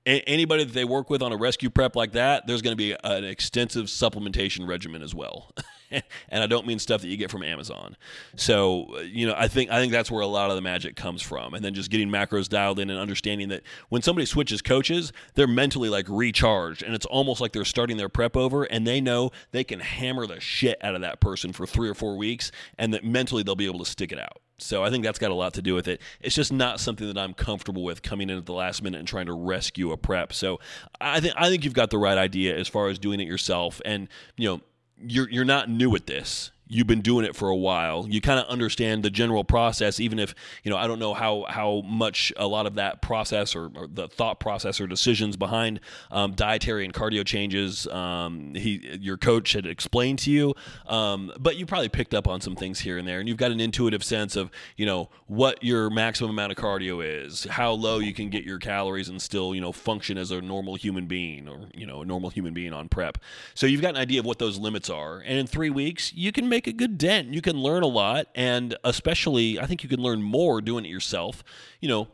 anybody 0.06 0.64
that 0.64 0.74
they 0.74 0.86
work 0.86 1.10
with 1.10 1.22
on 1.22 1.32
a 1.32 1.38
rescue 1.38 1.70
prep 1.70 1.96
like 1.96 2.14
that, 2.14 2.48
there's 2.48 2.62
going 2.62 2.74
to 2.74 2.78
be 2.78 2.96
an 3.04 3.24
extensive 3.24 3.86
supplementation 3.86 4.68
regimen 4.68 5.02
as 5.02 5.14
well. 5.14 5.52
and 6.30 6.44
I 6.44 6.48
don't 6.48 6.66
mean 6.66 6.80
stuff 6.80 7.02
that 7.02 7.08
you 7.08 7.18
get 7.18 7.32
from 7.32 7.44
Amazon. 7.44 7.96
So, 8.36 8.96
uh, 8.96 9.00
you 9.02 9.28
know, 9.28 9.36
I 9.38 9.48
think 9.48 9.72
I 9.72 9.80
think 9.80 9.92
that's 9.92 10.12
where 10.12 10.22
a 10.22 10.28
lot 10.28 10.50
of 10.50 10.56
the 10.56 10.62
magic 10.62 10.96
comes 10.96 11.22
from. 11.22 11.54
And 11.54 11.64
then 11.64 11.74
just 11.74 11.90
getting 11.90 12.10
macros 12.10 12.50
dialed 12.50 12.80
in 12.80 12.90
and 12.90 13.00
understanding 13.00 13.50
that 13.50 13.64
when 13.90 14.02
somebody 14.02 14.26
switches 14.26 14.62
coaches, 14.62 15.12
they're 15.36 15.48
mentally 15.48 15.90
like 15.90 16.06
recharged 16.10 16.84
and 16.84 16.94
it's 16.94 17.06
almost 17.06 17.42
like 17.42 17.52
they're 17.52 17.66
starting 17.66 17.98
their 17.98 18.10
prep 18.10 18.36
over 18.36 18.64
and 18.64 18.86
they 18.88 19.02
know 19.02 19.32
they 19.52 19.64
can 19.64 19.80
hammer 19.80 20.26
the 20.26 20.40
shit 20.40 20.84
out 20.84 20.96
of 20.96 21.02
that 21.02 21.20
person 21.20 21.54
for 21.54 21.66
3 21.66 21.90
or 21.90 21.94
4 21.94 22.18
weeks 22.18 22.52
and 22.78 22.94
that 22.94 23.04
mentally 23.04 23.44
they'll 23.44 23.56
be 23.56 23.66
able 23.66 23.80
to 23.80 23.90
stick 23.90 24.12
it 24.12 24.20
out. 24.20 24.40
So 24.60 24.84
I 24.84 24.90
think 24.90 25.04
that's 25.04 25.20
got 25.20 25.32
a 25.32 25.36
lot 25.36 25.54
to 25.56 25.62
do 25.62 25.76
with 25.76 25.88
it. 25.88 26.02
It's 26.22 26.36
just 26.36 26.54
not 26.54 26.80
something 26.80 27.08
that 27.08 27.18
I'm 27.18 27.34
comfortable 27.34 27.84
with 27.84 28.02
coming 28.02 28.30
in 28.30 28.38
at 28.38 28.46
the 28.46 28.54
last 28.54 28.82
minute 28.82 29.00
and 29.00 29.08
trying 29.08 29.26
to 29.26 29.34
rescue 29.34 29.92
a 29.92 29.98
prep. 29.98 30.32
So 30.34 30.60
I 31.02 31.20
think 31.20 31.34
I 31.38 31.50
think 31.50 31.64
you've 31.64 31.74
got 31.74 31.90
the 31.90 31.98
right 31.98 32.18
idea 32.18 32.58
as 32.58 32.68
far 32.68 32.88
as 32.88 33.00
doing 33.00 33.20
it 33.20 33.28
yourself. 33.28 33.82
And 33.84 34.08
you 34.38 34.48
know, 34.48 34.62
you're 35.08 35.30
you're 35.30 35.46
not 35.46 35.70
new 35.70 35.96
at 35.96 36.08
this. 36.08 36.52
You've 36.74 36.88
been 36.88 37.02
doing 37.02 37.26
it 37.26 37.36
for 37.36 37.50
a 37.50 37.56
while. 37.56 38.08
You 38.10 38.20
kind 38.20 38.40
of 38.40 38.48
understand 38.48 39.04
the 39.04 39.10
general 39.10 39.44
process, 39.44 40.00
even 40.00 40.18
if 40.18 40.34
you 40.64 40.72
know 40.72 40.78
I 40.78 40.88
don't 40.88 41.00
know 41.00 41.14
how 41.14 41.46
how 41.48 41.82
much 41.86 42.34
a 42.36 42.48
lot 42.48 42.66
of 42.66 42.76
that 42.76 43.02
process 43.02 43.56
or, 43.56 43.72
or 43.76 43.88
the 43.88 44.08
thought 44.08 44.40
process 44.40 44.82
or 44.82 44.88
decisions 44.88 45.38
behind 45.38 45.80
um, 46.12 46.34
dietary 46.34 46.84
and 46.84 46.94
cardio 46.94 47.26
changes. 47.26 47.88
Um, 47.88 48.56
he 48.56 48.98
your 49.00 49.18
coach 49.18 49.54
had 49.54 49.66
explained 49.66 50.20
to 50.20 50.32
you, 50.32 50.56
um, 50.88 51.32
but 51.40 51.56
you 51.58 51.66
probably 51.66 51.90
picked 51.90 52.14
up 52.14 52.28
on 52.28 52.42
some 52.42 52.56
things 52.56 52.80
here 52.80 52.98
and 52.98 53.08
there, 53.08 53.20
and 53.20 53.30
you've 53.30 53.38
got 53.38 53.52
an 53.52 53.60
intuitive 53.60 54.04
sense 54.04 54.36
of 54.36 54.50
you 54.76 54.86
know 54.86 55.10
what 55.28 55.64
your 55.64 55.90
maximum 55.90 56.32
amount 56.32 56.52
of 56.52 56.58
cardio 56.58 57.04
is, 57.04 57.44
how 57.46 57.72
low 57.72 58.00
you 58.00 58.14
can 58.14 58.30
get 58.30 58.44
your 58.44 58.58
calories 58.58 59.10
and 59.10 59.22
still 59.22 59.54
you 59.54 59.62
know 59.62 59.72
function 59.72 60.18
as 60.18 60.32
a 60.32 60.42
normal 60.42 60.76
human 60.76 61.06
being 61.06 61.48
or 61.48 61.68
you 61.74 61.86
know 61.86 62.02
a 62.02 62.06
normal 62.06 62.30
human 62.30 62.54
being 62.54 62.74
on 62.74 62.90
prep. 62.90 63.20
So 63.54 63.68
you've 63.68 63.82
got 63.82 63.92
an 63.92 63.98
idea 63.98 64.20
of 64.20 64.26
what 64.26 64.40
those 64.40 64.58
limits 64.58 64.90
are, 64.90 65.20
and 65.20 65.38
in 65.38 65.46
three 65.46 65.70
weeks 65.70 66.12
you 66.14 66.32
can 66.32 66.50
make 66.50 66.63
a 66.68 66.74
good 66.74 66.98
dent. 66.98 67.34
You 67.34 67.42
can 67.42 67.58
learn 67.58 67.84
a 67.84 67.88
lot, 67.88 68.28
and 68.36 68.76
especially 68.84 69.60
I 69.60 69.66
think 69.66 69.84
you 69.84 69.90
can 69.90 70.02
learn 70.02 70.22
more 70.22 70.62
doing 70.62 70.86
it 70.86 70.90
yourself. 70.90 71.44
You 71.80 71.90
know 71.90 72.08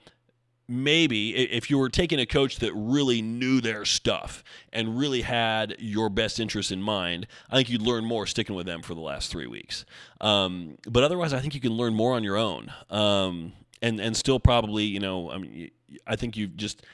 maybe 0.70 1.36
if 1.36 1.72
you 1.72 1.80
were 1.80 1.90
taking 1.90 2.20
a 2.20 2.26
coach 2.28 2.58
that 2.60 2.72
really 2.76 3.24
knew 3.24 3.60
their 3.60 3.84
stuff 3.84 4.44
and 4.72 5.00
really 5.00 5.22
had 5.22 5.76
your 5.80 6.10
best 6.10 6.40
interest 6.40 6.72
in 6.72 6.80
mind, 6.80 7.26
I 7.50 7.56
think 7.56 7.70
you'd 7.70 7.82
learn 7.82 8.06
more 8.06 8.28
sticking 8.28 8.56
with 8.56 8.68
them 8.68 8.84
for 8.84 8.94
the 8.94 9.02
last 9.02 9.32
three 9.32 9.48
weeks. 9.48 9.84
Um, 10.22 10.78
but 10.88 11.04
otherwise, 11.04 11.34
I 11.34 11.40
think 11.40 11.56
you 11.56 11.60
can 11.60 11.74
learn 11.74 11.96
more 11.96 12.14
on 12.14 12.24
your 12.24 12.38
own, 12.38 12.72
um, 12.92 13.54
and 13.82 14.00
and 14.00 14.16
still 14.16 14.40
probably, 14.40 14.84
you 14.84 15.00
know, 15.00 15.32
I 15.32 15.40
mean, 15.40 15.72
I 16.06 16.16
think 16.16 16.38
you've 16.38 16.56
just 16.56 16.86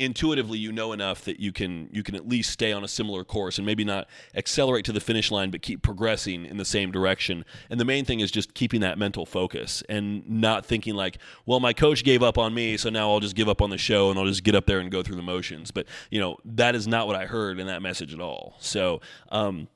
intuitively 0.00 0.58
you 0.58 0.72
know 0.72 0.92
enough 0.92 1.24
that 1.26 1.38
you 1.38 1.52
can 1.52 1.88
you 1.92 2.02
can 2.02 2.14
at 2.14 2.26
least 2.26 2.50
stay 2.50 2.72
on 2.72 2.82
a 2.82 2.88
similar 2.88 3.22
course 3.22 3.58
and 3.58 3.66
maybe 3.66 3.84
not 3.84 4.08
accelerate 4.34 4.84
to 4.86 4.92
the 4.92 5.00
finish 5.00 5.30
line 5.30 5.50
but 5.50 5.60
keep 5.60 5.82
progressing 5.82 6.46
in 6.46 6.56
the 6.56 6.64
same 6.64 6.90
direction. 6.90 7.44
And 7.68 7.78
the 7.78 7.84
main 7.84 8.06
thing 8.06 8.20
is 8.20 8.30
just 8.30 8.54
keeping 8.54 8.80
that 8.80 8.98
mental 8.98 9.26
focus 9.26 9.82
and 9.88 10.28
not 10.28 10.64
thinking 10.64 10.94
like 10.94 11.18
well 11.44 11.60
my 11.60 11.74
coach 11.74 12.02
gave 12.02 12.22
up 12.22 12.38
on 12.38 12.54
me 12.54 12.78
so 12.78 12.88
now 12.88 13.10
I'll 13.10 13.20
just 13.20 13.36
give 13.36 13.48
up 13.48 13.60
on 13.60 13.68
the 13.68 13.78
show 13.78 14.10
and 14.10 14.18
I'll 14.18 14.24
just 14.24 14.42
get 14.42 14.54
up 14.54 14.64
there 14.64 14.80
and 14.80 14.90
go 14.90 15.02
through 15.02 15.16
the 15.16 15.22
motions. 15.22 15.70
But 15.70 15.86
you 16.10 16.18
know 16.18 16.38
that 16.46 16.74
is 16.74 16.88
not 16.88 17.06
what 17.06 17.16
I 17.16 17.26
heard 17.26 17.60
in 17.60 17.66
that 17.66 17.82
message 17.82 18.14
at 18.14 18.20
all. 18.20 18.54
So 18.58 19.02
um, 19.28 19.68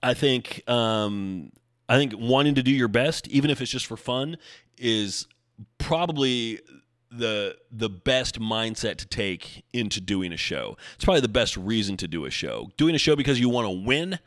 I 0.00 0.14
think 0.14 0.62
um, 0.70 1.50
I 1.88 1.96
think 1.96 2.14
wanting 2.16 2.54
to 2.54 2.62
do 2.62 2.70
your 2.70 2.88
best 2.88 3.26
even 3.28 3.50
if 3.50 3.60
it's 3.60 3.70
just 3.70 3.86
for 3.86 3.96
fun 3.96 4.36
is 4.78 5.26
probably 5.78 6.60
the 7.18 7.56
the 7.70 7.88
best 7.88 8.40
mindset 8.40 8.96
to 8.96 9.06
take 9.06 9.64
into 9.72 10.00
doing 10.00 10.32
a 10.32 10.36
show. 10.36 10.76
It's 10.94 11.04
probably 11.04 11.20
the 11.20 11.28
best 11.28 11.56
reason 11.56 11.96
to 11.98 12.08
do 12.08 12.24
a 12.24 12.30
show. 12.30 12.70
Doing 12.76 12.94
a 12.94 12.98
show 12.98 13.16
because 13.16 13.40
you 13.40 13.48
want 13.48 13.66
to 13.66 13.70
win. 13.70 14.18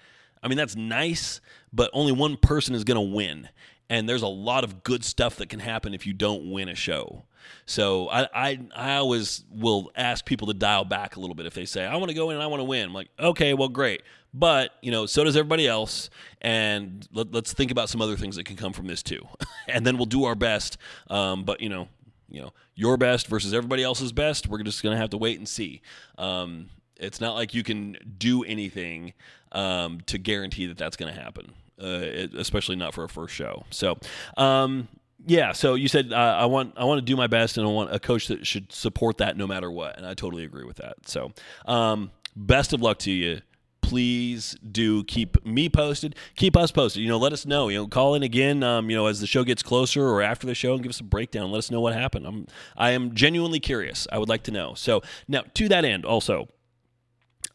I 0.42 0.48
mean 0.48 0.58
that's 0.58 0.76
nice, 0.76 1.42
but 1.74 1.90
only 1.94 2.12
one 2.12 2.38
person 2.38 2.76
is 2.76 2.84
going 2.84 2.96
to 2.96 3.16
win. 3.16 3.50
And 3.90 4.08
there's 4.08 4.22
a 4.22 4.28
lot 4.28 4.64
of 4.64 4.84
good 4.84 5.06
stuff 5.06 5.38
that 5.38 5.48
can 5.48 5.62
happen 5.62 5.94
if 5.94 6.06
you 6.06 6.14
don't 6.14 6.52
win 6.52 6.68
a 6.68 6.76
show. 6.76 7.24
So 7.66 8.10
I, 8.10 8.28
I 8.34 8.60
I 8.76 8.96
always 8.96 9.44
will 9.50 9.92
ask 9.96 10.26
people 10.26 10.48
to 10.48 10.54
dial 10.54 10.84
back 10.84 11.16
a 11.16 11.20
little 11.20 11.36
bit 11.36 11.46
if 11.46 11.54
they 11.54 11.66
say 11.66 11.86
I 11.86 11.96
want 11.96 12.10
to 12.10 12.16
go 12.16 12.30
in 12.30 12.36
and 12.36 12.44
I 12.44 12.48
want 12.48 12.60
to 12.60 12.66
win. 12.66 12.86
I'm 12.90 12.94
like, 12.94 13.10
okay, 13.20 13.54
well, 13.54 13.70
great, 13.70 14.02
but 14.34 14.72
you 14.82 14.92
know, 14.92 15.06
so 15.06 15.24
does 15.24 15.36
everybody 15.36 15.68
else, 15.68 16.10
and 16.42 17.08
let, 17.12 17.34
us 17.34 17.54
think 17.54 17.72
about 17.72 17.90
some 17.90 18.02
other 18.02 18.16
things 18.16 18.36
that 18.36 18.46
can 18.46 18.56
come 18.56 18.74
from 18.74 18.88
this 18.88 19.02
too, 19.02 19.26
and 19.68 19.86
then 19.86 19.98
we'll 19.98 20.06
do 20.06 20.26
our 20.26 20.36
best. 20.36 20.78
Um, 21.10 21.44
but 21.44 21.62
you 21.62 21.70
know, 21.70 21.88
you 22.30 22.42
know 22.42 22.54
your 22.76 22.98
best 22.98 23.28
versus 23.28 23.54
everybody 23.54 23.84
else's 23.84 24.12
best. 24.12 24.48
We're 24.48 24.64
just 24.64 24.82
to 24.94 25.00
have 25.00 25.12
to 25.12 25.18
wait 25.18 25.38
and 25.38 25.48
see. 25.48 25.82
Um, 26.18 26.70
it's 26.96 27.22
not 27.22 27.36
like 27.36 27.54
you 27.54 27.64
can 27.64 27.98
do 28.18 28.44
anything 28.44 29.14
um, 29.52 30.02
to 30.08 30.18
guarantee 30.18 30.66
that 30.68 30.78
that's 30.78 30.98
to 31.14 31.20
happen, 31.20 31.54
uh, 31.82 32.02
it, 32.02 32.34
especially 32.36 32.76
not 32.76 32.94
for 32.94 33.04
a 33.04 33.10
first 33.10 33.34
show. 33.34 33.66
So. 33.70 33.98
Um, 34.36 34.88
yeah, 35.26 35.52
so 35.52 35.74
you 35.74 35.88
said 35.88 36.14
uh, 36.14 36.16
I 36.16 36.46
want 36.46 36.76
I 36.78 36.86
want 36.86 37.00
to 37.00 37.06
do 37.06 37.18
my 37.18 37.26
best, 37.26 37.58
and 37.58 37.68
I 37.68 37.70
want 37.72 37.94
a 37.94 38.00
coach 38.00 38.28
that 38.28 38.46
should 38.46 38.72
support 38.72 39.18
that 39.18 39.36
no 39.36 39.48
matter 39.48 39.70
what, 39.70 39.98
and 39.98 40.06
I 40.06 40.14
totally 40.14 40.44
agree 40.44 40.64
with 40.64 40.78
that. 40.78 41.08
So, 41.08 41.34
um, 41.66 42.12
best 42.36 42.72
of 42.72 42.82
luck 42.82 43.00
to 43.00 43.12
you 43.12 43.42
please 43.88 44.58
do 44.70 45.02
keep 45.06 45.46
me 45.46 45.70
posted, 45.70 46.14
keep 46.36 46.58
us 46.58 46.72
posted. 46.72 47.02
You 47.02 47.08
know, 47.08 47.18
let 47.18 47.32
us 47.32 47.46
know. 47.46 47.70
You 47.70 47.78
know, 47.78 47.88
call 47.88 48.16
in 48.16 48.24
again. 48.24 48.62
Um, 48.62 48.90
you 48.90 48.98
know, 48.98 49.06
as 49.06 49.22
the 49.22 49.28
show 49.28 49.46
gets 49.46 49.64
closer 49.64 50.06
or 50.06 50.22
after 50.22 50.46
the 50.46 50.54
show, 50.54 50.74
and 50.74 50.84
give 50.84 50.90
us 50.90 51.00
a 51.00 51.06
breakdown. 51.06 51.52
Let 51.52 51.60
us 51.60 51.72
know 51.72 51.80
what 51.80 51.94
happened. 51.94 52.28
I'm 52.28 52.48
I 52.76 52.92
am 52.92 53.16
genuinely 53.16 53.62
curious. 53.62 54.06
I 54.12 54.18
would 54.18 54.28
like 54.28 54.44
to 54.44 54.52
know. 54.52 54.74
So 54.74 55.04
now 55.30 55.44
to 55.54 55.70
that 55.70 55.86
end, 55.86 56.04
also, 56.04 56.50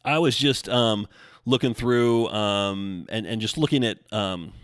I 0.07 0.19
was 0.21 0.35
just 0.35 0.71
um, 0.71 1.07
looking 1.45 1.75
through 1.75 2.29
um, 2.29 3.07
and 3.11 3.27
and 3.27 3.39
just 3.43 3.59
looking 3.59 3.85
at 3.85 3.99
um, 4.11 4.55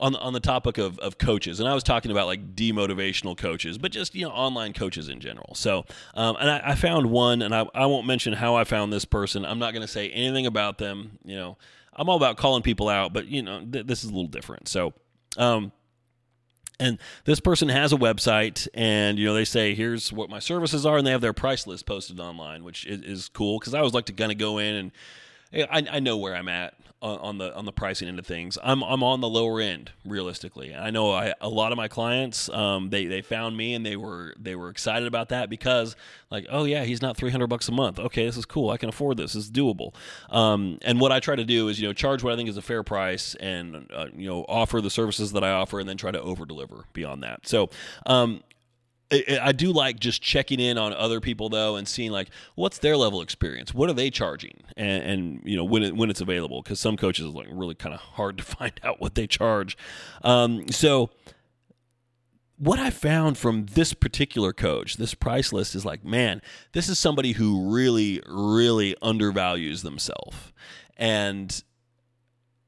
on 0.00 0.12
the, 0.12 0.18
on 0.18 0.32
the 0.32 0.40
topic 0.40 0.78
of, 0.78 0.98
of 0.98 1.18
coaches, 1.18 1.60
and 1.60 1.68
I 1.68 1.74
was 1.74 1.82
talking 1.82 2.10
about 2.10 2.26
like 2.26 2.54
demotivational 2.54 3.36
coaches, 3.36 3.78
but 3.78 3.92
just 3.92 4.14
you 4.14 4.24
know 4.24 4.32
online 4.32 4.72
coaches 4.72 5.08
in 5.08 5.20
general. 5.20 5.54
So, 5.54 5.84
um, 6.14 6.36
and 6.38 6.50
I, 6.50 6.60
I, 6.64 6.74
found 6.74 7.10
one, 7.10 7.42
and 7.42 7.54
I, 7.54 7.66
I 7.74 7.86
won't 7.86 8.06
mention 8.06 8.32
how 8.32 8.56
I 8.56 8.64
found 8.64 8.92
this 8.92 9.04
person. 9.04 9.44
I'm 9.44 9.58
not 9.58 9.72
going 9.72 9.82
to 9.82 9.92
say 9.92 10.10
anything 10.10 10.46
about 10.46 10.78
them. 10.78 11.18
You 11.24 11.36
know, 11.36 11.58
I'm 11.94 12.08
all 12.08 12.16
about 12.16 12.36
calling 12.36 12.62
people 12.62 12.88
out, 12.88 13.12
but 13.12 13.26
you 13.26 13.42
know 13.42 13.64
th- 13.64 13.86
this 13.86 14.04
is 14.04 14.10
a 14.10 14.12
little 14.12 14.28
different. 14.28 14.68
So, 14.68 14.92
um, 15.36 15.72
and 16.78 16.98
this 17.24 17.40
person 17.40 17.68
has 17.68 17.92
a 17.92 17.96
website 17.96 18.68
and 18.74 19.18
you 19.18 19.26
know 19.26 19.34
they 19.34 19.44
say 19.44 19.74
here's 19.74 20.12
what 20.12 20.28
my 20.28 20.38
services 20.38 20.84
are 20.84 20.98
and 20.98 21.06
they 21.06 21.10
have 21.10 21.22
their 21.22 21.32
price 21.32 21.66
list 21.66 21.86
posted 21.86 22.20
online 22.20 22.64
which 22.64 22.84
is, 22.84 23.00
is 23.00 23.28
cool 23.30 23.58
because 23.58 23.72
i 23.72 23.78
always 23.78 23.94
like 23.94 24.04
to 24.04 24.12
kind 24.12 24.30
of 24.30 24.36
go 24.36 24.58
in 24.58 24.74
and 24.74 24.92
I, 25.54 25.86
I 25.90 26.00
know 26.00 26.16
where 26.16 26.34
I'm 26.34 26.48
at 26.48 26.74
on, 27.02 27.38
the 27.38 27.54
on 27.54 27.64
the 27.64 27.72
pricing 27.72 28.08
end 28.08 28.18
of 28.18 28.26
things. 28.26 28.56
I'm 28.62 28.82
I'm 28.82 29.02
on 29.02 29.20
the 29.20 29.28
lower 29.28 29.60
end 29.60 29.92
realistically. 30.04 30.74
I 30.74 30.90
know 30.90 31.12
I, 31.12 31.34
a 31.40 31.48
lot 31.48 31.72
of 31.72 31.76
my 31.76 31.88
clients 31.88 32.48
um, 32.48 32.90
they 32.90 33.06
they 33.06 33.22
found 33.22 33.56
me 33.56 33.74
and 33.74 33.84
they 33.84 33.96
were 33.96 34.34
they 34.38 34.56
were 34.56 34.70
excited 34.70 35.06
about 35.06 35.28
that 35.28 35.50
because 35.50 35.94
like 36.30 36.46
oh 36.50 36.64
yeah 36.64 36.84
he's 36.84 37.02
not 37.02 37.16
300 37.16 37.46
bucks 37.46 37.68
a 37.68 37.72
month. 37.72 37.98
Okay, 37.98 38.24
this 38.24 38.36
is 38.36 38.46
cool. 38.46 38.70
I 38.70 38.76
can 38.76 38.88
afford 38.88 39.16
this. 39.16 39.34
Is 39.34 39.50
doable. 39.50 39.94
Um, 40.30 40.78
and 40.82 41.00
what 41.00 41.12
I 41.12 41.20
try 41.20 41.36
to 41.36 41.44
do 41.44 41.68
is 41.68 41.80
you 41.80 41.86
know 41.86 41.92
charge 41.92 42.22
what 42.22 42.32
I 42.32 42.36
think 42.36 42.48
is 42.48 42.56
a 42.56 42.62
fair 42.62 42.82
price 42.82 43.34
and 43.36 43.90
uh, 43.94 44.06
you 44.14 44.28
know 44.28 44.44
offer 44.48 44.80
the 44.80 44.90
services 44.90 45.32
that 45.32 45.44
I 45.44 45.50
offer 45.50 45.80
and 45.80 45.88
then 45.88 45.96
try 45.96 46.10
to 46.10 46.20
over 46.20 46.46
deliver 46.46 46.84
beyond 46.92 47.22
that. 47.22 47.46
So 47.46 47.70
um, 48.06 48.42
I 49.10 49.52
do 49.52 49.72
like 49.72 50.00
just 50.00 50.20
checking 50.20 50.58
in 50.58 50.78
on 50.78 50.92
other 50.92 51.20
people 51.20 51.48
though 51.48 51.76
and 51.76 51.86
seeing 51.86 52.10
like 52.10 52.28
what's 52.56 52.78
their 52.78 52.96
level 52.96 53.22
experience, 53.22 53.72
what 53.72 53.88
are 53.88 53.92
they 53.92 54.10
charging, 54.10 54.62
and, 54.76 55.02
and 55.02 55.40
you 55.44 55.56
know 55.56 55.64
when 55.64 55.82
it, 55.84 55.96
when 55.96 56.10
it's 56.10 56.20
available 56.20 56.60
because 56.62 56.80
some 56.80 56.96
coaches 56.96 57.26
are 57.26 57.30
like 57.30 57.46
really 57.50 57.76
kind 57.76 57.94
of 57.94 58.00
hard 58.00 58.38
to 58.38 58.44
find 58.56 58.72
out 58.82 59.00
what 59.00 59.14
they 59.14 59.26
charge. 59.26 59.76
Um, 60.22 60.68
so 60.70 61.10
what 62.58 62.78
I 62.78 62.90
found 62.90 63.38
from 63.38 63.66
this 63.66 63.92
particular 63.92 64.52
coach, 64.52 64.96
this 64.96 65.14
price 65.14 65.52
list 65.52 65.74
is 65.74 65.84
like, 65.84 66.04
man, 66.04 66.42
this 66.72 66.88
is 66.88 66.98
somebody 66.98 67.32
who 67.32 67.72
really, 67.72 68.22
really 68.26 68.96
undervalues 69.02 69.82
themselves, 69.82 70.52
and 70.96 71.62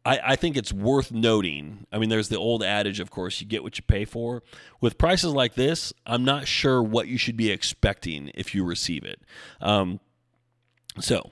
I, 0.09 0.21
I 0.29 0.37
think 0.37 0.57
it's 0.57 0.73
worth 0.73 1.13
noting. 1.13 1.87
I 1.93 1.99
mean, 1.99 2.09
there's 2.09 2.31
the 2.31 2.39
old 2.39 2.63
adage, 2.63 2.99
of 2.99 3.11
course, 3.11 3.43
you 3.43 3.47
get 3.47 3.63
what 3.63 3.77
you 3.77 3.85
pay 3.87 4.07
for. 4.07 4.43
With 4.81 4.97
prices 4.97 5.35
like 5.35 5.55
this, 5.55 5.93
I'm 6.07 6.25
not 6.25 6.49
sure 6.49 6.83
what 6.83 7.09
you 7.09 7.19
should 7.19 7.37
be 7.37 7.51
expecting 7.51 8.31
if 8.35 8.55
you 8.55 8.65
receive 8.65 9.05
it. 9.05 9.21
Um, 9.61 10.01
so, 10.99 11.31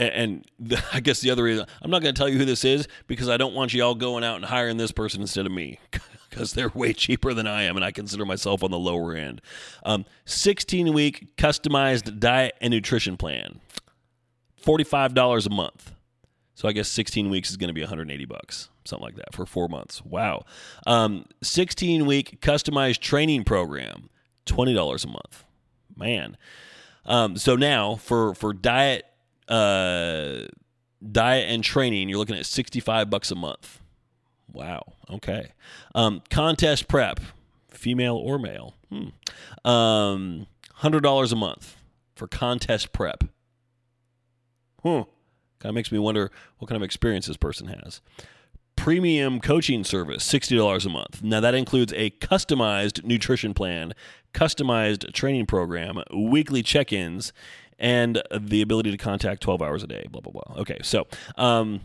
and, 0.00 0.44
the, 0.58 0.82
I 0.92 0.98
guess 0.98 1.20
the 1.20 1.30
other 1.30 1.44
reason 1.44 1.64
I'm 1.80 1.92
not 1.92 2.02
going 2.02 2.12
to 2.12 2.18
tell 2.18 2.28
you 2.28 2.38
who 2.38 2.44
this 2.44 2.64
is 2.64 2.88
because 3.06 3.28
I 3.28 3.36
don't 3.36 3.54
want 3.54 3.72
you 3.72 3.84
all 3.84 3.94
going 3.94 4.24
out 4.24 4.34
and 4.34 4.44
hiring 4.46 4.76
this 4.76 4.90
person 4.90 5.20
instead 5.20 5.46
of 5.46 5.52
me 5.52 5.78
because 6.28 6.54
they're 6.54 6.70
way 6.70 6.92
cheaper 6.92 7.32
than 7.34 7.46
I 7.46 7.62
am, 7.62 7.76
and 7.76 7.84
I 7.84 7.92
consider 7.92 8.26
myself 8.26 8.64
on 8.64 8.72
the 8.72 8.80
lower 8.80 9.14
end. 9.14 9.40
Um, 9.84 10.06
16 10.24 10.92
week 10.92 11.36
customized 11.36 12.18
diet 12.18 12.56
and 12.60 12.72
nutrition 12.72 13.16
plan, 13.16 13.60
$45 14.60 15.46
a 15.46 15.50
month. 15.50 15.92
So 16.60 16.68
I 16.68 16.72
guess 16.72 16.90
16 16.90 17.30
weeks 17.30 17.48
is 17.48 17.56
going 17.56 17.68
to 17.68 17.72
be 17.72 17.80
180 17.80 18.26
bucks, 18.26 18.68
something 18.84 19.02
like 19.02 19.16
that 19.16 19.32
for 19.32 19.46
four 19.46 19.66
months. 19.66 20.04
Wow. 20.04 20.44
Um, 20.86 21.24
16 21.42 22.04
week 22.04 22.38
customized 22.42 22.98
training 22.98 23.44
program, 23.44 24.10
$20 24.44 25.04
a 25.04 25.08
month. 25.08 25.44
Man. 25.96 26.36
Um, 27.06 27.38
so 27.38 27.56
now 27.56 27.94
for, 27.94 28.34
for 28.34 28.52
diet, 28.52 29.06
uh, 29.48 30.48
diet 31.10 31.48
and 31.48 31.64
training, 31.64 32.10
you're 32.10 32.18
looking 32.18 32.36
at 32.36 32.44
65 32.44 33.08
bucks 33.08 33.30
a 33.30 33.36
month. 33.36 33.80
Wow. 34.52 34.82
Okay. 35.08 35.52
Um, 35.94 36.20
contest 36.28 36.88
prep, 36.88 37.20
female 37.70 38.16
or 38.16 38.38
male. 38.38 38.74
Hmm. 38.90 39.66
Um, 39.66 40.46
$100 40.80 41.32
a 41.32 41.36
month 41.36 41.76
for 42.14 42.28
contest 42.28 42.92
prep. 42.92 43.24
Huh. 44.82 45.04
Kind 45.60 45.70
of 45.70 45.74
makes 45.74 45.92
me 45.92 45.98
wonder 45.98 46.30
what 46.58 46.68
kind 46.68 46.76
of 46.76 46.82
experience 46.82 47.26
this 47.26 47.36
person 47.36 47.68
has. 47.68 48.00
Premium 48.76 49.40
coaching 49.40 49.84
service, 49.84 50.26
$60 50.26 50.86
a 50.86 50.88
month. 50.88 51.22
Now, 51.22 51.40
that 51.40 51.54
includes 51.54 51.92
a 51.94 52.10
customized 52.10 53.04
nutrition 53.04 53.52
plan, 53.52 53.92
customized 54.32 55.12
training 55.12 55.46
program, 55.46 56.02
weekly 56.14 56.62
check 56.62 56.92
ins, 56.92 57.34
and 57.78 58.22
the 58.38 58.62
ability 58.62 58.90
to 58.90 58.96
contact 58.96 59.42
12 59.42 59.60
hours 59.60 59.82
a 59.82 59.86
day, 59.86 60.06
blah, 60.10 60.20
blah, 60.20 60.32
blah. 60.32 60.60
Okay, 60.62 60.78
so 60.82 61.06
um, 61.36 61.80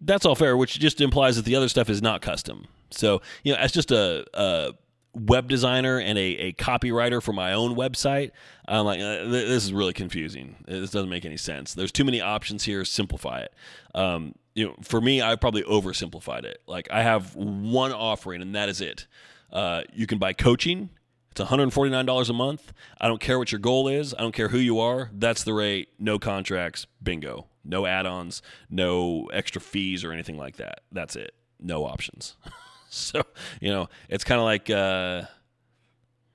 that's 0.00 0.24
all 0.24 0.34
fair, 0.34 0.56
which 0.56 0.78
just 0.78 1.00
implies 1.00 1.36
that 1.36 1.44
the 1.44 1.56
other 1.56 1.68
stuff 1.68 1.90
is 1.90 2.00
not 2.00 2.22
custom. 2.22 2.66
So, 2.90 3.20
you 3.42 3.52
know, 3.52 3.58
as 3.58 3.72
just 3.72 3.90
a, 3.90 4.24
a 4.34 4.72
web 5.14 5.48
designer 5.48 5.98
and 5.98 6.18
a, 6.18 6.22
a 6.22 6.52
copywriter 6.52 7.22
for 7.22 7.32
my 7.32 7.52
own 7.52 7.76
website, 7.76 8.32
I'm 8.66 8.84
like, 8.84 9.00
uh, 9.00 9.28
this 9.28 9.64
is 9.64 9.72
really 9.72 9.92
confusing. 9.92 10.56
This 10.66 10.90
doesn't 10.90 11.10
make 11.10 11.24
any 11.24 11.36
sense. 11.36 11.74
There's 11.74 11.92
too 11.92 12.04
many 12.04 12.20
options 12.20 12.64
here. 12.64 12.84
Simplify 12.84 13.40
it. 13.40 13.54
Um, 13.94 14.34
you 14.54 14.66
know, 14.66 14.74
for 14.82 15.00
me, 15.00 15.22
I 15.22 15.36
probably 15.36 15.62
oversimplified 15.62 16.44
it. 16.44 16.62
Like 16.66 16.88
I 16.90 17.02
have 17.02 17.34
one 17.34 17.92
offering, 17.92 18.42
and 18.42 18.54
that 18.54 18.68
is 18.68 18.80
it. 18.80 19.06
Uh, 19.52 19.82
you 19.92 20.06
can 20.06 20.18
buy 20.18 20.32
coaching. 20.32 20.90
It's 21.30 21.40
$149 21.40 22.30
a 22.30 22.32
month. 22.32 22.72
I 23.00 23.08
don't 23.08 23.20
care 23.20 23.40
what 23.40 23.50
your 23.50 23.58
goal 23.58 23.88
is. 23.88 24.14
I 24.14 24.20
don't 24.20 24.34
care 24.34 24.48
who 24.48 24.58
you 24.58 24.78
are. 24.78 25.10
That's 25.12 25.42
the 25.42 25.52
rate. 25.52 25.88
No 25.98 26.18
contracts. 26.18 26.86
Bingo. 27.02 27.46
No 27.64 27.86
add-ons. 27.86 28.40
No 28.70 29.28
extra 29.32 29.60
fees 29.60 30.04
or 30.04 30.12
anything 30.12 30.36
like 30.36 30.56
that. 30.56 30.82
That's 30.92 31.16
it. 31.16 31.34
No 31.58 31.86
options. 31.86 32.36
so 33.12 33.22
you 33.60 33.70
know, 33.70 33.88
it's 34.08 34.24
kind 34.24 34.38
of 34.40 34.44
like, 34.44 34.70
uh, 34.70 35.22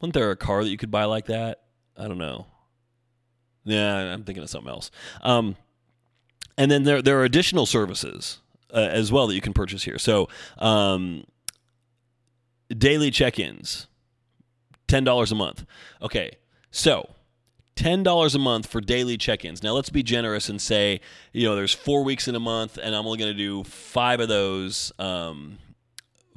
wasn't 0.02 0.14
there 0.14 0.32
a 0.32 0.36
car 0.36 0.64
that 0.64 0.70
you 0.70 0.78
could 0.78 0.92
buy 0.92 1.06
like 1.06 1.26
that? 1.28 1.62
I 1.98 2.08
don't 2.08 2.18
know. 2.18 2.48
Yeah, 3.64 4.14
I'm 4.14 4.24
thinking 4.24 4.44
of 4.44 4.50
something 4.50 4.70
else. 4.70 4.92
Um, 5.22 5.56
and 6.58 6.70
then 6.70 6.84
there 6.84 7.02
there 7.02 7.20
are 7.20 7.24
additional 7.24 7.66
services 7.66 8.40
uh, 8.74 8.78
as 8.78 9.12
well 9.12 9.28
that 9.28 9.36
you 9.36 9.42
can 9.42 9.54
purchase 9.54 9.84
here. 9.84 9.98
So, 9.98 10.28
um, 10.58 11.24
daily 12.70 13.12
check-ins, 13.12 13.88
ten 14.88 15.04
dollars 15.04 15.32
a 15.32 15.36
month. 15.36 15.66
Okay, 16.02 16.32
so 16.72 17.10
ten 17.76 18.04
dollars 18.04 18.36
a 18.36 18.40
month 18.40 18.68
for 18.68 18.82
daily 18.82 19.18
check-ins. 19.18 19.64
Now 19.64 19.72
let's 19.72 19.90
be 19.90 20.04
generous 20.04 20.50
and 20.50 20.62
say, 20.62 21.00
you 21.32 21.48
know, 21.48 21.56
there's 21.56 21.74
four 21.74 22.04
weeks 22.04 22.28
in 22.28 22.36
a 22.36 22.40
month, 22.40 22.78
and 22.82 22.94
I'm 22.94 23.06
only 23.06 23.18
going 23.18 23.32
to 23.32 23.38
do 23.38 23.64
five 23.64 24.20
of 24.20 24.28
those. 24.28 24.92
Um, 25.00 25.60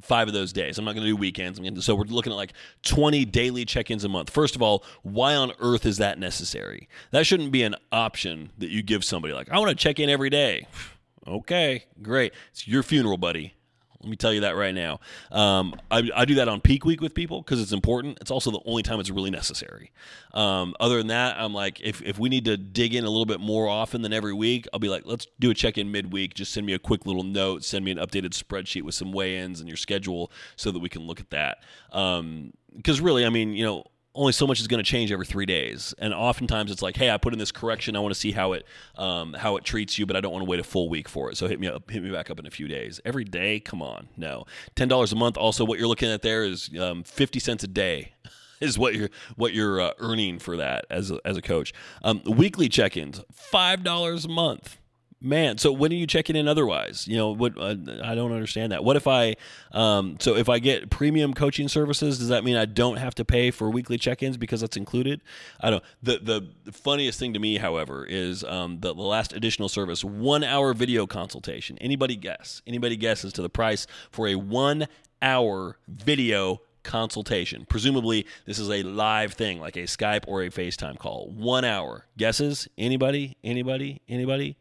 five 0.02 0.28
of 0.28 0.34
those 0.34 0.52
days. 0.52 0.78
I'm 0.78 0.84
not 0.84 0.94
going 0.94 1.04
to 1.04 1.10
do 1.10 1.16
weekends. 1.16 1.58
I'm 1.58 1.64
gonna, 1.64 1.82
so 1.82 1.94
we're 1.94 2.04
looking 2.04 2.32
at 2.32 2.36
like 2.36 2.52
20 2.82 3.24
daily 3.26 3.64
check-ins 3.64 4.04
a 4.04 4.08
month. 4.08 4.30
First 4.30 4.56
of 4.56 4.62
all, 4.62 4.84
why 5.02 5.34
on 5.34 5.52
earth 5.60 5.86
is 5.86 5.98
that 5.98 6.18
necessary? 6.18 6.88
That 7.10 7.26
shouldn't 7.26 7.52
be 7.52 7.62
an 7.62 7.76
option 7.90 8.50
that 8.58 8.70
you 8.70 8.82
give 8.82 9.04
somebody 9.04 9.32
like, 9.34 9.50
I 9.50 9.58
want 9.58 9.70
to 9.70 9.76
check 9.76 9.98
in 9.98 10.10
every 10.10 10.30
day. 10.30 10.66
okay, 11.26 11.84
great. 12.02 12.32
It's 12.50 12.68
your 12.68 12.82
funeral, 12.82 13.16
buddy. 13.16 13.54
Let 14.02 14.10
me 14.10 14.16
tell 14.16 14.32
you 14.32 14.40
that 14.40 14.56
right 14.56 14.74
now. 14.74 14.98
Um, 15.30 15.76
I, 15.90 16.10
I, 16.14 16.24
do 16.24 16.34
that 16.34 16.48
on 16.48 16.60
peak 16.60 16.84
week 16.84 17.00
with 17.00 17.14
people 17.14 17.40
because 17.40 17.60
it's 17.60 17.70
important. 17.70 18.18
It's 18.20 18.32
also 18.32 18.50
the 18.50 18.60
only 18.64 18.82
time 18.82 18.98
it's 18.98 19.10
really 19.10 19.30
necessary. 19.30 19.92
Um, 20.34 20.74
other 20.80 20.98
than 20.98 21.06
that, 21.06 21.36
I'm 21.38 21.54
like, 21.54 21.80
if, 21.80 22.02
if 22.02 22.18
we 22.18 22.28
need 22.28 22.44
to 22.46 22.56
dig 22.56 22.96
in 22.96 23.04
a 23.04 23.08
little 23.08 23.26
bit 23.26 23.38
more 23.38 23.68
often 23.68 24.02
than 24.02 24.12
every 24.12 24.32
week, 24.32 24.66
I'll 24.72 24.80
be 24.80 24.88
like, 24.88 25.02
let's 25.06 25.28
do 25.38 25.50
a 25.50 25.54
check 25.54 25.78
in 25.78 25.92
midweek. 25.92 26.34
Just 26.34 26.52
send 26.52 26.66
me 26.66 26.72
a 26.72 26.80
quick 26.80 27.06
little 27.06 27.22
note, 27.22 27.62
send 27.62 27.84
me 27.84 27.92
an 27.92 27.98
updated 27.98 28.30
spreadsheet 28.30 28.82
with 28.82 28.96
some 28.96 29.12
weigh 29.12 29.38
ins 29.38 29.60
and 29.60 29.68
your 29.68 29.76
schedule 29.76 30.32
so 30.56 30.72
that 30.72 30.80
we 30.80 30.88
can 30.88 31.02
look 31.02 31.20
at 31.20 31.30
that. 31.30 31.58
Because 31.88 32.98
um, 32.98 33.04
really, 33.04 33.24
I 33.24 33.28
mean, 33.28 33.52
you 33.52 33.64
know, 33.64 33.84
only 34.14 34.32
so 34.32 34.46
much 34.46 34.60
is 34.60 34.68
going 34.68 34.82
to 34.82 34.88
change 34.88 35.10
every 35.10 35.26
three 35.26 35.46
days, 35.46 35.94
and 35.98 36.12
oftentimes 36.12 36.70
it's 36.70 36.82
like, 36.82 36.96
hey, 36.96 37.10
I 37.10 37.16
put 37.16 37.32
in 37.32 37.38
this 37.38 37.52
correction. 37.52 37.96
I 37.96 38.00
want 38.00 38.14
to 38.14 38.20
see 38.20 38.32
how 38.32 38.52
it 38.52 38.66
um, 38.96 39.32
how 39.34 39.56
it 39.56 39.64
treats 39.64 39.98
you, 39.98 40.06
but 40.06 40.16
I 40.16 40.20
don't 40.20 40.32
want 40.32 40.44
to 40.44 40.50
wait 40.50 40.60
a 40.60 40.64
full 40.64 40.88
week 40.88 41.08
for 41.08 41.30
it. 41.30 41.36
So 41.36 41.48
hit 41.48 41.58
me 41.58 41.66
up, 41.68 41.90
hit 41.90 42.02
me 42.02 42.10
back 42.10 42.30
up 42.30 42.38
in 42.38 42.46
a 42.46 42.50
few 42.50 42.68
days. 42.68 43.00
Every 43.04 43.24
day, 43.24 43.60
come 43.60 43.80
on, 43.82 44.08
no, 44.16 44.44
ten 44.74 44.88
dollars 44.88 45.12
a 45.12 45.16
month. 45.16 45.36
Also, 45.36 45.64
what 45.64 45.78
you're 45.78 45.88
looking 45.88 46.10
at 46.10 46.22
there 46.22 46.44
is 46.44 46.70
um, 46.78 47.04
fifty 47.04 47.40
cents 47.40 47.64
a 47.64 47.68
day. 47.68 48.12
Is 48.62 48.78
what 48.78 48.94
you're 48.94 49.10
what 49.34 49.54
you're 49.54 49.80
uh, 49.80 49.90
earning 49.98 50.38
for 50.38 50.56
that 50.56 50.84
as 50.88 51.10
a, 51.10 51.18
as 51.24 51.36
a 51.36 51.42
coach. 51.42 51.74
Um, 52.04 52.22
weekly 52.24 52.68
check-ins, 52.68 53.20
five 53.32 53.82
dollars 53.82 54.24
a 54.24 54.28
month 54.28 54.78
man 55.22 55.58
so 55.58 55.70
when 55.70 55.92
are 55.92 55.96
you 55.96 56.06
checking 56.06 56.36
in 56.36 56.48
otherwise 56.48 57.06
you 57.06 57.16
know 57.16 57.30
what 57.30 57.56
uh, 57.58 57.74
i 58.02 58.14
don't 58.14 58.32
understand 58.32 58.72
that 58.72 58.82
what 58.82 58.96
if 58.96 59.06
i 59.06 59.34
um, 59.72 60.16
so 60.20 60.36
if 60.36 60.48
i 60.48 60.58
get 60.58 60.90
premium 60.90 61.32
coaching 61.32 61.68
services 61.68 62.18
does 62.18 62.28
that 62.28 62.44
mean 62.44 62.56
i 62.56 62.64
don't 62.64 62.96
have 62.96 63.14
to 63.14 63.24
pay 63.24 63.50
for 63.50 63.70
weekly 63.70 63.98
check-ins 63.98 64.36
because 64.36 64.60
that's 64.60 64.76
included 64.76 65.20
i 65.60 65.70
don't 65.70 65.84
the 66.02 66.18
the 66.64 66.72
funniest 66.72 67.18
thing 67.18 67.32
to 67.32 67.38
me 67.38 67.58
however 67.58 68.04
is 68.04 68.44
um, 68.44 68.80
the, 68.80 68.94
the 68.94 69.02
last 69.02 69.32
additional 69.32 69.68
service 69.68 70.04
one 70.04 70.42
hour 70.42 70.74
video 70.74 71.06
consultation 71.06 71.78
anybody 71.78 72.16
guess 72.16 72.62
anybody 72.66 72.96
guess 72.96 73.24
as 73.24 73.32
to 73.32 73.42
the 73.42 73.50
price 73.50 73.86
for 74.10 74.28
a 74.28 74.34
one 74.34 74.86
hour 75.22 75.78
video 75.88 76.60
consultation. 76.82 77.66
Presumably, 77.68 78.26
this 78.46 78.58
is 78.58 78.70
a 78.70 78.82
live 78.82 79.34
thing 79.34 79.60
like 79.60 79.76
a 79.76 79.82
Skype 79.82 80.24
or 80.26 80.42
a 80.42 80.50
FaceTime 80.50 80.98
call. 80.98 81.30
One 81.30 81.64
hour. 81.64 82.06
Guesses? 82.18 82.68
Anybody? 82.76 83.36
Anybody? 83.42 84.02
Anybody? 84.08 84.56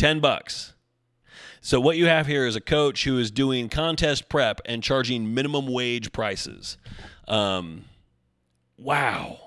10 0.00 0.20
bucks. 0.20 0.72
So 1.60 1.78
what 1.78 1.98
you 1.98 2.06
have 2.06 2.26
here 2.26 2.46
is 2.46 2.56
a 2.56 2.60
coach 2.62 3.04
who 3.04 3.18
is 3.18 3.30
doing 3.30 3.68
contest 3.68 4.30
prep 4.30 4.62
and 4.64 4.82
charging 4.82 5.34
minimum 5.34 5.66
wage 5.66 6.10
prices. 6.10 6.78
Um, 7.28 7.84
wow. 8.78 9.38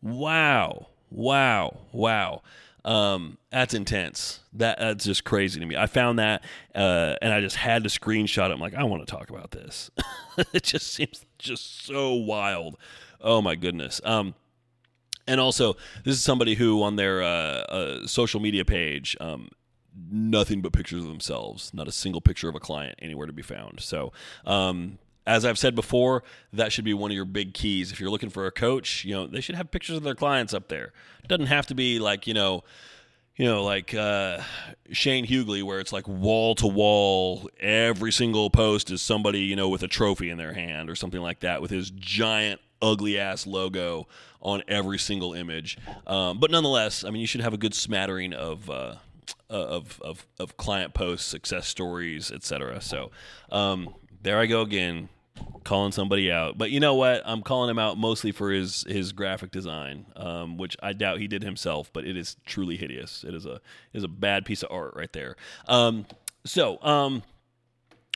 Wow. 0.00 0.86
Wow. 1.10 1.76
Wow. 1.92 2.40
Um, 2.86 3.36
that's 3.50 3.74
intense. 3.74 4.40
That 4.54 4.78
that's 4.78 5.04
just 5.04 5.24
crazy 5.24 5.60
to 5.60 5.66
me. 5.66 5.76
I 5.76 5.88
found 5.88 6.18
that, 6.20 6.42
uh, 6.74 7.16
and 7.20 7.30
I 7.30 7.42
just 7.42 7.56
had 7.56 7.84
to 7.84 7.90
screenshot 7.90 8.48
it. 8.48 8.52
I'm 8.52 8.60
like, 8.60 8.74
I 8.74 8.84
want 8.84 9.06
to 9.06 9.14
talk 9.14 9.28
about 9.28 9.50
this. 9.50 9.90
it 10.54 10.62
just 10.62 10.90
seems 10.94 11.26
just 11.38 11.84
so 11.84 12.14
wild. 12.14 12.78
Oh 13.20 13.42
my 13.42 13.56
goodness. 13.56 14.00
Um, 14.04 14.34
and 15.26 15.40
also, 15.40 15.74
this 16.04 16.14
is 16.14 16.22
somebody 16.22 16.54
who 16.54 16.82
on 16.82 16.96
their 16.96 17.22
uh, 17.22 17.26
uh, 17.26 18.06
social 18.06 18.40
media 18.40 18.64
page, 18.64 19.16
um, 19.20 19.48
nothing 20.10 20.60
but 20.60 20.72
pictures 20.72 21.02
of 21.02 21.08
themselves, 21.08 21.72
not 21.72 21.88
a 21.88 21.92
single 21.92 22.20
picture 22.20 22.48
of 22.48 22.54
a 22.54 22.60
client 22.60 22.98
anywhere 23.00 23.26
to 23.26 23.32
be 23.32 23.42
found. 23.42 23.80
So, 23.80 24.12
um, 24.44 24.98
as 25.26 25.44
I've 25.44 25.58
said 25.58 25.74
before, 25.74 26.22
that 26.52 26.72
should 26.72 26.84
be 26.84 26.92
one 26.92 27.10
of 27.10 27.14
your 27.14 27.24
big 27.24 27.54
keys. 27.54 27.90
If 27.92 28.00
you're 28.00 28.10
looking 28.10 28.28
for 28.28 28.46
a 28.46 28.50
coach, 28.50 29.04
you 29.04 29.14
know, 29.14 29.26
they 29.26 29.40
should 29.40 29.54
have 29.54 29.70
pictures 29.70 29.96
of 29.96 30.02
their 30.02 30.14
clients 30.14 30.52
up 30.52 30.68
there. 30.68 30.92
It 31.22 31.28
doesn't 31.28 31.46
have 31.46 31.66
to 31.68 31.74
be 31.74 31.98
like, 31.98 32.26
you 32.26 32.34
know, 32.34 32.62
you 33.36 33.46
know, 33.46 33.64
like 33.64 33.94
uh, 33.94 34.40
Shane 34.92 35.26
Hughley, 35.26 35.62
where 35.62 35.80
it's 35.80 35.92
like 35.92 36.06
wall 36.06 36.54
to 36.56 36.66
wall, 36.66 37.48
every 37.58 38.12
single 38.12 38.50
post 38.50 38.90
is 38.90 39.02
somebody, 39.02 39.40
you 39.40 39.56
know, 39.56 39.68
with 39.68 39.82
a 39.82 39.88
trophy 39.88 40.30
in 40.30 40.38
their 40.38 40.52
hand 40.52 40.88
or 40.88 40.94
something 40.94 41.20
like 41.20 41.40
that 41.40 41.60
with 41.60 41.70
his 41.70 41.90
giant, 41.90 42.60
ugly 42.84 43.18
ass 43.18 43.46
logo 43.46 44.06
on 44.40 44.62
every 44.68 44.98
single 44.98 45.32
image. 45.32 45.78
Um, 46.06 46.38
but 46.38 46.50
nonetheless, 46.50 47.04
I 47.04 47.10
mean, 47.10 47.20
you 47.20 47.26
should 47.26 47.40
have 47.40 47.54
a 47.54 47.58
good 47.58 47.74
smattering 47.74 48.32
of. 48.32 48.70
Uh, 48.70 48.96
of, 49.50 50.00
of, 50.02 50.26
of 50.40 50.56
client 50.56 50.94
posts, 50.94 51.26
success 51.26 51.68
stories, 51.68 52.32
etc. 52.32 52.80
So 52.80 53.10
um, 53.52 53.94
there 54.22 54.38
I 54.38 54.46
go 54.46 54.62
again, 54.62 55.08
calling 55.64 55.92
somebody 55.92 56.30
out. 56.30 56.58
But 56.58 56.70
you 56.70 56.80
know 56.80 56.94
what? 56.94 57.22
I'm 57.24 57.42
calling 57.42 57.70
him 57.70 57.78
out 57.78 57.96
mostly 57.98 58.32
for 58.32 58.50
his 58.50 58.84
his 58.88 59.12
graphic 59.12 59.50
design, 59.50 60.06
um, 60.16 60.56
which 60.56 60.76
I 60.82 60.92
doubt 60.92 61.20
he 61.20 61.28
did 61.28 61.42
himself, 61.42 61.90
but 61.92 62.04
it 62.04 62.16
is 62.16 62.36
truly 62.46 62.76
hideous. 62.76 63.24
It 63.24 63.34
is 63.34 63.46
a 63.46 63.60
is 63.92 64.04
a 64.04 64.08
bad 64.08 64.44
piece 64.44 64.62
of 64.62 64.70
art 64.70 64.94
right 64.94 65.12
there. 65.12 65.36
Um, 65.68 66.06
so 66.44 66.78
um, 66.82 67.22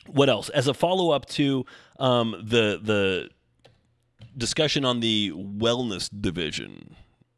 what 0.07 0.29
else? 0.29 0.49
As 0.49 0.67
a 0.67 0.73
follow 0.73 1.11
up 1.11 1.25
to 1.27 1.65
um, 1.99 2.31
the 2.43 2.79
the 2.81 3.29
discussion 4.39 4.85
on 4.85 4.99
the 5.01 5.31
wellness 5.35 6.09
division. 6.19 6.95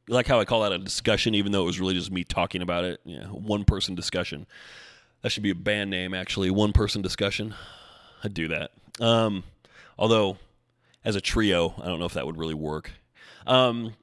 You 0.08 0.14
like 0.14 0.28
how 0.28 0.39
I 0.39 0.45
call 0.45 0.62
that 0.62 0.72
a 0.72 0.78
discussion, 0.78 1.36
even 1.36 1.52
though 1.52 1.64
it 1.64 1.66
was 1.66 1.80
really 1.80 1.93
just 1.93 2.12
me 2.12 2.24
talking 2.24 2.62
about 2.62 2.86
it. 2.86 3.02
Yeah, 3.04 3.26
one 3.26 3.66
person 3.66 3.95
discussion. 3.95 4.47
That 5.22 5.32
should 5.32 5.43
be 5.43 5.52
a 5.52 5.56
band 5.56 5.89
name, 5.89 6.14
actually. 6.14 6.49
One 6.49 6.74
person 6.74 7.02
discussion. 7.02 7.54
I'd 8.24 8.34
do 8.34 8.47
that. 8.47 8.72
Um, 8.99 9.43
although, 9.97 10.38
as 11.04 11.16
a 11.16 11.22
trio, 11.22 11.74
I 11.82 11.88
don't 11.88 11.99
know 11.99 12.06
if 12.06 12.14
that 12.14 12.26
would 12.26 12.38
really 12.38 12.54
work. 12.54 12.91
Um, 13.45 13.93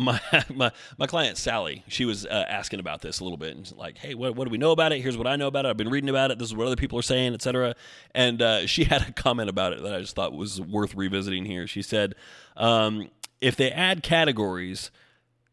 my 0.00 0.20
my 0.54 0.72
my 0.98 1.06
client 1.06 1.36
Sally, 1.36 1.84
she 1.86 2.04
was 2.04 2.26
uh, 2.26 2.44
asking 2.48 2.80
about 2.80 3.02
this 3.02 3.20
a 3.20 3.24
little 3.24 3.36
bit, 3.36 3.56
and 3.56 3.70
like, 3.76 3.98
hey, 3.98 4.14
what, 4.14 4.34
what 4.34 4.44
do 4.44 4.50
we 4.50 4.58
know 4.58 4.72
about 4.72 4.92
it? 4.92 5.00
Here's 5.00 5.16
what 5.16 5.26
I 5.26 5.36
know 5.36 5.46
about 5.46 5.66
it. 5.66 5.68
I've 5.68 5.76
been 5.76 5.90
reading 5.90 6.10
about 6.10 6.30
it. 6.30 6.38
This 6.38 6.48
is 6.48 6.56
what 6.56 6.66
other 6.66 6.76
people 6.76 6.98
are 6.98 7.02
saying, 7.02 7.34
etc. 7.34 7.74
And 8.14 8.42
uh, 8.42 8.66
she 8.66 8.84
had 8.84 9.02
a 9.02 9.12
comment 9.12 9.50
about 9.50 9.72
it 9.72 9.82
that 9.82 9.94
I 9.94 10.00
just 10.00 10.16
thought 10.16 10.32
was 10.32 10.60
worth 10.60 10.94
revisiting 10.94 11.44
here. 11.44 11.66
She 11.66 11.82
said, 11.82 12.14
um, 12.56 13.10
if 13.40 13.56
they 13.56 13.70
add 13.70 14.02
categories, 14.02 14.90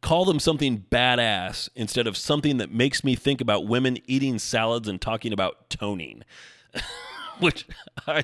call 0.02 0.26
them 0.26 0.40
something 0.40 0.86
badass 0.90 1.70
instead 1.76 2.08
of 2.08 2.18
something 2.18 2.58
that 2.58 2.72
makes 2.72 3.04
me 3.04 3.16
think 3.16 3.42
about 3.42 3.68
women 3.68 3.98
eating 4.08 4.40
salads 4.40 4.88
and 4.88 5.02
talking 5.02 5.34
about 5.34 5.70
toning. 5.70 6.24
which 7.40 7.68
I 8.08 8.24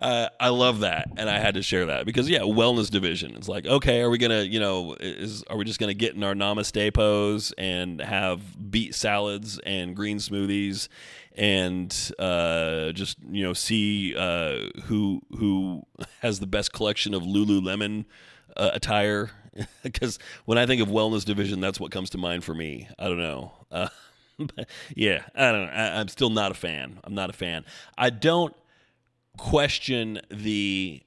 uh, 0.00 0.28
I 0.38 0.48
love 0.48 0.80
that, 0.80 1.08
and 1.16 1.28
I 1.28 1.38
had 1.38 1.54
to 1.54 1.62
share 1.62 1.86
that 1.86 2.06
because 2.06 2.28
yeah, 2.28 2.40
wellness 2.40 2.90
division. 2.90 3.34
It's 3.36 3.48
like 3.48 3.66
okay, 3.66 4.00
are 4.00 4.10
we 4.10 4.18
gonna 4.18 4.42
you 4.42 4.60
know 4.60 4.96
is 5.00 5.42
are 5.44 5.56
we 5.56 5.64
just 5.64 5.78
gonna 5.80 5.94
get 5.94 6.14
in 6.14 6.22
our 6.24 6.34
namaste 6.34 6.94
pose 6.94 7.52
and 7.58 8.00
have 8.00 8.70
beet 8.70 8.94
salads 8.94 9.58
and 9.64 9.96
green 9.96 10.18
smoothies 10.18 10.88
and 11.34 12.12
uh, 12.18 12.92
just 12.92 13.18
you 13.30 13.42
know 13.42 13.52
see 13.52 14.14
uh, 14.16 14.68
who 14.84 15.22
who 15.38 15.82
has 16.20 16.40
the 16.40 16.46
best 16.46 16.72
collection 16.72 17.14
of 17.14 17.22
Lululemon 17.22 18.04
uh, 18.56 18.70
attire 18.74 19.30
because 19.82 20.18
when 20.44 20.58
I 20.58 20.66
think 20.66 20.80
of 20.82 20.88
wellness 20.88 21.24
division, 21.24 21.60
that's 21.60 21.80
what 21.80 21.90
comes 21.90 22.10
to 22.10 22.18
mind 22.18 22.44
for 22.44 22.54
me. 22.54 22.88
I 22.98 23.08
don't 23.08 23.18
know. 23.18 23.52
Uh, 24.58 24.64
yeah, 24.96 25.22
I 25.36 25.52
don't 25.52 25.66
know. 25.66 25.72
I, 25.72 26.00
I'm 26.00 26.08
still 26.08 26.30
not 26.30 26.50
a 26.50 26.54
fan. 26.54 26.98
I'm 27.04 27.14
not 27.14 27.30
a 27.30 27.32
fan. 27.32 27.64
I 27.96 28.10
don't 28.10 28.54
question 29.36 30.20
the 30.30 31.02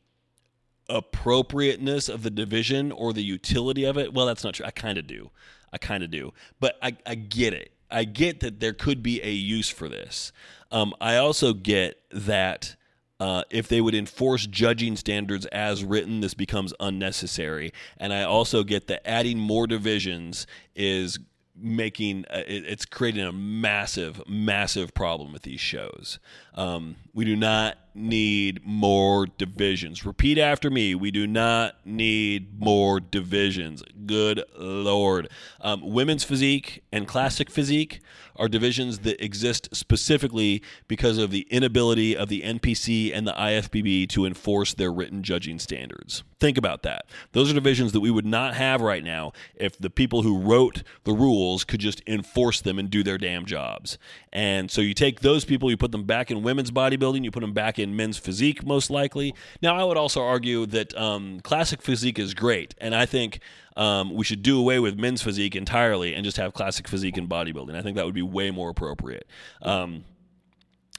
appropriateness 0.87 2.07
of 2.07 2.23
the 2.23 2.29
division 2.29 2.91
or 2.91 3.13
the 3.13 3.23
utility 3.23 3.83
of 3.83 3.97
it. 3.97 4.13
Well, 4.13 4.25
that's 4.25 4.43
not 4.43 4.53
true. 4.53 4.65
I 4.65 4.71
kind 4.71 4.97
of 4.97 5.07
do. 5.07 5.31
I 5.73 5.77
kind 5.77 6.03
of 6.03 6.11
do. 6.11 6.33
But 6.59 6.77
I, 6.81 6.95
I 7.05 7.15
get 7.15 7.53
it. 7.53 7.71
I 7.91 8.03
get 8.03 8.39
that 8.39 8.59
there 8.59 8.73
could 8.73 9.03
be 9.03 9.21
a 9.21 9.31
use 9.31 9.69
for 9.69 9.89
this. 9.89 10.31
Um, 10.71 10.93
I 10.99 11.17
also 11.17 11.53
get 11.53 11.99
that 12.11 12.75
uh, 13.19 13.43
if 13.49 13.67
they 13.67 13.79
would 13.79 13.95
enforce 13.95 14.45
judging 14.45 14.95
standards 14.95 15.45
as 15.47 15.83
written, 15.83 16.21
this 16.21 16.33
becomes 16.33 16.73
unnecessary. 16.79 17.71
And 17.97 18.13
I 18.13 18.23
also 18.23 18.63
get 18.63 18.87
that 18.87 19.07
adding 19.07 19.39
more 19.39 19.67
divisions 19.67 20.47
is 20.75 21.19
making 21.57 22.25
uh, 22.29 22.43
it's 22.47 22.85
creating 22.85 23.25
a 23.25 23.31
massive 23.31 24.21
massive 24.27 24.93
problem 24.93 25.31
with 25.31 25.43
these 25.43 25.61
shows. 25.61 26.19
Um, 26.53 26.97
we 27.13 27.25
do 27.25 27.35
not 27.35 27.77
need 27.95 28.65
more 28.65 29.25
divisions. 29.25 30.05
Repeat 30.05 30.37
after 30.37 30.69
me. 30.69 30.93
We 30.93 31.11
do 31.11 31.25
not 31.25 31.75
need 31.85 32.59
more 32.59 32.99
divisions. 32.99 33.83
Good 34.05 34.43
lord. 34.57 35.29
Um, 35.61 35.81
women's 35.81 36.23
physique 36.23 36.83
and 36.91 37.07
classic 37.07 37.49
physique 37.49 38.01
are 38.35 38.47
divisions 38.47 38.99
that 38.99 39.23
exist 39.23 39.69
specifically 39.73 40.61
because 40.87 41.17
of 41.17 41.31
the 41.31 41.47
inability 41.49 42.15
of 42.15 42.29
the 42.29 42.41
npc 42.41 43.11
and 43.13 43.27
the 43.27 43.33
ifbb 43.33 44.09
to 44.09 44.25
enforce 44.25 44.73
their 44.73 44.91
written 44.91 45.23
judging 45.23 45.59
standards. 45.59 46.23
Think 46.39 46.57
about 46.57 46.83
that. 46.83 47.05
Those 47.31 47.49
are 47.49 47.53
divisions 47.53 47.93
that 47.93 48.01
we 48.01 48.11
would 48.11 48.25
not 48.25 48.55
have 48.55 48.81
right 48.81 49.03
now 49.03 49.31
if 49.55 49.77
the 49.77 49.89
people 49.89 50.21
who 50.21 50.39
wrote 50.39 50.83
the 51.05 51.13
rules 51.13 51.63
could 51.63 51.79
just 51.79 52.01
enforce 52.05 52.61
them 52.61 52.77
and 52.77 52.89
do 52.89 53.03
their 53.03 53.17
damn 53.17 53.45
jobs. 53.45 53.97
And 54.33 54.69
so 54.69 54.81
you 54.81 54.93
take 54.93 55.21
those 55.21 55.45
people 55.45 55.69
you 55.69 55.77
put 55.77 55.91
them 55.91 56.03
back 56.03 56.29
in 56.29 56.43
women's 56.43 56.71
bodybuilding 56.71 57.23
you 57.23 57.31
put 57.31 57.39
them 57.41 57.53
back 57.53 57.79
in 57.79 57.84
men's 57.93 58.17
physique 58.17 58.65
most 58.65 58.89
likely 58.89 59.33
now 59.61 59.75
i 59.75 59.83
would 59.83 59.97
also 59.97 60.21
argue 60.21 60.65
that 60.65 60.95
um, 60.97 61.41
classic 61.41 61.81
physique 61.81 62.17
is 62.17 62.33
great 62.33 62.73
and 62.77 62.95
i 62.95 63.05
think 63.05 63.41
um, 63.77 64.13
we 64.13 64.23
should 64.23 64.41
do 64.41 64.57
away 64.57 64.79
with 64.79 64.97
men's 64.97 65.21
physique 65.21 65.55
entirely 65.55 66.13
and 66.13 66.23
just 66.23 66.37
have 66.37 66.53
classic 66.53 66.87
physique 66.87 67.17
in 67.17 67.27
bodybuilding. 67.27 67.75
I 67.75 67.81
think 67.81 67.97
that 67.97 68.05
would 68.05 68.15
be 68.15 68.21
way 68.21 68.51
more 68.51 68.69
appropriate. 68.69 69.27
Um, 69.61 70.05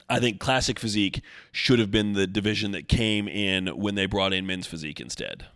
I 0.08 0.20
think 0.20 0.38
classic 0.38 0.78
physique 0.78 1.22
should 1.52 1.78
have 1.78 1.90
been 1.90 2.12
the 2.12 2.26
division 2.26 2.72
that 2.72 2.88
came 2.88 3.28
in 3.28 3.68
when 3.68 3.94
they 3.94 4.06
brought 4.06 4.32
in 4.32 4.46
men's 4.46 4.66
physique 4.66 5.00
instead. 5.00 5.46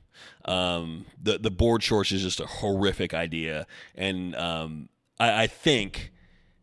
Um, 0.45 1.07
the 1.22 1.39
the 1.39 1.51
board 1.51 1.83
shorts 1.83 2.12
is 2.12 2.22
just 2.22 2.41
a 2.41 2.47
horrific 2.47 3.12
idea, 3.14 3.66
and 3.95 4.35
um, 4.35 4.89
I, 5.18 5.43
I, 5.43 5.47
think 5.47 6.12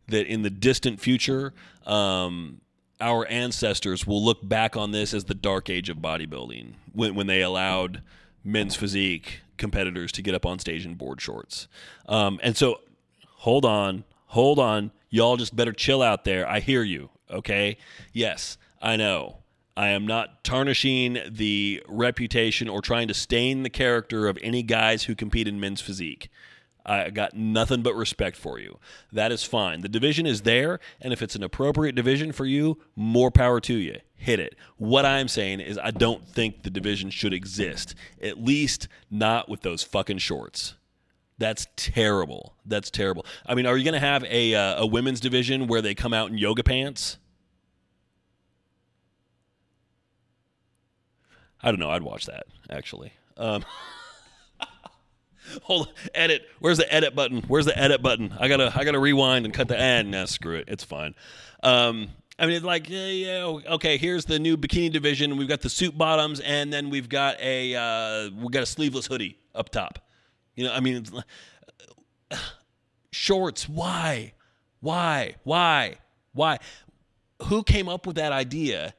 that 0.08 0.26
in 0.26 0.42
the 0.42 0.50
distant 0.50 1.00
future, 1.00 1.54
um, 1.86 2.62
our 3.00 3.28
ancestors 3.28 4.08
will 4.08 4.24
look 4.24 4.48
back 4.48 4.76
on 4.76 4.92
this 4.92 5.14
as 5.14 5.26
the 5.26 5.36
dark 5.36 5.70
age 5.70 5.90
of 5.90 5.98
bodybuilding 5.98 6.74
when 6.94 7.16
when 7.16 7.28
they 7.28 7.42
allowed 7.42 8.02
men's 8.44 8.76
physique 8.76 9.42
competitors 9.58 10.12
to 10.14 10.22
get 10.22 10.34
up 10.34 10.46
on 10.46 10.60
stage 10.60 10.86
in 10.86 10.96
board 10.96 11.20
shorts. 11.20 11.68
Um, 12.08 12.40
and 12.44 12.56
so, 12.56 12.82
hold 13.26 13.66
on, 13.66 14.04
hold 14.28 14.60
on. 14.60 14.92
Y'all 15.10 15.38
just 15.38 15.56
better 15.56 15.74
chill 15.74 16.02
out 16.02 16.24
there. 16.26 16.48
I 16.48 16.60
hear 16.60 16.84
you, 16.84 17.10
okay? 17.30 17.78
Yes, 18.14 18.58
I 18.82 18.96
know. 18.96 19.38
I 19.76 19.90
am 19.90 20.08
not 20.08 20.44
tarnishing 20.44 21.20
the 21.30 21.84
reputation 21.88 22.68
or 22.68 22.82
trying 22.82 23.08
to 23.10 23.14
stain 23.14 23.62
the 23.64 23.70
character 23.70 24.28
of 24.28 24.38
any 24.42 24.64
guys 24.64 25.04
who 25.04 25.14
compete 25.14 25.48
in 25.48 25.60
men's 25.60 25.82
physique. 25.82 26.30
I 26.88 27.10
got 27.10 27.36
nothing 27.36 27.82
but 27.82 27.96
respect 27.96 28.38
for 28.38 28.60
you. 28.60 28.80
That 29.12 29.32
is 29.32 29.44
fine. 29.44 29.82
The 29.82 29.90
division 29.90 30.26
is 30.26 30.44
there, 30.44 30.80
and 31.02 31.12
if 31.12 31.22
it's 31.22 31.36
an 31.36 31.44
appropriate 31.44 31.96
division 31.96 32.32
for 32.32 32.46
you, 32.46 32.80
more 32.96 33.30
power 33.30 33.60
to 33.62 33.74
you. 33.74 34.00
Hit 34.16 34.40
it. 34.40 34.56
What 34.78 35.06
I'm 35.06 35.28
saying 35.28 35.60
is, 35.60 35.78
I 35.78 35.92
don't 35.92 36.28
think 36.28 36.64
the 36.64 36.70
division 36.70 37.10
should 37.10 37.34
exist, 37.34 37.94
at 38.22 38.42
least 38.42 38.88
not 39.12 39.50
with 39.50 39.62
those 39.62 39.84
fucking 39.84 40.20
shorts. 40.20 40.76
That's 41.38 41.68
terrible. 41.76 42.56
That's 42.66 42.90
terrible. 42.90 43.26
I 43.46 43.54
mean, 43.54 43.66
are 43.66 43.78
you 43.78 43.84
going 43.84 43.94
to 43.94 44.00
have 44.00 44.24
a 44.24 44.56
uh, 44.56 44.82
a 44.82 44.86
women's 44.88 45.20
division 45.20 45.68
where 45.68 45.82
they 45.82 45.94
come 45.94 46.14
out 46.14 46.32
in 46.32 46.38
yoga 46.38 46.64
pants? 46.64 47.18
I 51.62 51.70
don't 51.70 51.80
know. 51.80 51.92
I'd 51.92 52.02
watch 52.02 52.26
that 52.26 52.48
actually. 52.70 53.14
Um, 53.36 53.66
Hold 55.64 55.88
on, 55.88 55.94
edit. 56.14 56.48
Where's 56.60 56.78
the 56.78 56.92
edit 56.94 57.16
button? 57.16 57.44
Where's 57.48 57.66
the 57.66 57.78
edit 57.78 58.02
button? 58.02 58.34
I 58.40 58.48
gotta 58.48 58.72
I 58.76 58.84
gotta 58.84 59.00
rewind 59.00 59.46
and 59.46 59.54
cut 59.54 59.68
the 59.68 59.80
ad. 59.80 60.06
Nah, 60.08 60.26
screw 60.26 60.56
it. 60.56 60.66
It's 60.68 60.84
fine. 60.84 61.16
Um, 61.64 62.10
I 62.40 62.46
mean, 62.46 62.56
it's 62.56 62.66
like, 62.66 62.90
yeah, 62.90 63.08
yeah, 63.08 63.44
okay. 63.46 63.98
Here's 63.98 64.26
the 64.26 64.38
new 64.38 64.58
bikini 64.58 64.92
division. 64.92 65.38
We've 65.38 65.48
got 65.48 65.62
the 65.62 65.70
suit 65.70 65.98
bottoms, 65.98 66.40
and 66.40 66.72
then 66.72 66.90
we've 66.90 67.10
got 67.10 67.40
a 67.40 67.76
uh, 67.76 68.30
we 68.40 68.50
got 68.50 68.64
a 68.64 68.68
sleeveless 68.68 69.08
hoodie 69.08 69.38
up 69.56 69.70
top. 69.70 70.00
You 70.56 70.66
know, 70.66 70.74
I 70.74 70.80
mean, 70.80 71.06
shorts. 73.12 73.68
Why? 73.68 74.34
Why? 74.82 75.36
Why? 75.44 75.96
Why? 76.34 76.60
Who 77.44 77.64
came 77.64 77.90
up 77.90 78.06
with 78.06 78.18
that 78.18 78.32
idea? 78.32 78.94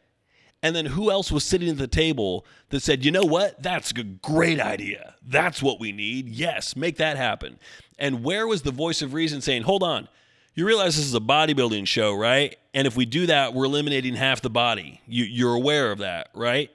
And 0.62 0.74
then 0.74 0.86
who 0.86 1.10
else 1.10 1.30
was 1.30 1.44
sitting 1.44 1.68
at 1.68 1.78
the 1.78 1.86
table 1.86 2.44
that 2.70 2.80
said, 2.80 3.04
you 3.04 3.12
know 3.12 3.24
what? 3.24 3.62
That's 3.62 3.92
a 3.92 4.02
great 4.02 4.60
idea. 4.60 5.14
That's 5.24 5.62
what 5.62 5.78
we 5.78 5.92
need. 5.92 6.28
Yes, 6.28 6.74
make 6.74 6.96
that 6.96 7.16
happen. 7.16 7.58
And 7.98 8.24
where 8.24 8.46
was 8.46 8.62
the 8.62 8.72
voice 8.72 9.00
of 9.00 9.14
reason 9.14 9.40
saying, 9.40 9.62
hold 9.62 9.82
on, 9.82 10.08
you 10.54 10.66
realize 10.66 10.96
this 10.96 11.06
is 11.06 11.14
a 11.14 11.20
bodybuilding 11.20 11.86
show, 11.86 12.12
right? 12.12 12.56
And 12.74 12.86
if 12.88 12.96
we 12.96 13.06
do 13.06 13.26
that, 13.26 13.54
we're 13.54 13.66
eliminating 13.66 14.14
half 14.14 14.40
the 14.40 14.50
body. 14.50 15.00
You, 15.06 15.48
are 15.48 15.54
aware 15.54 15.92
of 15.92 15.98
that, 15.98 16.30
right? 16.34 16.70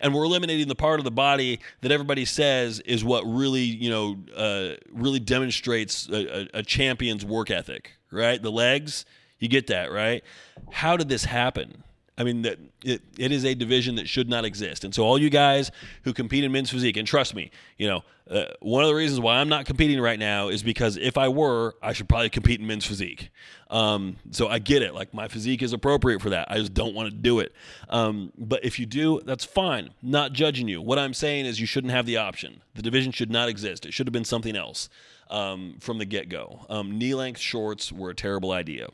And 0.00 0.14
we're 0.14 0.24
eliminating 0.24 0.68
the 0.68 0.74
part 0.74 1.00
of 1.00 1.04
the 1.04 1.10
body 1.10 1.60
that 1.80 1.90
everybody 1.90 2.26
says 2.26 2.80
is 2.80 3.02
what 3.02 3.24
really, 3.24 3.62
you 3.62 3.88
know, 3.88 4.16
uh, 4.36 4.76
really 4.92 5.20
demonstrates 5.20 6.06
a, 6.08 6.42
a, 6.42 6.48
a 6.58 6.62
champion's 6.62 7.24
work 7.24 7.50
ethic, 7.50 7.92
right? 8.10 8.40
The 8.40 8.52
legs, 8.52 9.06
you 9.38 9.48
get 9.48 9.68
that, 9.68 9.90
right? 9.90 10.22
How 10.70 10.98
did 10.98 11.08
this 11.08 11.24
happen? 11.24 11.82
I 12.18 12.24
mean, 12.24 12.42
that 12.42 12.58
it, 12.84 13.00
it 13.16 13.30
is 13.30 13.44
a 13.44 13.54
division 13.54 13.94
that 13.94 14.08
should 14.08 14.28
not 14.28 14.44
exist. 14.44 14.82
And 14.82 14.92
so, 14.92 15.04
all 15.04 15.18
you 15.18 15.30
guys 15.30 15.70
who 16.02 16.12
compete 16.12 16.42
in 16.42 16.50
men's 16.50 16.68
physique, 16.68 16.96
and 16.96 17.06
trust 17.06 17.32
me, 17.32 17.52
you 17.76 17.86
know, 17.86 18.02
uh, 18.28 18.46
one 18.60 18.82
of 18.82 18.88
the 18.88 18.94
reasons 18.94 19.20
why 19.20 19.36
I'm 19.36 19.48
not 19.48 19.66
competing 19.66 20.00
right 20.00 20.18
now 20.18 20.48
is 20.48 20.62
because 20.62 20.96
if 20.96 21.16
I 21.16 21.28
were, 21.28 21.76
I 21.80 21.92
should 21.92 22.08
probably 22.08 22.28
compete 22.28 22.60
in 22.60 22.66
men's 22.66 22.84
physique. 22.84 23.30
Um, 23.70 24.16
so 24.32 24.48
I 24.48 24.58
get 24.58 24.82
it. 24.82 24.94
Like 24.94 25.14
my 25.14 25.28
physique 25.28 25.62
is 25.62 25.72
appropriate 25.72 26.20
for 26.20 26.30
that. 26.30 26.50
I 26.50 26.58
just 26.58 26.74
don't 26.74 26.94
want 26.94 27.08
to 27.08 27.16
do 27.16 27.38
it. 27.38 27.54
Um, 27.88 28.32
but 28.36 28.64
if 28.64 28.78
you 28.78 28.84
do, 28.84 29.20
that's 29.24 29.44
fine. 29.44 29.90
Not 30.02 30.32
judging 30.32 30.68
you. 30.68 30.82
What 30.82 30.98
I'm 30.98 31.14
saying 31.14 31.46
is 31.46 31.60
you 31.60 31.66
shouldn't 31.66 31.92
have 31.92 32.04
the 32.04 32.16
option. 32.16 32.62
The 32.74 32.82
division 32.82 33.12
should 33.12 33.30
not 33.30 33.48
exist. 33.48 33.86
It 33.86 33.94
should 33.94 34.08
have 34.08 34.12
been 34.12 34.24
something 34.24 34.56
else 34.56 34.88
um, 35.30 35.76
from 35.80 35.98
the 35.98 36.04
get 36.04 36.28
go. 36.28 36.66
Um, 36.68 36.98
knee 36.98 37.14
length 37.14 37.40
shorts 37.40 37.92
were 37.92 38.10
a 38.10 38.14
terrible 38.14 38.50
idea. 38.50 38.88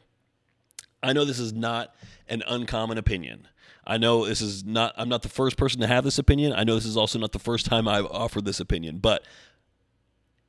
I 1.05 1.13
know 1.13 1.25
this 1.25 1.39
is 1.39 1.53
not 1.53 1.95
an 2.29 2.43
uncommon 2.49 2.99
opinion. 2.99 3.47
I 3.87 3.99
know 3.99 4.27
this 4.27 4.41
is 4.41 4.65
not, 4.65 4.95
I'm 4.97 5.11
not 5.11 5.23
the 5.23 5.29
first 5.29 5.57
person 5.59 5.81
to 5.83 5.87
have 5.87 6.03
this 6.03 6.19
opinion. 6.19 6.55
I 6.55 6.65
know 6.65 6.75
this 6.75 6.87
is 6.87 6.97
also 6.97 7.19
not 7.19 7.33
the 7.33 7.39
first 7.39 7.67
time 7.67 7.87
I've 7.87 8.07
offered 8.07 8.47
this 8.47 8.59
opinion, 8.59 8.99
but 8.99 9.23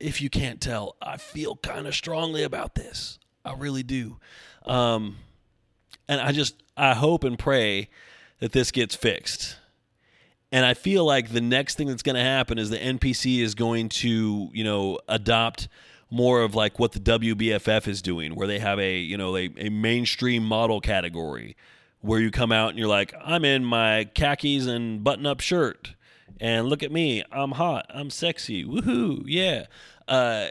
if 0.00 0.22
you 0.22 0.30
can't 0.30 0.60
tell, 0.60 0.96
I 1.02 1.18
feel 1.18 1.56
kind 1.56 1.86
of 1.86 1.94
strongly 1.94 2.42
about 2.42 2.74
this. 2.74 3.18
I 3.44 3.52
really 3.54 3.82
do. 3.82 4.16
Um, 4.64 5.16
and 6.08 6.20
I 6.20 6.32
just, 6.32 6.62
I 6.76 6.94
hope 6.94 7.24
and 7.24 7.38
pray 7.38 7.90
that 8.40 8.52
this 8.52 8.70
gets 8.70 8.94
fixed. 8.94 9.58
And 10.50 10.64
I 10.64 10.74
feel 10.74 11.04
like 11.04 11.30
the 11.30 11.40
next 11.40 11.74
thing 11.74 11.88
that's 11.88 12.02
going 12.02 12.16
to 12.16 12.22
happen 12.22 12.58
is 12.58 12.70
the 12.70 12.78
NPC 12.78 13.40
is 13.40 13.54
going 13.54 13.90
to, 13.90 14.48
you 14.52 14.64
know, 14.64 14.98
adopt 15.08 15.68
more 16.10 16.42
of 16.42 16.54
like 16.54 16.78
what 16.78 16.92
the 16.92 17.00
WBFF 17.00 17.88
is 17.88 18.02
doing, 18.02 18.34
where 18.34 18.46
they 18.46 18.58
have 18.58 18.78
a 18.78 18.98
you 18.98 19.16
know 19.16 19.36
a, 19.36 19.50
a 19.56 19.68
mainstream 19.68 20.44
model 20.44 20.80
category 20.80 21.56
where 22.00 22.20
you 22.20 22.30
come 22.30 22.52
out 22.52 22.70
and 22.70 22.78
you're 22.78 22.88
like, 22.88 23.12
I'm 23.24 23.44
in 23.44 23.64
my 23.64 24.04
khakis 24.14 24.66
and 24.66 25.02
button 25.02 25.26
up 25.26 25.40
shirt, 25.40 25.94
and 26.40 26.68
look 26.68 26.82
at 26.82 26.92
me, 26.92 27.24
I'm 27.32 27.52
hot, 27.52 27.86
I'm 27.90 28.10
sexy, 28.10 28.64
woohoo, 28.64 29.24
yeah. 29.26 29.66
Uh, 30.06 30.48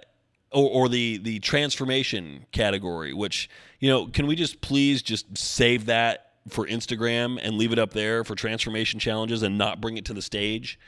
or, 0.51 0.69
or 0.69 0.89
the 0.89 1.17
the 1.17 1.39
transformation 1.39 2.45
category, 2.51 3.13
which 3.13 3.49
you 3.79 3.89
know, 3.89 4.07
can 4.07 4.27
we 4.27 4.35
just 4.35 4.61
please 4.61 5.01
just 5.01 5.37
save 5.37 5.85
that 5.87 6.31
for 6.49 6.65
Instagram 6.65 7.39
and 7.41 7.57
leave 7.57 7.71
it 7.71 7.79
up 7.79 7.91
there 7.91 8.23
for 8.23 8.35
transformation 8.35 8.99
challenges 8.99 9.43
and 9.43 9.57
not 9.57 9.81
bring 9.81 9.97
it 9.97 10.05
to 10.05 10.13
the 10.13 10.21
stage? 10.21 10.79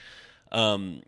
Um, 0.51 1.01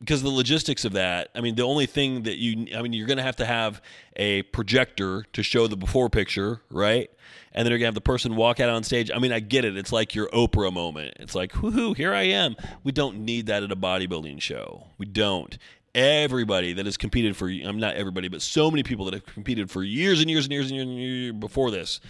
because 0.00 0.22
the 0.22 0.30
logistics 0.30 0.84
of 0.84 0.94
that, 0.94 1.28
I 1.34 1.40
mean, 1.40 1.54
the 1.54 1.62
only 1.62 1.86
thing 1.86 2.22
that 2.24 2.38
you, 2.38 2.66
I 2.74 2.82
mean, 2.82 2.92
you're 2.92 3.06
going 3.06 3.18
to 3.18 3.22
have 3.22 3.36
to 3.36 3.46
have 3.46 3.80
a 4.16 4.42
projector 4.44 5.24
to 5.34 5.42
show 5.42 5.66
the 5.66 5.76
before 5.76 6.08
picture, 6.08 6.62
right? 6.70 7.10
And 7.52 7.66
then 7.66 7.70
you're 7.70 7.78
going 7.78 7.84
to 7.84 7.88
have 7.88 7.94
the 7.94 8.00
person 8.00 8.34
walk 8.34 8.60
out 8.60 8.70
on 8.70 8.82
stage. 8.82 9.10
I 9.14 9.18
mean, 9.18 9.32
I 9.32 9.40
get 9.40 9.64
it. 9.64 9.76
It's 9.76 9.92
like 9.92 10.14
your 10.14 10.28
Oprah 10.28 10.72
moment. 10.72 11.14
It's 11.20 11.34
like, 11.34 11.62
whoo, 11.62 11.92
here 11.92 12.14
I 12.14 12.22
am. 12.22 12.56
We 12.82 12.92
don't 12.92 13.20
need 13.26 13.46
that 13.46 13.62
at 13.62 13.70
a 13.70 13.76
bodybuilding 13.76 14.40
show. 14.40 14.86
We 14.96 15.06
don't. 15.06 15.58
everybody 15.94 16.72
that 16.74 16.86
has 16.86 16.96
competed 16.96 17.36
for 17.36 17.48
I'm 17.48 17.78
not 17.78 17.96
everybody, 17.96 18.28
but 18.28 18.42
so 18.42 18.70
many 18.70 18.82
people 18.82 19.04
that 19.06 19.14
have 19.14 19.26
competed 19.26 19.70
for 19.70 19.82
years 19.82 20.20
and 20.20 20.30
years 20.30 20.44
and 20.44 20.52
years 20.52 20.70
and 20.70 20.76
years, 20.76 20.86
and 20.88 20.96
years 20.96 21.32
before 21.32 21.70
this 21.70 22.00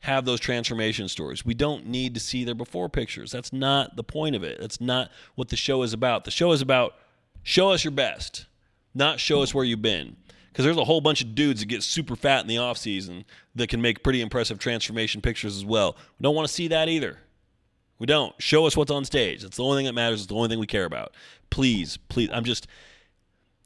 have 0.00 0.24
those 0.24 0.38
transformation 0.38 1.08
stories. 1.08 1.44
We 1.44 1.54
don't 1.54 1.86
need 1.86 2.14
to 2.14 2.20
see 2.20 2.44
their 2.44 2.54
before 2.54 2.88
pictures. 2.88 3.32
That's 3.32 3.52
not 3.52 3.96
the 3.96 4.04
point 4.04 4.36
of 4.36 4.44
it. 4.44 4.60
That's 4.60 4.80
not 4.80 5.10
what 5.34 5.48
the 5.48 5.56
show 5.56 5.82
is 5.82 5.92
about. 5.92 6.24
The 6.24 6.30
show 6.30 6.52
is 6.52 6.62
about 6.62 6.94
show 7.48 7.70
us 7.70 7.82
your 7.82 7.92
best, 7.92 8.44
not 8.94 9.18
show 9.18 9.40
us 9.40 9.54
where 9.54 9.64
you've 9.64 9.80
been. 9.80 10.16
Because 10.48 10.66
there's 10.66 10.76
a 10.76 10.84
whole 10.84 11.00
bunch 11.00 11.22
of 11.22 11.34
dudes 11.34 11.60
that 11.60 11.66
get 11.66 11.82
super 11.82 12.14
fat 12.14 12.42
in 12.42 12.46
the 12.46 12.58
off 12.58 12.76
season 12.76 13.24
that 13.54 13.68
can 13.68 13.80
make 13.80 14.02
pretty 14.02 14.20
impressive 14.20 14.58
transformation 14.58 15.22
pictures 15.22 15.56
as 15.56 15.64
well. 15.64 15.96
We 16.18 16.24
don't 16.24 16.34
want 16.34 16.46
to 16.46 16.52
see 16.52 16.68
that 16.68 16.88
either. 16.88 17.20
We 17.98 18.06
don't. 18.06 18.34
Show 18.40 18.66
us 18.66 18.76
what's 18.76 18.90
on 18.90 19.04
stage. 19.04 19.42
That's 19.42 19.56
the 19.56 19.62
only 19.62 19.78
thing 19.78 19.86
that 19.86 19.94
matters. 19.94 20.20
It's 20.20 20.26
the 20.26 20.34
only 20.34 20.48
thing 20.48 20.58
we 20.58 20.66
care 20.66 20.84
about. 20.84 21.14
Please, 21.48 21.96
please. 21.96 22.28
I'm 22.32 22.44
just 22.44 22.66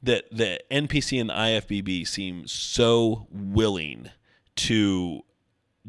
that 0.01 0.25
the 0.31 0.59
NPC 0.71 1.19
and 1.19 1.29
the 1.29 1.33
IFBB 1.33 2.07
seem 2.07 2.47
so 2.47 3.27
willing 3.31 4.09
to 4.57 5.23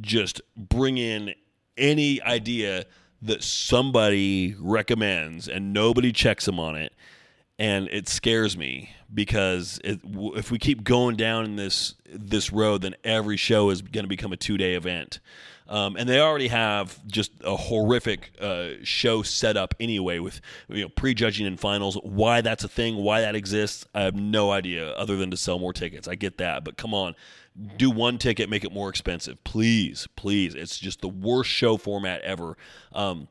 just 0.01 0.41
bring 0.57 0.99
in 0.99 1.35
any 1.77 2.21
idea 2.23 2.87
that 3.23 3.45
somebody 3.45 4.57
recommends 4.59 5.49
and 5.49 5.73
nobody 5.73 6.13
checks 6.13 6.47
them 6.47 6.59
on 6.59 6.77
it 6.77 6.93
and 7.59 7.89
it 7.89 8.09
scares 8.09 8.57
me 8.57 8.91
because 9.13 9.81
it, 9.85 10.01
if 10.05 10.51
we 10.51 10.59
keep 10.59 10.83
going 10.83 11.17
down 11.17 11.57
this 11.57 11.95
this 12.13 12.53
road 12.53 12.83
then 12.83 12.95
every 13.05 13.37
show 13.37 13.71
is 13.71 13.83
going 13.83 14.05
to 14.05 14.09
become 14.09 14.33
a 14.33 14.37
two-day 14.37 14.75
event 14.75 15.21
um, 15.67 15.97
and 15.97 16.09
they 16.09 16.21
already 16.21 16.49
have 16.49 17.05
just 17.07 17.33
a 17.43 17.57
horrific 17.57 18.33
uh, 18.41 18.71
show 18.83 19.23
set 19.23 19.57
up 19.57 19.75
anyway 19.81 20.19
with 20.19 20.41
you 20.69 20.83
know 20.83 20.89
prejudging 20.91 21.47
and 21.47 21.59
finals. 21.59 21.97
Why 22.03 22.43
that's 22.43 22.65
a 22.65 22.69
thing, 22.69 22.97
why 22.97 23.23
that 23.23 23.35
exists, 23.35 23.87
I 23.95 24.03
have 24.03 24.15
no 24.15 24.51
idea 24.51 24.91
other 24.91 25.17
than 25.17 25.31
to 25.31 25.37
sell 25.37 25.59
more 25.59 25.73
tickets. 25.73 26.07
I 26.07 26.17
get 26.17 26.37
that, 26.39 26.65
but 26.65 26.77
come 26.77 26.93
on, 26.93 27.15
do 27.79 27.91
one 27.91 28.19
ticket, 28.19 28.51
make 28.51 28.65
it 28.65 28.73
more 28.73 28.91
expensive, 28.91 29.43
please, 29.45 30.07
please. 30.17 30.55
It's 30.55 30.79
just 30.79 31.01
the 31.01 31.09
worst 31.09 31.51
show 31.51 31.79
format 31.79 32.21
ever. 32.23 32.59
Um, 32.93 33.29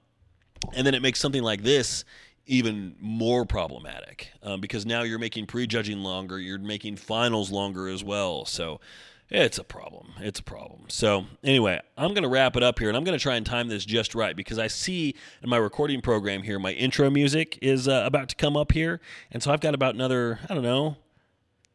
and 0.74 0.88
then 0.88 0.96
it 0.96 1.02
makes 1.02 1.20
something 1.20 1.44
like 1.44 1.62
this 1.62 2.04
even 2.46 2.96
more 3.00 3.46
problematic 3.46 4.32
um, 4.42 4.60
because 4.60 4.86
now 4.86 5.04
you're 5.04 5.20
making 5.20 5.46
prejudging 5.46 6.00
longer, 6.00 6.40
you're 6.40 6.60
making 6.60 6.98
finals 6.98 7.52
longer 7.52 7.88
as 7.88 8.04
well. 8.04 8.46
So 8.46 8.80
it's 9.30 9.58
a 9.58 9.64
problem. 9.64 10.14
It's 10.20 10.40
a 10.40 10.44
problem. 10.44 10.84
So, 10.90 11.26
anyway, 11.44 11.82
I'm 11.98 12.10
going 12.10 12.24
to 12.24 12.30
wrap 12.30 12.56
it 12.56 12.62
up 12.62 12.78
here 12.78 12.90
and 12.90 12.96
I'm 12.96 13.04
going 13.04 13.18
to 13.18 13.22
try 13.22 13.36
and 13.36 13.46
time 13.46 13.68
this 13.68 13.84
just 13.86 14.14
right 14.14 14.36
because 14.36 14.60
I 14.60 14.68
see 14.68 15.16
in 15.42 15.50
my 15.50 15.58
recording 15.58 16.02
program 16.02 16.44
here, 16.44 16.60
my 16.60 16.74
intro 16.74 17.10
music 17.10 17.58
is 17.62 17.88
uh, 17.88 18.04
about 18.06 18.30
to 18.30 18.36
come 18.36 18.56
up 18.56 18.74
here. 18.74 19.02
And 19.32 19.42
so 19.42 19.52
I've 19.52 19.62
got 19.62 19.74
about 19.74 19.96
another, 19.96 20.40
I 20.50 20.54
don't 20.54 20.64
know, 20.64 20.98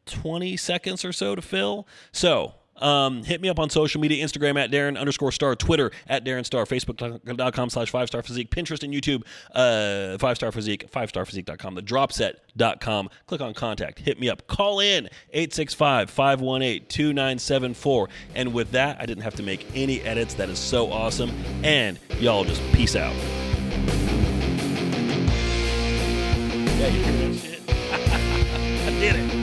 20 0.07 0.57
seconds 0.57 1.05
or 1.05 1.13
so 1.13 1.35
to 1.35 1.43
fill. 1.43 1.87
So, 2.13 2.55
um, 2.79 3.23
hit 3.25 3.41
me 3.41 3.49
up 3.49 3.59
on 3.59 3.71
social 3.71 4.01
media 4.01 4.25
Instagram 4.25 4.59
at 4.59 4.71
Darren 4.71 4.99
underscore 4.99 5.33
Starr, 5.33 5.57
Twitter 5.57 5.91
at 6.07 6.25
Darren 6.25 6.45
Starr, 6.45 6.65
Facebook.com 6.65 7.71
slash 7.71 7.91
Five 7.91 8.09
Starr 8.09 8.23
Physique, 8.23 8.51
Pinterest 8.51 8.83
and 8.83 8.93
YouTube, 8.95 9.25
uh, 9.55 10.19
Five 10.19 10.37
Starr 10.37 10.53
Physique, 10.53 10.89
Five 10.91 11.09
Starr 11.11 11.25
Physique.com, 11.25 11.75
the 11.75 11.83
dropset.com. 11.83 13.11
Click 13.27 13.41
on 13.41 13.55
contact, 13.55 13.99
hit 13.99 14.21
me 14.21 14.29
up, 14.29 14.47
call 14.47 14.81
in 14.81 15.09
865 15.33 16.11
518 16.11 16.87
2974. 16.87 18.09
And 18.35 18.53
with 18.53 18.71
that, 18.73 19.01
I 19.01 19.07
didn't 19.07 19.23
have 19.23 19.35
to 19.37 19.43
make 19.43 19.67
any 19.75 20.01
edits. 20.03 20.35
That 20.35 20.49
is 20.49 20.59
so 20.59 20.91
awesome. 20.93 21.31
And 21.63 21.99
y'all 22.19 22.45
just 22.45 22.63
peace 22.73 22.97
out. 22.97 23.15
Yeah, 26.79 26.87
you 26.89 27.03
hear 27.03 27.29
that 27.29 27.35
shit? 27.35 27.63
I 28.87 28.91
did 29.01 29.17
it. 29.17 29.38